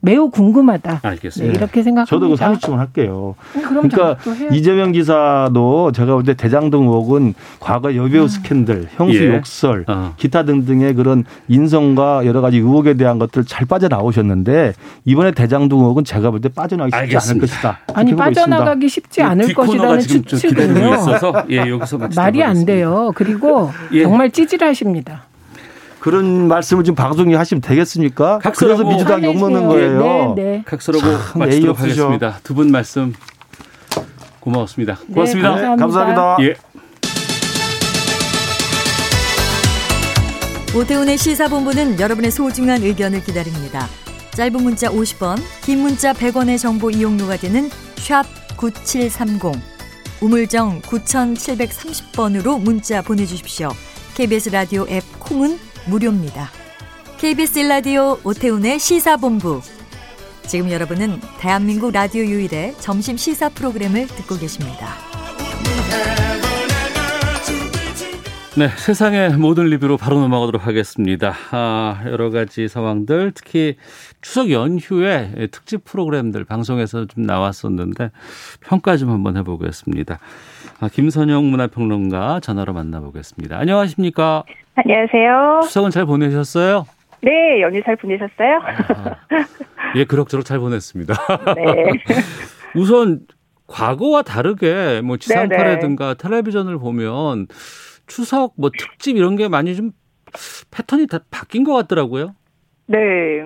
매우 0.05 0.29
궁금하다. 0.29 0.99
네, 1.01 1.07
알겠습니다. 1.07 1.57
이렇게 1.57 1.81
생각합니다. 1.81 2.05
저도 2.09 2.27
그 2.27 2.35
30분 2.35 2.75
할게요. 2.75 3.35
음, 3.55 3.61
그럼 3.61 3.87
그러니까 3.87 4.17
이재명 4.53 4.91
기사도 4.91 5.93
제가 5.93 6.13
볼 6.13 6.23
때 6.25 6.33
대장동 6.33 6.87
의혹은 6.87 7.33
과거 7.61 7.95
여배우 7.95 8.27
스캔들, 8.27 8.87
형수 8.97 9.23
예. 9.23 9.35
욕설, 9.35 9.85
어. 9.87 10.13
기타 10.17 10.43
등등의 10.43 10.93
그런 10.95 11.23
인성과 11.47 12.25
여러 12.25 12.41
가지 12.41 12.57
의혹에 12.57 12.95
대한 12.95 13.17
것들 13.17 13.45
잘 13.45 13.65
빠져나오셨는데 13.65 14.73
이번에 15.05 15.31
대장동 15.31 15.79
의혹은 15.79 16.03
제가 16.03 16.31
볼 16.31 16.41
때 16.41 16.49
빠져나가기 16.49 16.91
쉽지 16.91 16.97
않을 16.97 17.15
알겠습니다. 17.15 17.47
것이다. 17.47 17.79
아니. 17.93 18.13
빠져나가기 18.13 18.89
쉽지 18.89 19.21
않을 19.21 19.45
뒷코너가 19.47 19.95
것이라는 19.95 20.25
추측은요. 20.25 20.93
있어서 20.95 21.45
예 21.49 21.63
말이 22.15 22.43
안. 22.43 22.65
돼요. 22.65 23.11
그리고 23.15 23.71
예. 23.93 24.03
정말 24.03 24.29
찌질하십니다. 24.31 25.23
그런 26.03 26.49
말씀을 26.49 26.83
지금 26.83 26.95
방송에 26.95 27.33
하시면 27.33 27.61
되겠습니까? 27.61 28.39
각설하고 28.39 28.75
그래서 28.79 28.89
민주당 28.89 29.23
욕먹는 29.23 29.67
거예요. 29.69 30.33
네, 30.35 30.43
네. 30.43 30.63
참 30.67 31.39
마치도록. 31.39 31.79
하겠습니다. 31.79 32.39
두 32.43 32.53
분 32.55 32.71
말씀 32.73 33.13
고마웠습니다. 34.41 34.97
고맙습니다. 35.13 35.55
네, 35.55 35.75
감사합니다. 35.77 36.37
예. 36.41 36.55
오태훈의 40.77 41.17
시사본부는 41.17 41.97
여러분의 42.01 42.31
소중한 42.31 42.83
의견을 42.83 43.23
기다립니다. 43.23 43.87
짧은 44.31 44.61
문자 44.61 44.89
50원, 44.89 45.37
긴 45.63 45.83
문자 45.83 46.11
100원의 46.11 46.59
정보 46.59 46.89
이용료가 46.91 47.37
되는 47.37 47.69
샵 47.95 48.25
9730, 48.57 49.53
우물정 50.19 50.81
9730번으로 50.81 52.59
문자 52.61 53.01
보내주십시오. 53.01 53.69
KBS 54.15 54.49
라디오 54.49 54.85
앱 54.89 55.01
콩은 55.19 55.71
무료입니다. 55.87 56.49
KBS 57.17 57.59
라디오 57.59 58.17
오태훈의 58.23 58.79
시사본부. 58.79 59.61
지금 60.47 60.71
여러분은 60.71 61.19
대한민국 61.39 61.91
라디오 61.91 62.23
유일의 62.23 62.75
점심 62.79 63.17
시사 63.17 63.49
프로그램을 63.49 64.07
듣고 64.07 64.37
계십니다. 64.37 64.89
네, 68.55 68.67
세상의 68.67 69.37
모든 69.37 69.65
리뷰로 69.65 69.97
바로 69.97 70.19
넘어가도록 70.19 70.67
하겠습니다. 70.67 71.33
아, 71.49 72.03
여러 72.05 72.29
가지 72.29 72.67
상황들, 72.67 73.31
특히 73.33 73.77
추석 74.21 74.51
연휴에 74.51 75.47
특집 75.49 75.83
프로그램들 75.85 76.43
방송에서 76.43 77.07
좀 77.07 77.23
나왔었는데 77.23 78.11
평가 78.59 78.95
좀 78.95 79.09
한번 79.09 79.37
해보겠습니다. 79.37 80.19
아, 80.79 80.89
김선영 80.89 81.45
문화평론가 81.49 82.39
전화로 82.41 82.73
만나보겠습니다. 82.73 83.57
안녕하십니까? 83.57 84.43
안녕하세요. 84.75 85.61
추석은 85.63 85.91
잘 85.91 86.05
보내셨어요? 86.05 86.85
네, 87.21 87.61
연휴 87.61 87.81
잘 87.83 87.95
보내셨어요? 87.95 88.61
예, 89.95 90.03
그럭저럭 90.03 90.45
잘 90.45 90.59
보냈습니다. 90.59 91.13
네. 91.55 91.73
우선 92.75 93.21
과거와 93.67 94.23
다르게 94.23 95.01
뭐 95.01 95.17
지상파라든가 95.17 96.15
텔레비전을 96.15 96.77
보면 96.79 97.47
추석 98.07 98.53
뭐 98.57 98.71
특집 98.77 99.15
이런 99.15 99.35
게 99.35 99.47
많이 99.47 99.75
좀 99.75 99.91
패턴이 100.71 101.07
다 101.07 101.19
바뀐 101.31 101.63
것 101.63 101.73
같더라고요. 101.73 102.35
네, 102.87 102.99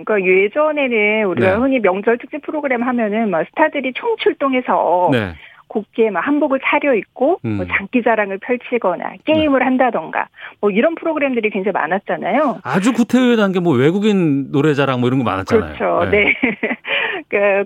그러니까 0.03 0.19
예전에는 0.19 1.25
우리가 1.27 1.51
네. 1.51 1.55
흔히 1.57 1.79
명절 1.79 2.17
특집 2.17 2.41
프로그램 2.41 2.81
하면은 2.81 3.29
막 3.29 3.45
스타들이 3.49 3.93
총출동해서 3.93 5.09
네. 5.11 5.33
곱게 5.77 6.09
막 6.09 6.25
한복을 6.25 6.59
차려입고 6.63 7.39
음. 7.45 7.57
뭐 7.57 7.65
장기자랑을 7.65 8.39
펼치거나 8.39 9.13
게임을 9.25 9.63
한다던가 9.63 10.27
뭐 10.59 10.71
이런 10.71 10.95
프로그램들이 10.95 11.51
굉장히 11.51 11.73
많았잖아요. 11.73 12.61
아주 12.63 12.93
구태의연한 12.93 13.51
게뭐 13.51 13.75
외국인 13.75 14.51
노래자랑 14.51 14.99
뭐 14.99 15.07
이런 15.07 15.19
거 15.19 15.25
많았잖아요. 15.25 15.75
그렇죠. 15.75 16.09
네. 16.09 16.33
그, 16.41 16.47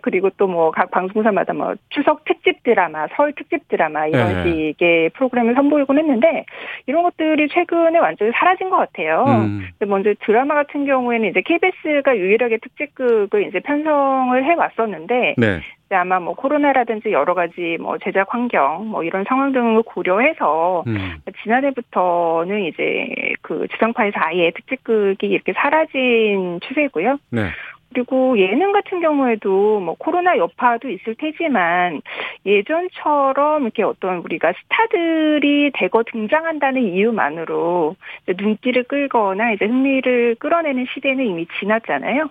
그리고 0.02 0.30
또 0.38 0.48
뭐 0.48 0.72
각 0.72 0.92
방송사마다 0.92 1.54
뭐 1.54 1.76
추석 1.90 2.24
특집 2.26 2.64
드라마, 2.64 3.08
설 3.16 3.34
특집 3.34 3.68
드라마 3.68 4.08
이런 4.08 4.44
네. 4.44 4.72
식의 4.72 5.10
프로그램을 5.12 5.54
선보이곤 5.56 6.00
했는데 6.00 6.46
이런 6.88 7.04
것들이 7.04 7.48
최근에 7.50 8.00
완전히 8.00 8.32
사라진 8.34 8.70
것 8.70 8.78
같아요. 8.78 9.26
음. 9.28 9.68
먼저 9.88 10.14
드라마 10.26 10.56
같은 10.56 10.86
경우에는 10.86 11.30
이제 11.30 11.42
KBS가 11.42 12.18
유일하게 12.18 12.58
특집극을 12.58 13.48
이제 13.48 13.60
편성을 13.60 14.44
해 14.44 14.54
왔었는데 14.54 15.36
네. 15.38 15.62
아마 15.94 16.20
뭐 16.20 16.36
코로나라든지 16.36 17.12
여러 17.12 17.34
가지 17.34 17.78
뭐 17.80 17.98
제작 17.98 18.34
환경 18.34 18.88
뭐 18.88 19.04
이런 19.04 19.26
상황 19.28 19.52
등을 19.52 19.84
고려해서 19.84 20.84
음. 20.88 21.18
지난해부터는 21.44 22.62
이제 22.64 23.34
그 23.42 23.68
지상파에서 23.74 24.16
아예 24.22 24.52
특집극이 24.52 25.28
이렇게 25.28 25.54
사라진 25.54 26.60
추세고요. 26.62 27.18
네. 27.32 27.50
그리고 27.94 28.38
예능 28.40 28.72
같은 28.72 29.02
경우에도 29.02 29.80
뭐 29.80 29.96
코로나 29.98 30.38
여파도 30.38 30.90
있을 30.90 31.16
테지만 31.16 32.02
예전처럼 32.46 33.64
이렇게 33.64 33.84
어떤 33.84 34.18
우리가 34.20 34.54
스타들이 34.54 35.72
대거 35.74 36.04
등장한다는 36.12 36.82
이유만으로 36.82 37.96
눈길을 38.28 38.84
끌거나 38.84 39.52
이제 39.52 39.66
흥미를 39.66 40.36
끌어내는 40.40 40.86
시대는 40.94 41.26
이미 41.26 41.48
지났잖아요. 41.60 42.30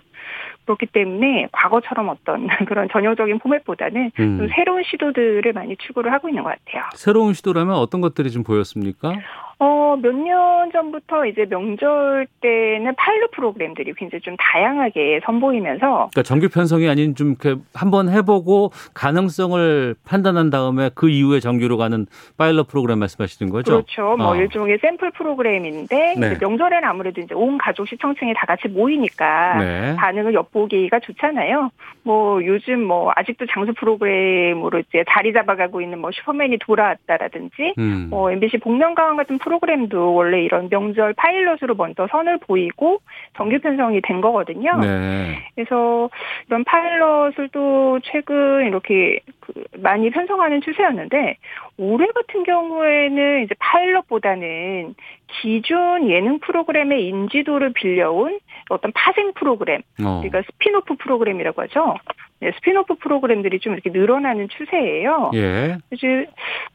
그렇기 0.70 0.86
때문에 0.86 1.48
과거처럼 1.52 2.08
어떤 2.08 2.46
그런 2.68 2.88
전형적인 2.92 3.40
포맷보다는 3.40 4.12
음. 4.20 4.38
좀 4.38 4.48
새로운 4.54 4.82
시도들을 4.84 5.52
많이 5.52 5.76
추구를 5.76 6.12
하고 6.12 6.28
있는 6.28 6.44
것 6.44 6.50
같아요. 6.64 6.84
새로운 6.94 7.34
시도라면 7.34 7.74
어떤 7.74 8.00
것들이 8.00 8.30
좀 8.30 8.44
보였습니까? 8.44 9.12
어, 9.58 9.96
몇 10.00 10.14
년 10.14 10.70
전부터 10.72 11.26
이제 11.26 11.44
명절 11.48 12.26
때는 12.40 12.94
파일럿 12.96 13.30
프로그램들이 13.32 13.92
굉장히 13.94 14.20
좀 14.22 14.36
다양하게 14.38 15.20
선보이면서 15.24 15.86
그러니까 16.12 16.22
정규 16.22 16.48
편성이 16.48 16.88
아닌 16.88 17.14
좀 17.14 17.34
이렇게 17.40 17.60
한번 17.74 18.08
해보고 18.08 18.70
가능성을 18.94 19.94
판단한 20.04 20.50
다음에 20.50 20.90
그 20.94 21.08
이후에 21.10 21.40
정규로 21.40 21.76
가는 21.76 22.06
파일럿 22.36 22.68
프로그램 22.68 23.00
말씀하시는 23.00 23.50
거죠? 23.52 23.72
그렇죠. 23.72 24.16
뭐 24.16 24.28
어. 24.28 24.36
일종의 24.36 24.78
샘플 24.80 25.10
프로그램인데 25.10 26.14
네. 26.18 26.38
명절에는 26.40 26.88
아무래도 26.88 27.20
이제 27.20 27.34
온 27.34 27.58
가족 27.58 27.88
시청층이 27.88 28.32
다 28.34 28.46
같이 28.46 28.68
모이니까 28.68 29.56
네. 29.58 29.96
반응을 29.96 30.34
엿보기가 30.34 31.01
좋잖아요. 31.00 31.70
뭐 32.02 32.44
요즘 32.44 32.82
뭐 32.82 33.12
아직도 33.14 33.46
장수 33.46 33.72
프로그램으로 33.74 34.78
이제 34.80 35.04
자리 35.08 35.32
잡아가고 35.32 35.80
있는 35.80 35.98
뭐 35.98 36.11
슈퍼맨이 36.12 36.58
돌아왔다라든지 36.58 37.74
음. 37.78 38.08
뭐 38.11 38.30
MBC 38.30 38.58
복면가왕 38.58 39.16
같은 39.16 39.38
프로그램도 39.38 40.14
원래 40.14 40.42
이런 40.42 40.68
명절 40.68 41.14
파일럿으로 41.14 41.74
먼저 41.76 42.06
선을 42.11 42.38
보이고 42.38 43.00
정규 43.36 43.58
편성이 43.58 44.00
된 44.02 44.20
거거든요. 44.20 44.78
네. 44.78 45.38
그래서 45.54 46.11
이런 46.48 46.64
파일럿을 46.64 47.48
또 47.52 48.00
최근 48.02 48.66
이렇게 48.66 49.20
그 49.40 49.52
많이 49.78 50.11
편성하는 50.11 50.61
추세였는데 50.61 51.36
올해 51.78 52.06
같은 52.08 52.44
경우에는 52.44 53.44
이제 53.44 53.54
파일럿보다는 53.58 54.94
기존 55.28 56.08
예능 56.08 56.38
프로그램의 56.40 57.06
인지도를 57.06 57.72
빌려온 57.72 58.38
어떤 58.74 58.92
파생 58.92 59.32
프로그램, 59.34 59.82
어. 60.04 60.20
우리가 60.20 60.42
스피노프 60.42 60.94
프로그램이라고 60.96 61.62
하죠. 61.62 61.94
네, 62.40 62.52
스피노프 62.56 62.96
프로그램들이 62.96 63.60
좀 63.60 63.74
이렇게 63.74 63.90
늘어나는 63.90 64.48
추세예요. 64.48 65.30
예. 65.34 65.76
이제 65.92 66.26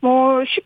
뭐 0.02 0.44
슈, 0.46 0.62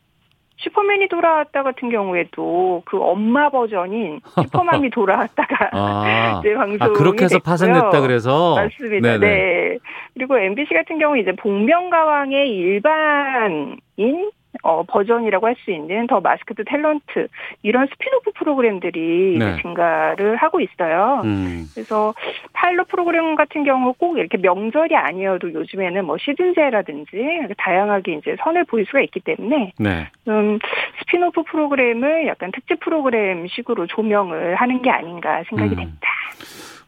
슈퍼맨이 0.58 1.08
돌아왔다 1.08 1.64
같은 1.64 1.90
경우에도 1.90 2.84
그 2.86 3.02
엄마 3.02 3.50
버전인 3.50 4.20
슈퍼맘이 4.44 4.90
돌아왔다가 4.92 5.70
아. 5.72 6.40
이제 6.40 6.54
방송이 6.54 6.78
아, 6.82 6.90
그렇게 6.94 7.24
해서 7.26 7.38
됐고요. 7.38 7.50
파생됐다 7.50 8.02
그래서? 8.02 8.56
맞습니다. 8.56 9.18
네네. 9.18 9.20
네. 9.20 9.78
그리고 10.16 10.38
MBC 10.38 10.74
같은 10.74 11.00
경우 11.00 11.18
이제 11.18 11.32
복면가왕의 11.32 12.50
일반인 12.50 14.32
어, 14.64 14.84
버전이라고 14.84 15.48
할 15.48 15.60
수 15.60 15.72
있는 15.72 16.08
더 16.08 16.22
마스크드 16.22 16.64
탤런트 16.64 17.28
이런 17.64 17.88
스피노프 17.88 18.32
프로그램들이 18.36 19.38
네. 19.38 19.62
증가를 19.62 20.38
하고 20.38 20.62
있어요. 20.62 21.22
음. 21.26 21.66
그래서 21.74 22.14
파일럿 22.54 22.88
프로그램 22.88 23.36
같은 23.36 23.64
경우 23.66 23.94
꼭 23.94 24.18
이렇게 24.18 24.38
명절이 24.38 24.96
아니어도 24.96 25.54
요즘에는 25.54 26.06
뭐 26.06 26.18
시즌제라든지 26.18 27.12
다양하게 27.58 28.14
이제 28.14 28.36
선을 28.42 28.66
보일 28.66 28.86
수가 28.86 29.02
있기 29.02 29.20
때문에 29.20 29.74
네. 29.78 30.08
음, 30.28 30.60
스피노프 31.00 31.44
프로그램을 31.44 32.28
약간 32.28 32.52
특집 32.52 32.80
프로그램 32.80 33.48
식으로 33.48 33.88
조명을 33.88 34.56
하는 34.56 34.82
게 34.82 34.90
아닌가 34.90 35.44
생각이 35.50 35.72
음. 35.72 35.76
됩니다. 35.76 36.10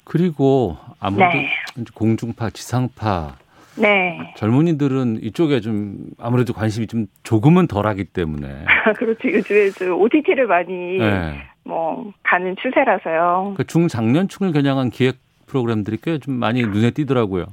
그리고 0.03 0.77
아무래도 0.99 1.37
네. 1.37 1.49
공중파, 1.93 2.49
지상파 2.51 3.35
네. 3.75 4.33
젊은이들은 4.37 5.19
이쪽에 5.23 5.59
좀 5.61 5.95
아무래도 6.19 6.53
관심이 6.53 6.87
좀 6.87 7.07
조금은 7.23 7.67
덜하기 7.67 8.05
때문에 8.05 8.65
그렇죠. 8.97 9.29
요즘에 9.31 9.69
저 9.71 9.93
OTT를 9.95 10.47
많이 10.47 10.97
네. 10.97 11.35
뭐 11.63 12.11
가는 12.23 12.55
추세라서요. 12.61 13.53
그 13.57 13.65
중장년층을 13.65 14.51
겨냥한 14.51 14.89
기획 14.89 15.17
프로그램들이 15.47 15.97
꽤 16.01 16.17
좀 16.19 16.33
많이 16.35 16.61
눈에 16.63 16.91
띄더라고요. 16.91 17.45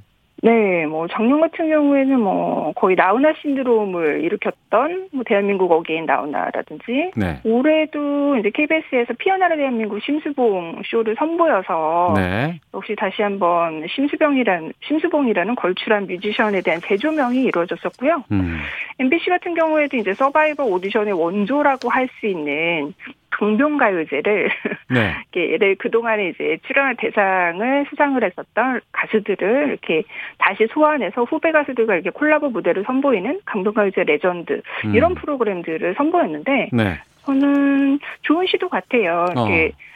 네, 0.42 0.86
뭐 0.86 1.08
작년 1.08 1.40
같은 1.40 1.68
경우에는 1.68 2.20
뭐 2.20 2.72
거의 2.74 2.94
나훈아 2.94 3.32
신드롬을 3.40 4.22
일으켰던 4.22 5.08
뭐 5.12 5.24
대한민국 5.26 5.72
어게인 5.72 6.06
나훈아라든지 6.06 7.10
네. 7.16 7.40
올해도 7.44 8.36
이제 8.36 8.50
KBS에서 8.50 9.14
피어나라 9.18 9.56
대한민국 9.56 10.00
심수봉 10.00 10.82
쇼를 10.86 11.16
선보여서 11.18 12.14
네. 12.16 12.60
역시 12.72 12.94
다시 12.96 13.22
한번 13.22 13.84
심수병이란 13.88 14.72
심수봉이라는 14.84 15.54
걸출한 15.56 16.06
뮤지션에 16.06 16.60
대한 16.60 16.80
재조명이 16.82 17.42
이루어졌었고요. 17.42 18.24
음. 18.30 18.58
MBC 19.00 19.30
같은 19.30 19.54
경우에도 19.54 19.96
이제 19.96 20.14
서바이벌 20.14 20.66
오디션의 20.66 21.12
원조라고 21.14 21.88
할 21.88 22.08
수 22.20 22.26
있는 22.26 22.94
강변가요제를 23.38 24.50
네. 24.90 25.14
이렇게 25.32 25.74
그동안에 25.74 26.30
이제 26.30 26.58
출연할 26.66 26.96
대상을 26.96 27.86
수상을 27.88 28.22
했었던 28.22 28.80
가수들을 28.92 29.68
이렇게 29.68 30.02
다시 30.38 30.66
소환해서 30.70 31.24
후배 31.24 31.52
가수들과 31.52 31.94
이렇게 31.94 32.10
콜라보 32.10 32.50
무대를 32.50 32.84
선보이는 32.84 33.40
강변가요제 33.44 34.04
레전드 34.04 34.60
음. 34.84 34.94
이런 34.94 35.14
프로그램들을 35.14 35.94
선보였는데 35.96 36.70
네. 36.72 37.00
저는 37.24 38.00
좋은 38.22 38.46
시도 38.46 38.68
같아요. 38.68 39.26
이렇게 39.30 39.72
어. 39.74 39.88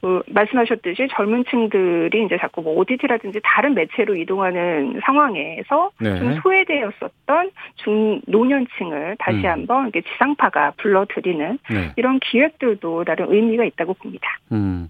그 0.00 0.22
말씀하셨듯이 0.28 1.08
젊은 1.10 1.44
층들이 1.50 2.24
이제 2.24 2.38
자꾸 2.40 2.62
뭐 2.62 2.74
OTT라든지 2.78 3.40
다른 3.44 3.74
매체로 3.74 4.16
이동하는 4.16 5.00
상황에서 5.04 5.90
네. 6.00 6.18
좀 6.18 6.40
소외되었었던 6.40 7.50
중 7.76 8.20
노년층을 8.26 9.16
다시 9.18 9.38
음. 9.38 9.46
한번 9.46 9.88
이렇게 9.88 10.00
지상파가 10.10 10.72
불러들이는 10.78 11.58
네. 11.70 11.92
이런 11.96 12.18
기획들도 12.20 13.04
나름 13.04 13.32
의미가 13.32 13.64
있다고 13.64 13.94
봅니다. 13.94 14.38
음. 14.52 14.88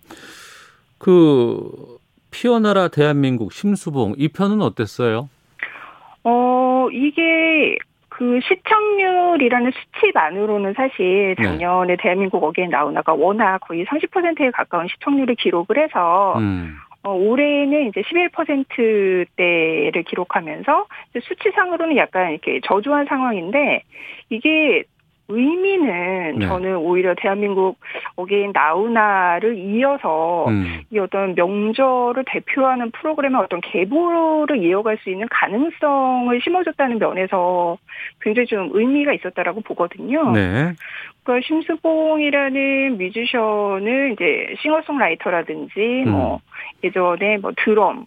그 0.98 1.98
피어나라 2.30 2.86
대한민국 2.86 3.52
심수봉 3.52 4.14
이 4.16 4.28
편은 4.28 4.62
어땠어요? 4.62 5.28
어, 6.22 6.88
이게 6.92 7.76
그 8.20 8.38
시청률이라는 8.42 9.70
수치만으로는 9.70 10.74
사실 10.74 11.34
네. 11.38 11.42
작년에 11.42 11.96
대한민국 11.96 12.44
again 12.44 12.68
나훈아가 12.68 13.14
워낙 13.14 13.60
거의 13.60 13.86
30%에 13.86 14.50
가까운 14.50 14.88
시청률을 14.88 15.36
기록을 15.36 15.78
해서 15.78 16.34
음. 16.36 16.76
어, 17.02 17.14
올해는 17.14 17.88
이제 17.88 18.02
11%대를 18.02 20.02
기록하면서 20.02 20.86
수치상으로는 21.22 21.96
약간 21.96 22.32
이렇게 22.32 22.60
저조한 22.62 23.06
상황인데 23.06 23.84
이게 24.28 24.82
의미는 25.30 26.38
네. 26.38 26.46
저는 26.46 26.76
오히려 26.76 27.14
대한민국 27.16 27.78
again 28.16 28.52
나훈아를 28.52 29.56
이어서 29.56 30.46
음. 30.48 30.82
이 30.90 30.98
어떤 30.98 31.34
명절을 31.34 32.24
대표하는 32.26 32.90
프로그램의 32.90 33.40
어떤 33.40 33.60
계보를 33.60 34.62
이어갈 34.62 34.98
수 34.98 35.10
있는 35.10 35.26
가능성을 35.30 36.40
심어줬다는 36.42 36.98
면에서 36.98 37.78
굉장히 38.20 38.46
좀 38.46 38.70
의미가 38.72 39.12
있었다라고 39.14 39.60
보거든요. 39.62 40.32
네. 40.32 40.72
그러니까 41.22 41.46
심수봉이라는 41.46 42.98
뮤지션을 42.98 44.12
이제 44.12 44.54
싱어송라이터라든지 44.60 46.04
음. 46.06 46.10
뭐 46.10 46.40
예전에 46.82 47.38
뭐 47.38 47.52
드럼, 47.56 47.96
뭐 47.96 48.06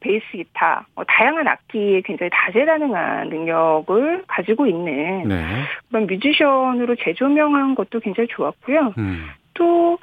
베이스 0.00 0.24
기타, 0.32 0.86
뭐 0.94 1.04
다양한 1.04 1.46
악기에 1.46 2.02
굉장히 2.02 2.30
다재다능한 2.32 3.28
능력을 3.28 4.24
가지고 4.26 4.66
있는 4.66 5.28
네. 5.28 5.44
그런 5.88 6.06
뮤지션으로 6.06 6.96
재조명한 6.96 7.74
것도 7.74 8.00
굉장히 8.00 8.28
좋았고요. 8.28 8.94
음. 8.98 9.26
또 9.54 9.98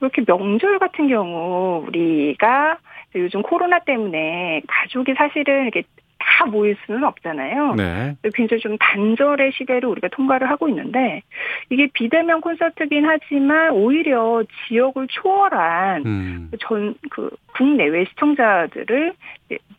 이렇게 0.00 0.24
명절 0.24 0.78
같은 0.78 1.08
경우 1.08 1.84
우리가 1.86 2.78
요즘 3.16 3.42
코로나 3.42 3.78
때문에 3.78 4.62
가족이 4.66 5.14
사실은 5.14 5.62
이렇게 5.62 5.82
다 6.24 6.46
모일 6.46 6.76
수는 6.86 7.04
없잖아요. 7.04 7.74
네. 7.74 8.16
굉장히 8.34 8.60
좀 8.60 8.76
단절의 8.78 9.52
시대를 9.52 9.88
우리가 9.88 10.08
통과를 10.08 10.48
하고 10.48 10.68
있는데 10.68 11.22
이게 11.70 11.88
비대면 11.92 12.40
콘서트긴 12.40 13.04
하지만 13.04 13.70
오히려 13.72 14.42
지역을 14.66 15.06
초월한 15.08 16.06
음. 16.06 16.50
전그 16.60 17.30
국내외 17.54 18.04
시청자들을 18.06 19.12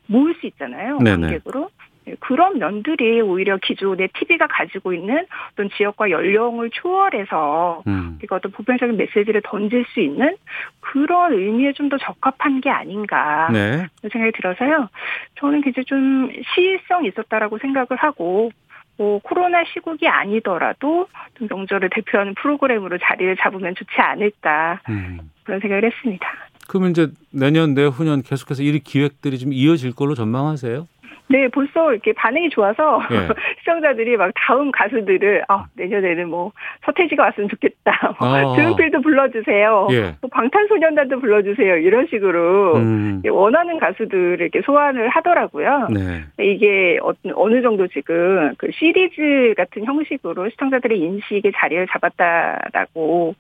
모을 0.08 0.36
수 0.36 0.46
있잖아요. 0.48 1.00
관객으로. 1.00 1.70
네, 2.06 2.16
그런 2.20 2.60
면들이 2.60 3.22
오히려 3.22 3.58
기존의 3.58 4.10
TV가 4.10 4.48
가지고 4.48 4.94
있는 4.94 5.26
어떤 5.54 5.70
지역과 5.78 6.10
연령을 6.12 6.70
초월해서 6.72 7.84
음. 7.88 8.16
우리가 8.20 8.36
어떤 8.38 8.52
보편적인 8.52 8.98
메시지를 8.98 9.42
던질 9.44 9.86
수 9.94 10.00
있는 10.02 10.36
그런 10.82 11.34
의미에 11.34 11.74
좀 11.74 11.86
더 11.90 11.98
적합한 11.98 12.62
게 12.62 12.70
아닌가 12.70 13.48
네. 13.52 13.86
생각이 14.02 14.32
들어서요. 14.36 14.90
저는 15.36 15.62
굉장히 15.62 15.86
좀 15.86 16.32
시의성이 16.54 17.10
있었다라고 17.10 17.60
생각을 17.60 17.88
하고 17.98 18.50
뭐 18.98 19.20
코로나 19.20 19.64
시국이 19.66 20.08
아니더라도 20.08 21.08
좀 21.38 21.48
명절을 21.50 21.90
대표하는 21.94 22.34
프로그램으로 22.36 22.98
자리를 22.98 23.36
잡으면 23.38 23.76
좋지 23.76 23.92
않을까 23.98 24.80
음. 24.90 25.20
그런 25.44 25.60
생각을 25.60 25.86
했습니다. 25.86 26.28
그러면 26.68 26.92
이제 26.92 27.08
내년 27.32 27.74
내후년 27.74 28.24
계속해서 28.24 28.64
이 28.64 28.80
기획들이 28.80 29.38
좀 29.38 29.54
이어질 29.54 29.94
걸로 29.94 30.16
전망하세요? 30.16 30.88
네, 31.28 31.48
벌써 31.48 31.92
이렇게 31.92 32.14
반응이 32.14 32.50
좋아서 32.50 33.02
예. 33.12 33.28
시청자들이 33.60 34.18
막 34.18 34.32
다음 34.36 34.72
가수들을 34.72 35.46
아 35.48 35.66
내년에는 35.74 36.30
뭐 36.30 36.52
서태지가 36.86 37.24
왔으면 37.24 37.50
좋겠다, 37.50 38.16
어. 38.20 38.56
조용필도 38.56 39.02
불러주세요, 39.02 39.88
예. 39.92 40.16
또 40.22 40.28
방탄소년단도 40.28 41.20
불러주세요 41.20 41.78
이런 41.78 42.08
식으로 42.08 42.76
음. 42.76 43.22
원하는 43.30 43.80
가수들을 43.80 44.42
이렇게 44.42 44.62
소환을 44.62 45.10
하더라고요. 45.10 45.88
네. 45.90 46.24
이게 46.40 47.00
어, 47.02 47.14
어느 47.36 47.62
정도 47.62 47.88
지금 47.88 48.54
그 48.58 48.70
시리즈 48.72 49.54
같은 49.58 49.86
형식으로 49.86 50.50
시청자들의 50.50 51.00
인식에 51.00 51.52
자리를 51.56 51.88
잡았다라고 51.88 53.36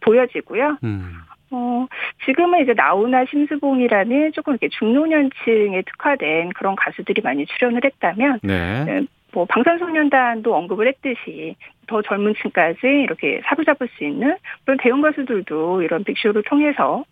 보여지고요. 0.00 0.78
음. 0.84 1.14
어, 1.50 1.86
지금은 2.24 2.62
이제 2.62 2.74
나우나 2.74 3.24
심수봉이라는 3.26 4.32
조금 4.32 4.52
이렇게 4.54 4.68
중노년층에 4.68 5.82
특화된 5.82 6.50
그런 6.50 6.76
가수들이 6.76 7.22
많이 7.22 7.44
출연을 7.46 7.84
했다면, 7.84 8.40
네. 8.42 8.84
네, 8.84 9.06
뭐 9.32 9.44
방탄소년단도 9.46 10.54
언급을 10.54 10.88
했듯이 10.88 11.56
더 11.86 12.02
젊은 12.02 12.34
층까지 12.40 12.80
이렇게 12.82 13.40
사로잡을 13.44 13.88
수 13.96 14.04
있는 14.04 14.36
그런 14.64 14.78
대형 14.80 15.00
가수들도 15.00 15.82
이런 15.82 16.04
빅쇼를 16.04 16.42
통해서 16.44 17.04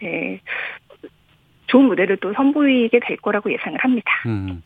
네, 0.00 0.40
좋은 1.66 1.86
무대를 1.86 2.18
또 2.18 2.32
선보이게 2.34 3.00
될 3.02 3.16
거라고 3.18 3.50
예상을 3.52 3.78
합니다. 3.78 4.10
음. 4.26 4.62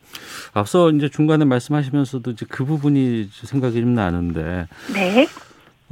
앞서 0.53 0.89
이제 0.91 1.07
중간에 1.07 1.45
말씀하시면서도 1.45 2.31
이제 2.31 2.45
그 2.49 2.65
부분이 2.65 3.25
생각이 3.31 3.79
좀 3.79 3.93
나는데 3.93 4.67
네. 4.93 5.25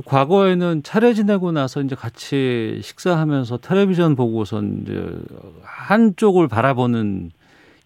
과거에는 0.03 0.83
차례 0.83 1.13
지내고 1.13 1.51
나서 1.53 1.81
이제 1.81 1.95
같이 1.95 2.79
식사하면서 2.83 3.57
텔레비전 3.59 4.15
보고선 4.15 4.81
이제 4.83 5.17
한쪽을 5.63 6.47
바라보는 6.49 7.31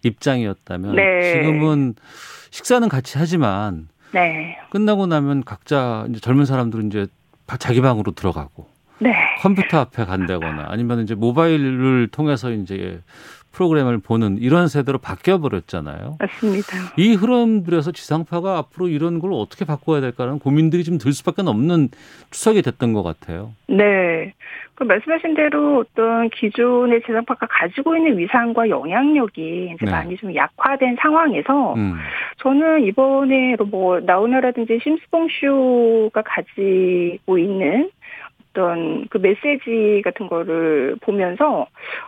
입장이었다면 0.02 0.96
네. 0.96 1.32
지금은 1.32 1.94
식사는 2.50 2.88
같이 2.88 3.16
하지만 3.18 3.88
네. 4.12 4.56
끝나고 4.70 5.06
나면 5.06 5.44
각자 5.44 6.04
이제 6.10 6.18
젊은 6.18 6.46
사람들은 6.46 6.88
이제 6.88 7.06
바- 7.46 7.56
자기 7.56 7.80
방으로 7.80 8.12
들어가고 8.12 8.66
네. 8.98 9.12
컴퓨터 9.40 9.78
앞에 9.78 10.04
간다거나 10.04 10.66
아니면 10.68 11.02
이제 11.02 11.14
모바일을 11.14 12.08
통해서 12.10 12.50
이제 12.50 13.00
프로그램을 13.60 13.98
보는 13.98 14.38
이런 14.38 14.68
세대로 14.68 14.96
바뀌어 14.98 15.38
버렸잖아요. 15.38 16.16
맞습니다. 16.18 16.68
이 16.96 17.14
흐름들에서 17.14 17.92
지상파가 17.92 18.56
앞으로 18.56 18.88
이런 18.88 19.18
걸 19.18 19.32
어떻게 19.34 19.66
바꿔야 19.66 20.00
될까라는 20.00 20.38
고민들이 20.38 20.82
좀 20.84 21.00
들 21.00 21.12
수밖에 21.14 21.40
없는 21.46 21.88
추석이 22.30 22.60
됐던 22.62 22.92
것 22.92 23.02
같아요. 23.02 23.52
네. 23.68 24.34
그 24.74 24.84
말씀하신 24.84 25.34
대로 25.34 25.78
어떤 25.78 26.28
기존의 26.30 27.02
지상파가 27.06 27.46
가지고 27.48 27.96
있는 27.96 28.18
위상과 28.18 28.68
영향력이 28.68 29.72
이제 29.74 29.84
네. 29.86 29.90
많이 29.90 30.16
좀 30.16 30.34
약화된 30.34 30.96
상황에서 31.00 31.74
음. 31.74 31.94
저는 32.38 32.84
이번에 32.84 33.56
뭐 33.70 34.00
나우나라든지 34.00 34.78
심스봉 34.82 35.28
쇼가 35.40 36.22
가지고 36.22 37.38
있는 37.38 37.90
어떤 38.50 39.06
그 39.08 39.18
메시지 39.18 40.02
같은 40.04 40.28
거를 40.28 40.96
보면서 41.00 41.66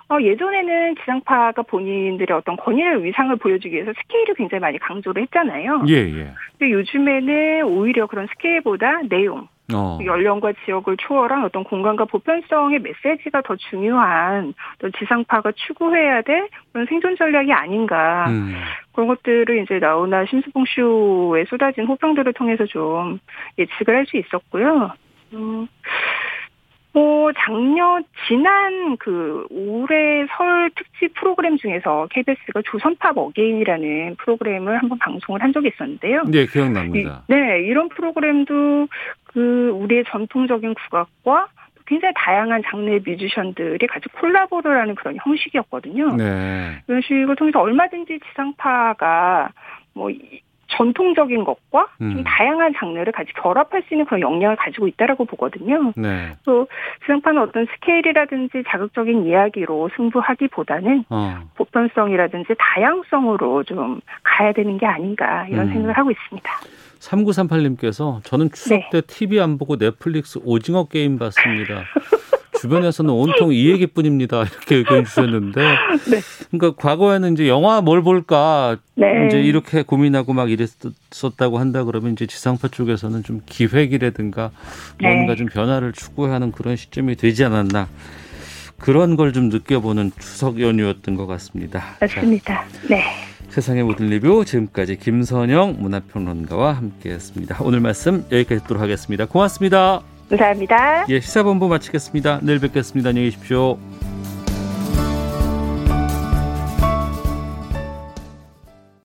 어, 0.09 0.18
예전에는 0.20 0.97
지상파가 0.97 1.62
본인들의 1.62 2.36
어떤 2.36 2.57
권위를 2.57 3.05
위상을 3.05 3.34
보여주기 3.36 3.74
위해서 3.74 3.93
스케일을 4.03 4.34
굉장히 4.34 4.61
많이 4.61 4.78
강조를 4.78 5.22
했잖아요. 5.22 5.84
예, 5.88 5.95
예. 5.95 6.32
근데 6.59 6.72
요즘에는 6.72 7.64
오히려 7.64 8.07
그런 8.07 8.26
스케일보다 8.26 9.03
내용, 9.09 9.49
어. 9.72 9.99
연령과 10.05 10.53
지역을 10.64 10.97
초월한 10.99 11.45
어떤 11.45 11.64
공간과 11.64 12.05
보편성의 12.05 12.80
메시지가 12.80 13.43
더 13.43 13.57
중요한 13.70 14.53
어떤 14.76 14.93
지상파가 14.99 15.53
추구해야 15.53 16.22
될 16.22 16.49
그런 16.72 16.86
생존 16.86 17.16
전략이 17.16 17.53
아닌가. 17.53 18.26
음. 18.28 18.55
그런 18.93 19.09
것들을 19.09 19.62
이제 19.62 19.78
나오나 19.78 20.26
심수봉 20.26 20.64
쇼에 20.66 21.45
쏟아진 21.49 21.86
호평들을 21.86 22.32
통해서 22.34 22.66
좀 22.66 23.20
예측을 23.59 23.97
할 23.97 24.07
수 24.07 24.16
있었고요. 24.16 24.93
음, 25.34 25.66
뭐 26.95 27.32
작년 27.38 28.05
지난 28.28 28.97
그 28.99 29.47
올해 29.51 30.26
설 30.36 30.70
특집 30.74 31.14
프로그램 31.14 31.57
중에서 31.57 32.07
KBS가 32.11 32.61
조선팝 32.66 33.16
어게인이라는 33.16 34.16
프로그램을 34.16 34.76
한번 34.78 34.99
방송을 34.99 35.43
한 35.43 35.53
적이 35.53 35.68
있었는데요. 35.68 36.24
네, 36.28 36.45
기억납니다. 36.47 37.24
이- 37.28 37.32
네, 37.32 37.62
이런 37.62 37.88
프로그램도 37.88 38.88
그 39.24 39.70
우리의 39.70 40.05
전통적인 40.09 40.74
국악과 40.74 41.49
굉장히 41.86 42.12
다양한 42.16 42.62
장르의 42.66 43.01
뮤지션들이 43.05 43.86
같이 43.86 44.09
콜라보를 44.20 44.78
하는 44.78 44.95
그런 44.95 45.16
형식이었거든요. 45.24 46.16
네. 46.16 46.82
이런 46.86 47.01
식을 47.03 47.36
통해서 47.36 47.61
얼마든지 47.61 48.20
지상파가 48.28 49.51
뭐 49.95 50.11
이- 50.11 50.40
전통적인 50.77 51.45
것과 51.45 51.87
좀 51.99 52.18
음. 52.18 52.25
다양한 52.25 52.75
장르를 52.77 53.12
같이 53.12 53.33
결합할 53.35 53.83
수 53.87 53.95
있는 53.95 54.07
그런 54.07 54.20
역량을 54.20 54.57
가지고 54.57 54.89
있다라고 54.89 55.25
보거든요. 55.25 55.93
네. 55.97 56.33
또 56.45 56.66
지상파는 57.03 57.43
어떤 57.43 57.66
스케일이라든지 57.66 58.64
자극적인 58.68 59.27
이야기로 59.27 59.91
승부하기보다는 59.97 61.05
어. 61.11 61.41
보편성이라든지 61.57 62.55
다양성으로 62.59 63.64
좀 63.64 64.01
가야 64.23 64.53
되는 64.53 64.79
게 64.79 64.87
아닌가 64.87 65.47
이런 65.49 65.68
음. 65.68 65.73
생각을 65.73 65.97
하고 65.97 66.11
있습니다. 66.11 66.51
3938님께서 67.01 68.23
저는 68.25 68.51
추석 68.53 68.77
네. 68.77 68.89
때 68.91 69.01
TV 69.01 69.41
안 69.41 69.59
보고 69.59 69.77
넷플릭스 69.77 70.39
오징어 70.45 70.87
게임 70.87 71.18
봤습니다. 71.18 71.83
주변에서는 72.62 73.12
온통 73.12 73.52
이 73.52 73.68
얘기뿐입니다. 73.70 74.42
이렇게 74.46 74.76
의견 74.76 75.04
주셨는데, 75.04 75.60
그러니까 76.50 76.80
과거에는 76.80 77.32
이제 77.32 77.48
영화 77.48 77.80
뭘 77.80 78.02
볼까 78.02 78.76
네. 78.94 79.26
이제 79.26 79.40
이렇게 79.42 79.82
고민하고 79.82 80.32
막 80.32 80.48
이랬었다고 80.50 81.58
한다 81.58 81.82
그러면 81.84 82.12
이제 82.12 82.26
지상파 82.26 82.68
쪽에서는 82.68 83.24
좀 83.24 83.40
기획이라든가 83.46 84.52
네. 85.00 85.12
뭔가 85.14 85.34
좀 85.34 85.46
변화를 85.46 85.92
추구하는 85.92 86.52
그런 86.52 86.76
시점이 86.76 87.16
되지 87.16 87.44
않았나 87.44 87.88
그런 88.78 89.16
걸 89.16 89.32
좀 89.32 89.48
느껴보는 89.48 90.12
추석 90.20 90.60
연휴였던 90.60 91.16
것 91.16 91.26
같습니다. 91.26 91.80
자, 92.00 92.06
맞습니다. 92.20 92.64
네. 92.88 93.02
세상의 93.48 93.82
모든 93.82 94.06
리뷰 94.08 94.44
지금까지 94.44 94.96
김선영 94.98 95.76
문화평론가와 95.80 96.72
함께했습니다. 96.74 97.58
오늘 97.60 97.80
말씀 97.80 98.24
여기까지 98.30 98.62
듣도록 98.62 98.82
하겠습니다. 98.82 99.26
고맙습니다. 99.26 100.02
감사합니다. 100.29 101.07
예, 101.09 101.20
시사본부 101.20 101.68
마치겠습니다. 101.68 102.41
내일 102.43 102.59
뵙겠습니다. 102.61 103.11
안녕히 103.11 103.31
계십시오. 103.31 103.79